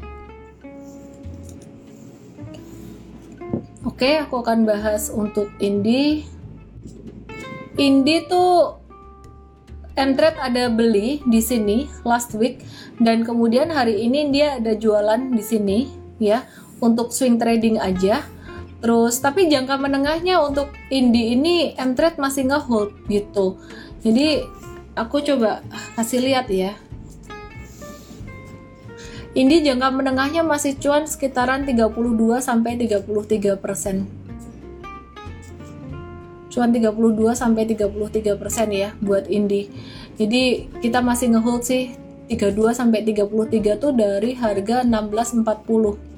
Oke, 3.87 4.19
aku 4.19 4.43
akan 4.43 4.67
bahas 4.67 5.07
untuk 5.15 5.55
Indi. 5.63 6.27
Indi 7.79 8.27
tuh 8.27 8.82
Mtrade 9.93 10.41
ada 10.41 10.73
beli 10.73 11.21
di 11.29 11.45
sini 11.45 11.85
last 12.09 12.33
week 12.33 12.65
dan 12.97 13.29
kemudian 13.29 13.69
hari 13.69 14.09
ini 14.09 14.33
dia 14.33 14.57
ada 14.57 14.73
jualan 14.73 15.21
di 15.37 15.45
sini 15.45 15.79
ya 16.17 16.49
untuk 16.81 17.13
swing 17.13 17.37
trading 17.37 17.77
aja. 17.77 18.25
Terus 18.81 19.21
tapi 19.21 19.47
jangka 19.47 19.79
menengahnya 19.79 20.43
untuk 20.43 20.73
indie 20.91 21.39
ini 21.39 21.77
M-Trade 21.79 22.19
masih 22.19 22.51
ngehold 22.51 22.91
gitu. 23.07 23.61
Jadi 24.03 24.43
aku 24.97 25.23
coba 25.23 25.63
kasih 25.95 26.25
lihat 26.25 26.49
ya. 26.49 26.73
Indi 29.33 29.65
jangka 29.65 29.89
menengahnya 29.97 30.45
masih 30.45 30.77
cuan 30.77 31.09
sekitaran 31.09 31.65
32 31.65 31.89
sampai 32.45 32.77
33 32.77 33.57
persen. 33.57 34.05
Cuan 36.53 36.69
32 36.69 37.33
sampai 37.33 37.65
33 37.65 38.37
persen 38.37 38.69
ya 38.69 38.93
buat 39.01 39.25
Indi. 39.33 39.73
Jadi 40.21 40.69
kita 40.85 41.01
masih 41.01 41.33
ngehold 41.33 41.65
sih 41.65 41.97
32 42.29 42.77
sampai 42.77 43.01
33 43.09 43.81
tuh 43.81 43.97
dari 43.97 44.37
harga 44.37 44.85
1640. 44.85 46.13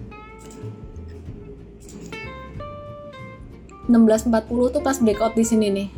1640 3.87 4.75
tuh 4.75 4.83
pas 4.83 4.97
breakout 4.99 5.39
di 5.39 5.45
sini 5.47 5.67
nih. 5.71 5.89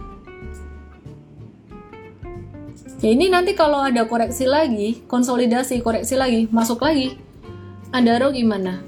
Ya 3.05 3.12
ini 3.12 3.28
nanti 3.28 3.53
kalau 3.53 3.84
ada 3.84 4.09
koreksi 4.09 4.49
lagi, 4.49 5.05
konsolidasi, 5.05 5.84
koreksi 5.84 6.16
lagi, 6.16 6.49
masuk 6.49 6.80
lagi. 6.80 7.16
Adaro 7.93 8.32
gimana? 8.32 8.82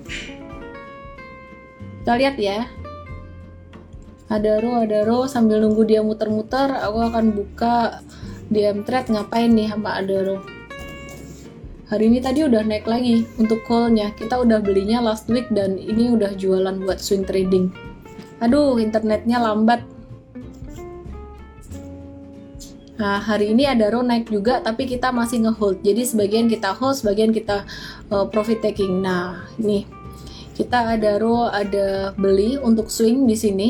Kita 2.02 2.16
lihat 2.16 2.36
ya. 2.40 2.66
Adaro, 4.28 4.84
Adaro 4.84 5.24
sambil 5.24 5.64
nunggu 5.64 5.88
dia 5.88 6.04
muter-muter, 6.04 6.68
aku 6.72 7.00
akan 7.00 7.32
buka 7.32 8.04
di 8.48 8.64
M-Trade 8.64 9.12
ngapain 9.12 9.52
nih 9.52 9.72
sama 9.72 10.00
Adaro 10.00 10.58
hari 11.88 12.12
ini 12.12 12.20
tadi 12.20 12.44
udah 12.44 12.60
naik 12.68 12.84
lagi 12.84 13.24
untuk 13.40 13.64
callnya 13.64 14.12
kita 14.12 14.36
udah 14.36 14.60
belinya 14.60 15.00
last 15.00 15.24
week 15.32 15.48
dan 15.48 15.80
ini 15.80 16.12
udah 16.12 16.36
jualan 16.36 16.84
buat 16.84 17.00
swing 17.00 17.24
trading 17.24 17.72
aduh 18.44 18.76
internetnya 18.76 19.40
lambat 19.40 19.82
Nah, 22.98 23.22
hari 23.22 23.54
ini 23.54 23.62
ada 23.62 23.94
row 23.94 24.02
naik 24.02 24.26
juga, 24.26 24.58
tapi 24.58 24.82
kita 24.82 25.14
masih 25.14 25.46
ngehold. 25.46 25.86
Jadi 25.86 26.02
sebagian 26.02 26.50
kita 26.50 26.74
hold, 26.74 26.98
sebagian 26.98 27.30
kita 27.30 27.62
uh, 28.10 28.26
profit 28.26 28.58
taking. 28.58 28.98
Nah, 28.98 29.46
ini 29.54 29.86
kita 30.58 30.98
ada 30.98 31.14
row, 31.22 31.46
ada 31.46 32.10
beli 32.18 32.58
untuk 32.58 32.90
swing 32.90 33.22
di 33.30 33.38
sini. 33.38 33.68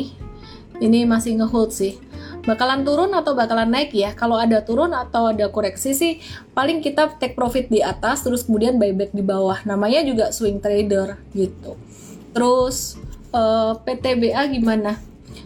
Ini 0.79 1.03
masih 1.03 1.39
ngehold 1.39 1.75
sih. 1.75 1.99
bakalan 2.39 2.87
turun 2.87 3.11
atau 3.11 3.35
bakalan 3.35 3.67
naik 3.67 3.91
ya? 3.91 4.15
Kalau 4.15 4.39
ada 4.39 4.63
turun 4.63 4.95
atau 4.95 5.29
ada 5.29 5.51
koreksi 5.51 5.91
sih 5.91 6.23
paling 6.55 6.79
kita 6.79 7.19
take 7.19 7.35
profit 7.35 7.67
di 7.67 7.83
atas 7.83 8.23
terus 8.23 8.47
kemudian 8.47 8.79
buyback 8.79 9.11
di 9.11 9.19
bawah. 9.19 9.59
Namanya 9.67 10.01
juga 10.07 10.31
swing 10.31 10.63
trader 10.63 11.19
gitu. 11.35 11.75
Terus 12.31 12.95
uh, 13.35 13.75
eh, 13.75 13.83
PTBA 13.83 14.41
gimana? 14.55 14.97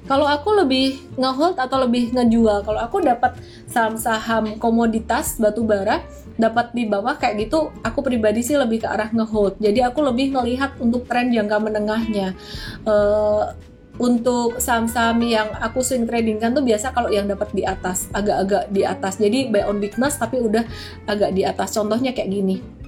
Kalau 0.04 0.28
aku 0.28 0.54
lebih 0.54 1.00
ngehold 1.16 1.56
atau 1.58 1.82
lebih 1.82 2.14
ngejual? 2.14 2.62
Kalau 2.62 2.80
aku 2.80 3.02
dapat 3.02 3.40
saham-saham 3.72 4.60
komoditas 4.62 5.40
batu 5.42 5.64
bara 5.66 6.04
dapat 6.34 6.74
di 6.74 6.90
bawah 6.90 7.14
kayak 7.14 7.46
gitu 7.46 7.70
aku 7.86 8.02
pribadi 8.02 8.42
sih 8.42 8.60
lebih 8.60 8.84
ke 8.84 8.88
arah 8.88 9.10
ngehold. 9.10 9.58
Jadi 9.64 9.80
aku 9.82 10.04
lebih 10.04 10.36
melihat 10.36 10.78
untuk 10.78 11.10
tren 11.10 11.34
jangka 11.34 11.58
menengahnya. 11.58 12.38
Uh, 12.84 13.54
untuk 14.02 14.58
saham-saham 14.58 15.22
yang 15.22 15.50
aku 15.62 15.86
swing 15.86 16.10
trading 16.10 16.42
kan 16.42 16.50
tuh 16.54 16.66
biasa 16.66 16.90
kalau 16.94 17.14
yang 17.14 17.30
dapat 17.30 17.54
di 17.54 17.62
atas 17.62 18.10
agak-agak 18.10 18.74
di 18.74 18.82
atas. 18.82 19.22
Jadi 19.22 19.54
buy 19.54 19.70
on 19.70 19.78
weakness 19.78 20.18
tapi 20.18 20.42
udah 20.42 20.66
agak 21.06 21.32
di 21.38 21.46
atas. 21.46 21.78
Contohnya 21.78 22.10
kayak 22.12 22.30
gini 22.30 22.83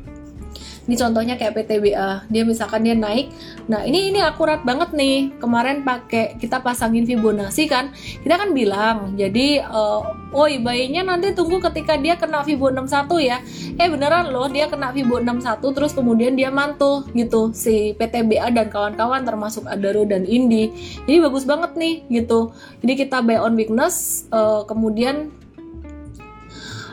ini 0.85 0.95
contohnya 1.01 1.33
kayak 1.33 1.57
PTBA, 1.57 2.29
dia 2.29 2.43
misalkan 2.45 2.85
dia 2.85 2.93
naik. 2.93 3.33
Nah, 3.65 3.81
ini 3.89 4.13
ini 4.13 4.21
akurat 4.21 4.61
banget 4.61 4.93
nih. 4.93 5.33
Kemarin 5.41 5.81
pakai 5.81 6.37
kita 6.37 6.61
pasangin 6.61 7.09
Fibonacci 7.09 7.65
kan. 7.65 7.89
Kita 8.21 8.37
kan 8.37 8.53
bilang, 8.53 9.17
jadi 9.17 9.65
uh, 9.65 10.05
oi 10.29 10.61
bayinya 10.61 11.09
nanti 11.09 11.33
tunggu 11.33 11.57
ketika 11.57 11.97
dia 11.97 12.13
kena 12.21 12.45
Fibo 12.45 12.69
61 12.69 13.17
ya. 13.17 13.41
Eh 13.81 13.89
beneran 13.89 14.29
loh, 14.29 14.45
dia 14.45 14.69
kena 14.69 14.93
Fibo 14.93 15.17
61 15.17 15.73
terus 15.73 15.91
kemudian 15.97 16.37
dia 16.37 16.53
mantul 16.53 17.01
gitu 17.17 17.49
si 17.49 17.97
PTBA 17.97 18.53
dan 18.53 18.69
kawan-kawan 18.69 19.25
termasuk 19.25 19.65
Adaro 19.65 20.05
dan 20.05 20.21
Indi. 20.29 20.69
Jadi 21.09 21.17
bagus 21.17 21.49
banget 21.49 21.73
nih 21.73 22.05
gitu. 22.13 22.53
Jadi 22.85 22.93
kita 22.93 23.25
buy 23.25 23.41
on 23.41 23.57
weakness 23.57 24.29
uh, 24.29 24.61
kemudian 24.69 25.33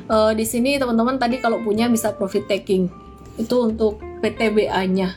uh, 0.09 0.33
di 0.33 0.49
sini 0.49 0.81
teman-teman 0.81 1.21
tadi 1.21 1.45
kalau 1.45 1.61
punya 1.61 1.93
bisa 1.93 2.17
profit 2.17 2.49
taking 2.49 2.89
itu 3.39 3.57
untuk 3.73 4.03
PTBA-nya. 4.21 5.17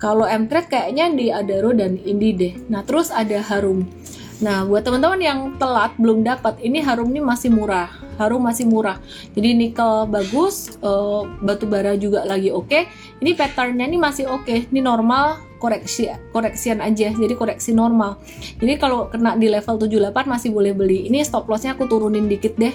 Kalau 0.00 0.24
M-Trade 0.24 0.72
kayaknya 0.72 1.06
di 1.12 1.26
Adaro 1.28 1.76
dan 1.76 2.00
Indi 2.00 2.32
deh. 2.32 2.54
Nah, 2.72 2.80
terus 2.88 3.12
ada 3.12 3.36
Harum. 3.44 3.84
Nah, 4.40 4.64
buat 4.64 4.80
teman-teman 4.80 5.20
yang 5.20 5.38
telat 5.60 5.92
belum 6.00 6.24
dapat, 6.24 6.56
ini 6.64 6.80
Harum 6.80 7.12
ini 7.12 7.20
masih 7.20 7.52
murah. 7.52 7.92
Harum 8.16 8.40
masih 8.40 8.64
murah. 8.64 8.96
Jadi 9.36 9.52
nikel 9.52 10.08
bagus, 10.08 10.72
uh, 10.80 11.28
batu 11.44 11.68
bara 11.68 11.92
juga 12.00 12.24
lagi 12.24 12.48
oke. 12.48 12.68
Okay. 12.68 12.88
Ini 13.20 13.36
patternnya 13.36 13.84
ini 13.84 14.00
masih 14.00 14.32
oke. 14.32 14.48
Okay. 14.48 14.58
Ini 14.72 14.80
normal 14.80 15.40
koreksi 15.60 16.08
koreksian 16.32 16.80
aja. 16.80 17.12
Jadi 17.12 17.36
koreksi 17.36 17.76
normal. 17.76 18.16
Jadi 18.56 18.80
kalau 18.80 19.12
kena 19.12 19.36
di 19.36 19.52
level 19.52 19.76
78 19.76 20.24
masih 20.24 20.48
boleh 20.56 20.72
beli. 20.72 21.08
Ini 21.12 21.20
stop 21.20 21.44
lossnya 21.44 21.76
aku 21.76 21.84
turunin 21.84 22.24
dikit 22.24 22.56
deh 22.56 22.72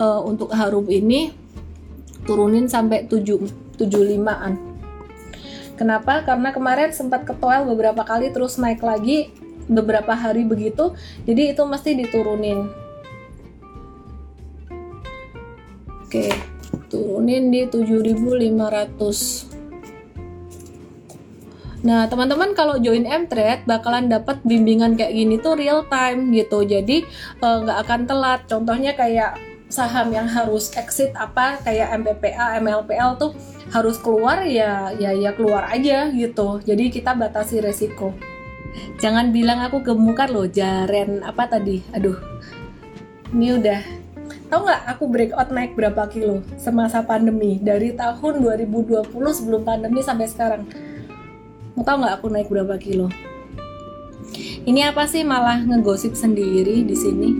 uh, 0.00 0.20
untuk 0.20 0.52
Harum 0.52 0.84
ini 0.92 1.45
turunin 2.26 2.66
sampai 2.66 3.06
7 3.06 3.78
75-an. 3.78 4.58
Kenapa? 5.76 6.24
Karena 6.24 6.50
kemarin 6.56 6.90
sempat 6.90 7.28
ketoel 7.28 7.68
beberapa 7.68 8.02
kali 8.02 8.32
terus 8.32 8.56
naik 8.56 8.80
lagi 8.80 9.30
beberapa 9.66 10.14
hari 10.16 10.46
begitu, 10.46 10.94
jadi 11.28 11.52
itu 11.52 11.62
mesti 11.66 11.92
diturunin. 11.98 12.70
Oke, 16.06 16.32
turunin 16.88 17.50
di 17.52 17.66
7500. 17.66 19.56
Nah, 21.86 22.10
teman-teman 22.10 22.50
kalau 22.56 22.82
join 22.82 23.06
M-Trade 23.06 23.62
bakalan 23.62 24.10
dapat 24.10 24.42
bimbingan 24.42 24.98
kayak 24.98 25.14
gini 25.14 25.38
tuh 25.38 25.54
real 25.54 25.86
time 25.86 26.34
gitu. 26.34 26.66
Jadi 26.66 27.06
eh, 27.42 27.56
nggak 27.62 27.78
uh, 27.78 27.82
akan 27.86 28.00
telat. 28.10 28.40
Contohnya 28.50 28.96
kayak 28.98 29.38
saham 29.66 30.14
yang 30.14 30.30
harus 30.30 30.70
exit 30.78 31.10
apa 31.18 31.58
kayak 31.62 31.90
MPPA, 32.02 32.62
MLPL 32.62 33.18
tuh 33.18 33.32
harus 33.74 33.98
keluar 33.98 34.46
ya 34.46 34.94
ya 34.94 35.10
ya 35.10 35.34
keluar 35.34 35.66
aja 35.70 36.10
gitu. 36.14 36.62
Jadi 36.62 36.90
kita 36.94 37.18
batasi 37.18 37.58
resiko. 37.58 38.14
Jangan 39.00 39.32
bilang 39.32 39.64
aku 39.64 39.80
gemukan 39.80 40.28
loh, 40.28 40.46
jaren 40.46 41.24
apa 41.24 41.48
tadi? 41.48 41.82
Aduh. 41.96 42.18
Ini 43.34 43.58
udah 43.58 43.80
Tahu 44.46 44.62
nggak 44.62 44.82
aku 44.94 45.04
breakout 45.10 45.50
naik 45.50 45.74
berapa 45.74 46.06
kilo 46.06 46.38
semasa 46.54 47.02
pandemi 47.02 47.58
dari 47.58 47.90
tahun 47.90 48.38
2020 48.38 49.02
sebelum 49.10 49.66
pandemi 49.66 50.06
sampai 50.06 50.30
sekarang? 50.30 50.62
Mau 51.74 51.82
tahu 51.82 52.06
nggak 52.06 52.14
aku 52.22 52.26
naik 52.30 52.46
berapa 52.46 52.78
kilo? 52.78 53.10
Ini 54.62 54.94
apa 54.94 55.10
sih 55.10 55.26
malah 55.26 55.66
ngegosip 55.66 56.14
sendiri 56.14 56.86
di 56.86 56.94
sini? 56.94 57.30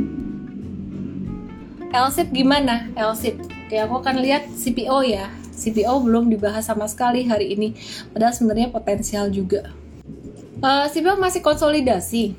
LSIP 1.97 2.45
gimana? 2.45 2.93
LSIP. 2.93 3.41
Oke, 3.41 3.77
aku 3.81 3.95
akan 4.05 4.21
lihat 4.21 4.53
CPO 4.53 5.01
ya. 5.09 5.33
CPO 5.57 6.05
belum 6.05 6.29
dibahas 6.29 6.69
sama 6.69 6.85
sekali 6.85 7.25
hari 7.25 7.57
ini. 7.57 7.73
Padahal 8.13 8.37
sebenarnya 8.37 8.69
potensial 8.69 9.33
juga. 9.33 9.73
Uh, 10.61 10.85
eh, 10.85 10.87
CPO 10.93 11.17
masih 11.17 11.41
konsolidasi. 11.41 12.37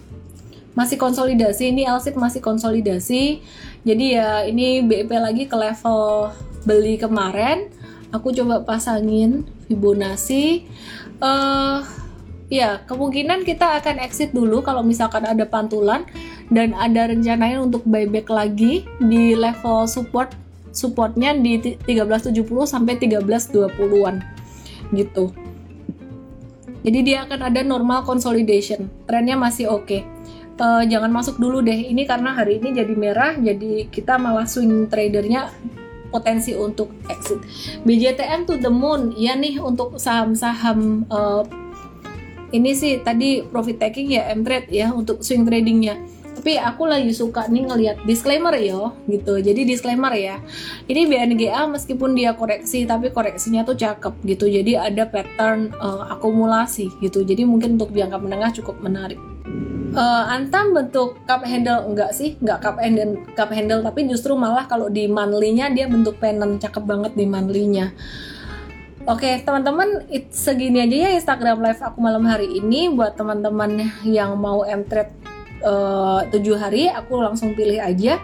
Masih 0.78 1.02
konsolidasi. 1.02 1.74
Ini 1.74 1.90
LSIP 1.90 2.22
masih 2.22 2.38
konsolidasi. 2.46 3.42
Jadi 3.82 4.06
ya 4.14 4.46
ini 4.46 4.86
BIP 4.86 5.10
lagi 5.18 5.50
ke 5.50 5.58
level 5.58 6.30
beli 6.62 7.02
kemarin. 7.02 7.74
Aku 8.14 8.30
coba 8.30 8.62
pasangin 8.62 9.50
Fibonacci. 9.66 10.70
Uh, 11.18 11.82
ya 12.48 12.80
kemungkinan 12.88 13.44
kita 13.44 13.84
akan 13.84 14.00
exit 14.00 14.32
dulu 14.32 14.64
kalau 14.64 14.80
misalkan 14.84 15.28
ada 15.28 15.44
pantulan 15.44 16.08
dan 16.48 16.72
ada 16.76 17.12
rencananya 17.12 17.60
untuk 17.60 17.84
buyback 17.84 18.32
lagi 18.32 18.88
di 19.04 19.36
level 19.36 19.84
support 19.88 20.32
supportnya 20.72 21.36
di 21.36 21.60
1370 21.60 22.38
sampai 22.64 22.96
1320-an 23.02 24.16
gitu. 24.96 25.34
Jadi 26.88 27.00
dia 27.04 27.28
akan 27.28 27.52
ada 27.52 27.60
normal 27.68 28.08
consolidation. 28.08 28.88
Trennya 29.10 29.36
masih 29.36 29.68
oke. 29.68 29.84
Okay. 29.84 30.02
Uh, 30.58 30.82
eh, 30.82 30.84
jangan 30.88 31.12
masuk 31.12 31.36
dulu 31.36 31.60
deh. 31.60 31.76
Ini 31.76 32.08
karena 32.08 32.32
hari 32.32 32.64
ini 32.64 32.72
jadi 32.72 32.94
merah, 32.96 33.36
jadi 33.36 33.92
kita 33.92 34.16
malah 34.16 34.48
swing 34.48 34.88
tradernya 34.88 35.52
potensi 36.08 36.56
untuk 36.56 36.96
exit. 37.12 37.44
BJTM 37.84 38.48
to 38.48 38.56
the 38.64 38.72
moon, 38.72 39.12
ya 39.20 39.36
nih 39.36 39.60
untuk 39.60 40.00
saham-saham 40.00 41.04
uh, 41.12 41.44
ini 42.52 42.72
sih 42.72 43.04
tadi 43.04 43.44
profit 43.44 43.78
taking 43.82 44.14
ya 44.16 44.32
M 44.32 44.44
trade 44.44 44.72
ya 44.72 44.92
untuk 44.96 45.24
swing 45.24 45.44
tradingnya. 45.44 46.00
Tapi 46.38 46.54
aku 46.54 46.86
lagi 46.86 47.12
suka 47.12 47.50
nih 47.50 47.66
ngelihat 47.66 47.98
disclaimer 48.06 48.54
yo 48.62 48.94
gitu. 49.10 49.42
Jadi 49.42 49.66
disclaimer 49.68 50.14
ya 50.14 50.38
ini 50.86 51.10
BNGA 51.10 51.66
meskipun 51.68 52.14
dia 52.14 52.38
koreksi 52.38 52.86
tapi 52.86 53.10
koreksinya 53.12 53.66
tuh 53.68 53.76
cakep 53.76 54.14
gitu. 54.24 54.46
Jadi 54.48 54.78
ada 54.78 55.10
pattern 55.10 55.74
uh, 55.76 56.14
akumulasi 56.14 56.94
gitu. 57.04 57.26
Jadi 57.26 57.44
mungkin 57.44 57.76
untuk 57.76 57.92
jangka 57.92 58.22
menengah 58.22 58.54
cukup 58.54 58.80
menarik. 58.80 59.20
Uh, 59.98 60.30
Antam 60.30 60.78
bentuk 60.78 61.18
cup 61.26 61.42
handle 61.42 61.84
enggak 61.90 62.14
sih? 62.14 62.38
Enggak 62.38 62.64
cup 62.64 62.78
handle 62.80 63.18
cup 63.34 63.50
handle 63.50 63.82
tapi 63.82 64.06
justru 64.06 64.38
malah 64.38 64.70
kalau 64.70 64.94
di 64.94 65.10
monthly-nya 65.10 65.74
dia 65.74 65.90
bentuk 65.90 66.22
pennant 66.22 66.62
cakep 66.62 66.84
banget 66.86 67.12
di 67.18 67.26
monthly-nya 67.26 67.92
Oke, 69.08 69.40
teman-teman, 69.40 70.04
segini 70.36 70.84
aja 70.84 71.08
ya 71.08 71.10
Instagram 71.16 71.64
live 71.64 71.80
aku 71.80 72.04
malam 72.04 72.28
hari 72.28 72.60
ini. 72.60 72.92
Buat 72.92 73.16
teman-teman 73.16 73.88
yang 74.04 74.36
mau 74.36 74.68
M-Trade 74.68 75.16
uh, 75.64 76.28
7 76.28 76.36
hari 76.60 76.92
aku 76.92 77.16
langsung 77.24 77.56
pilih 77.56 77.80
aja. 77.80 78.20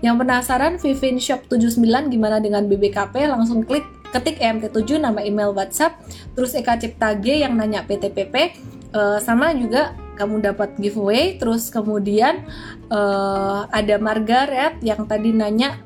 Yang 0.00 0.16
penasaran 0.24 0.80
Vivin 0.80 1.20
Shop 1.20 1.44
79 1.52 1.84
gimana 2.08 2.40
dengan 2.40 2.64
BBKP 2.64 3.28
langsung 3.28 3.60
klik 3.60 3.84
ketik 4.08 4.40
EMT7 4.40 5.04
nama 5.04 5.20
email 5.20 5.52
WhatsApp 5.52 6.00
terus 6.32 6.56
Eka 6.56 6.80
Cipta 6.80 7.12
G 7.20 7.44
yang 7.44 7.60
nanya 7.60 7.84
PTPP 7.84 8.56
uh, 8.96 9.14
eh, 9.14 9.18
sama 9.22 9.52
juga 9.54 9.94
kamu 10.16 10.42
dapat 10.42 10.80
giveaway 10.80 11.38
terus 11.38 11.70
kemudian 11.70 12.42
uh, 12.90 13.70
ada 13.70 14.00
Margaret 14.02 14.82
yang 14.82 15.06
tadi 15.06 15.30
nanya 15.30 15.78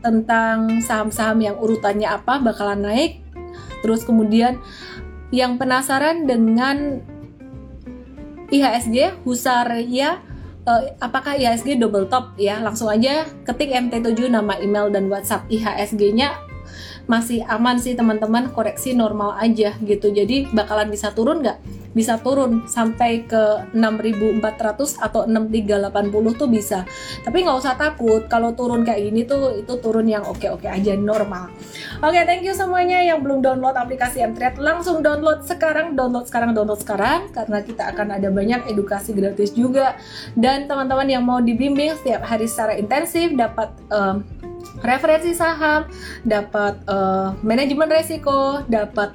tentang 0.00 0.80
saham-saham 0.80 1.44
yang 1.44 1.56
urutannya 1.60 2.08
apa 2.08 2.40
bakalan 2.40 2.80
naik 2.88 3.20
terus 3.80 4.04
kemudian 4.04 4.60
yang 5.30 5.56
penasaran 5.56 6.26
dengan 6.26 7.00
IHSG 8.50 9.22
Husaria 9.22 10.18
uh, 10.66 10.82
apakah 10.98 11.38
IHSG 11.38 11.78
double 11.78 12.10
top? 12.10 12.34
Ya 12.36 12.58
langsung 12.58 12.90
aja 12.90 13.24
ketik 13.46 13.70
MT7 13.70 14.30
nama 14.30 14.58
email 14.58 14.90
dan 14.90 15.06
WhatsApp 15.06 15.46
IHSG-nya 15.48 16.49
masih 17.10 17.42
aman 17.50 17.74
sih 17.82 17.98
teman-teman. 17.98 18.54
Koreksi 18.54 18.94
normal 18.94 19.34
aja 19.42 19.74
gitu. 19.82 20.14
Jadi 20.14 20.46
bakalan 20.54 20.86
bisa 20.86 21.10
turun 21.10 21.42
nggak? 21.42 21.58
Bisa 21.90 22.22
turun 22.22 22.70
sampai 22.70 23.26
ke 23.26 23.66
6400 23.74 24.94
atau 25.02 25.26
6380 25.26 26.38
tuh 26.38 26.46
bisa. 26.46 26.86
Tapi 27.26 27.42
nggak 27.42 27.58
usah 27.58 27.74
takut. 27.74 28.30
Kalau 28.30 28.54
turun 28.54 28.86
kayak 28.86 29.10
gini 29.10 29.26
tuh 29.26 29.58
itu 29.58 29.74
turun 29.82 30.06
yang 30.06 30.22
oke-oke 30.22 30.70
aja 30.70 30.94
normal. 30.94 31.50
Oke 31.98 32.14
okay, 32.14 32.22
thank 32.30 32.46
you 32.46 32.54
semuanya 32.54 33.02
yang 33.02 33.26
belum 33.26 33.42
download 33.42 33.74
aplikasi 33.74 34.22
Mtrade 34.22 34.62
langsung 34.62 35.02
download 35.02 35.42
sekarang. 35.42 35.98
Download 35.98 36.30
sekarang 36.30 36.54
download 36.54 36.78
sekarang. 36.78 37.34
Karena 37.34 37.58
kita 37.58 37.90
akan 37.90 38.22
ada 38.22 38.30
banyak 38.30 38.70
edukasi 38.70 39.10
gratis 39.10 39.50
juga. 39.50 39.98
Dan 40.38 40.70
teman-teman 40.70 41.10
yang 41.10 41.26
mau 41.26 41.42
dibimbing 41.42 41.98
setiap 41.98 42.22
hari 42.22 42.46
secara 42.46 42.78
intensif 42.78 43.34
dapat 43.34 43.74
um, 43.90 44.22
referensi 44.80 45.32
saham, 45.36 45.88
dapat 46.24 46.80
uh, 46.88 47.36
manajemen 47.44 47.88
resiko, 47.88 48.64
dapat 48.66 49.12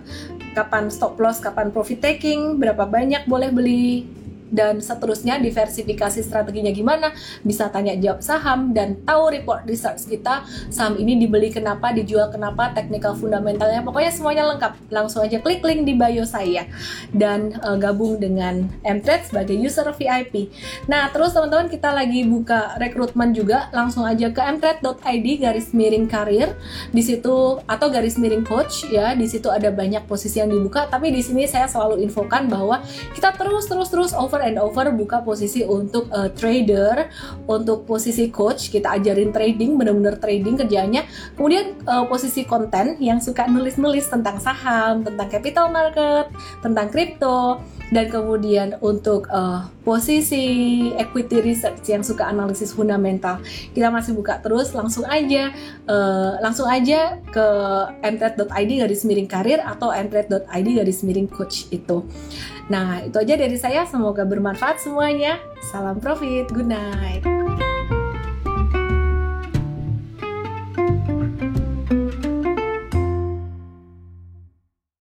kapan 0.55 0.87
stop 0.87 1.19
loss, 1.19 1.43
kapan 1.43 1.69
profit 1.69 1.99
taking, 1.99 2.57
berapa 2.57 2.87
banyak 2.87 3.27
boleh 3.27 3.51
beli, 3.51 4.07
dan 4.49 4.81
seterusnya 4.81 5.41
diversifikasi 5.41 6.21
strateginya 6.21 6.69
gimana 6.69 7.11
bisa 7.41 7.69
tanya 7.69 7.97
jawab 7.97 8.21
saham 8.21 8.71
dan 8.73 9.01
tahu 9.05 9.33
report 9.33 9.65
research 9.69 10.05
kita. 10.09 10.45
Saham 10.69 10.97
ini 11.01 11.17
dibeli 11.17 11.49
kenapa 11.49 11.93
dijual 11.93 12.29
kenapa 12.29 12.73
technical 12.73 13.17
fundamentalnya 13.17 13.81
pokoknya 13.81 14.11
semuanya 14.13 14.43
lengkap. 14.49 14.73
Langsung 14.93 15.25
aja 15.25 15.41
klik 15.41 15.61
link 15.65 15.85
di 15.85 15.93
bio 15.97 16.25
saya. 16.25 16.67
Dan 17.09 17.57
uh, 17.61 17.77
gabung 17.77 18.17
dengan 18.21 18.67
Mtrade 18.85 19.27
sebagai 19.29 19.55
user 19.57 19.87
VIP 19.95 20.49
nah 20.85 21.07
terus 21.09 21.33
teman-teman 21.33 21.69
kita 21.69 21.93
lagi 21.93 22.25
buka 22.25 22.77
rekrutmen 22.81 23.31
juga. 23.35 23.69
Langsung 23.73 24.05
aja 24.05 24.29
ke 24.31 24.41
mtrade.id 24.41 25.27
garis 25.41 25.71
miring 25.71 26.07
karir. 26.09 26.53
Di 26.91 27.01
situ 27.01 27.59
atau 27.65 27.87
garis 27.89 28.17
miring 28.19 28.45
coach 28.45 28.87
ya. 28.89 29.13
Di 29.13 29.27
situ 29.29 29.47
ada 29.51 29.69
banyak 29.69 30.05
posisi 30.09 30.39
yang 30.41 30.51
dibuka. 30.51 30.87
Tapi 30.89 31.11
di 31.11 31.21
sini 31.21 31.45
saya 31.45 31.69
selalu 31.69 32.01
infokan 32.05 32.47
bahwa 32.47 32.81
kita 33.13 33.33
terus 33.35 33.65
terus 33.67 33.89
terus 33.91 34.11
over 34.15 34.34
over 34.35 34.43
and 34.43 34.59
over 34.59 34.91
buka 34.91 35.23
posisi 35.23 35.63
untuk 35.63 36.11
uh, 36.11 36.27
trader, 36.35 37.07
untuk 37.47 37.87
posisi 37.87 38.27
coach, 38.27 38.67
kita 38.67 38.99
ajarin 38.99 39.31
trading, 39.31 39.79
bener-bener 39.79 40.19
trading 40.19 40.59
kerjanya. 40.59 41.07
Kemudian 41.39 41.79
uh, 41.87 42.03
posisi 42.03 42.43
konten 42.43 42.99
yang 42.99 43.23
suka 43.23 43.47
nulis-nulis 43.47 44.11
tentang 44.11 44.43
saham, 44.43 45.07
tentang 45.07 45.31
capital 45.31 45.71
market, 45.71 46.27
tentang 46.59 46.91
crypto, 46.91 47.63
dan 47.93 48.09
kemudian 48.09 48.77
untuk 48.81 49.29
uh, 49.29 49.69
posisi 49.85 50.89
equity 50.97 51.41
research 51.41 51.85
yang 51.85 52.01
suka 52.01 52.25
analisis 52.25 52.73
fundamental 52.73 53.37
kita 53.77 53.93
masih 53.93 54.17
buka 54.17 54.41
terus 54.41 54.73
langsung 54.73 55.05
aja 55.05 55.53
uh, 55.85 56.41
langsung 56.41 56.65
aja 56.65 57.21
ke 57.29 57.47
mtrade.id 58.01 58.71
garis 58.81 59.05
miring 59.05 59.29
karir 59.29 59.61
atau 59.61 59.93
mtrade.id 59.93 60.67
garis 60.81 61.05
miring 61.05 61.29
coach 61.29 61.69
itu 61.69 62.01
Nah, 62.65 63.05
itu 63.05 63.17
aja 63.21 63.37
dari 63.37 63.57
saya. 63.61 63.85
Semoga 63.85 64.25
bermanfaat 64.25 64.81
semuanya. 64.81 65.37
Salam 65.69 66.01
profit. 66.01 66.49
Good 66.49 66.69
night. 66.69 67.21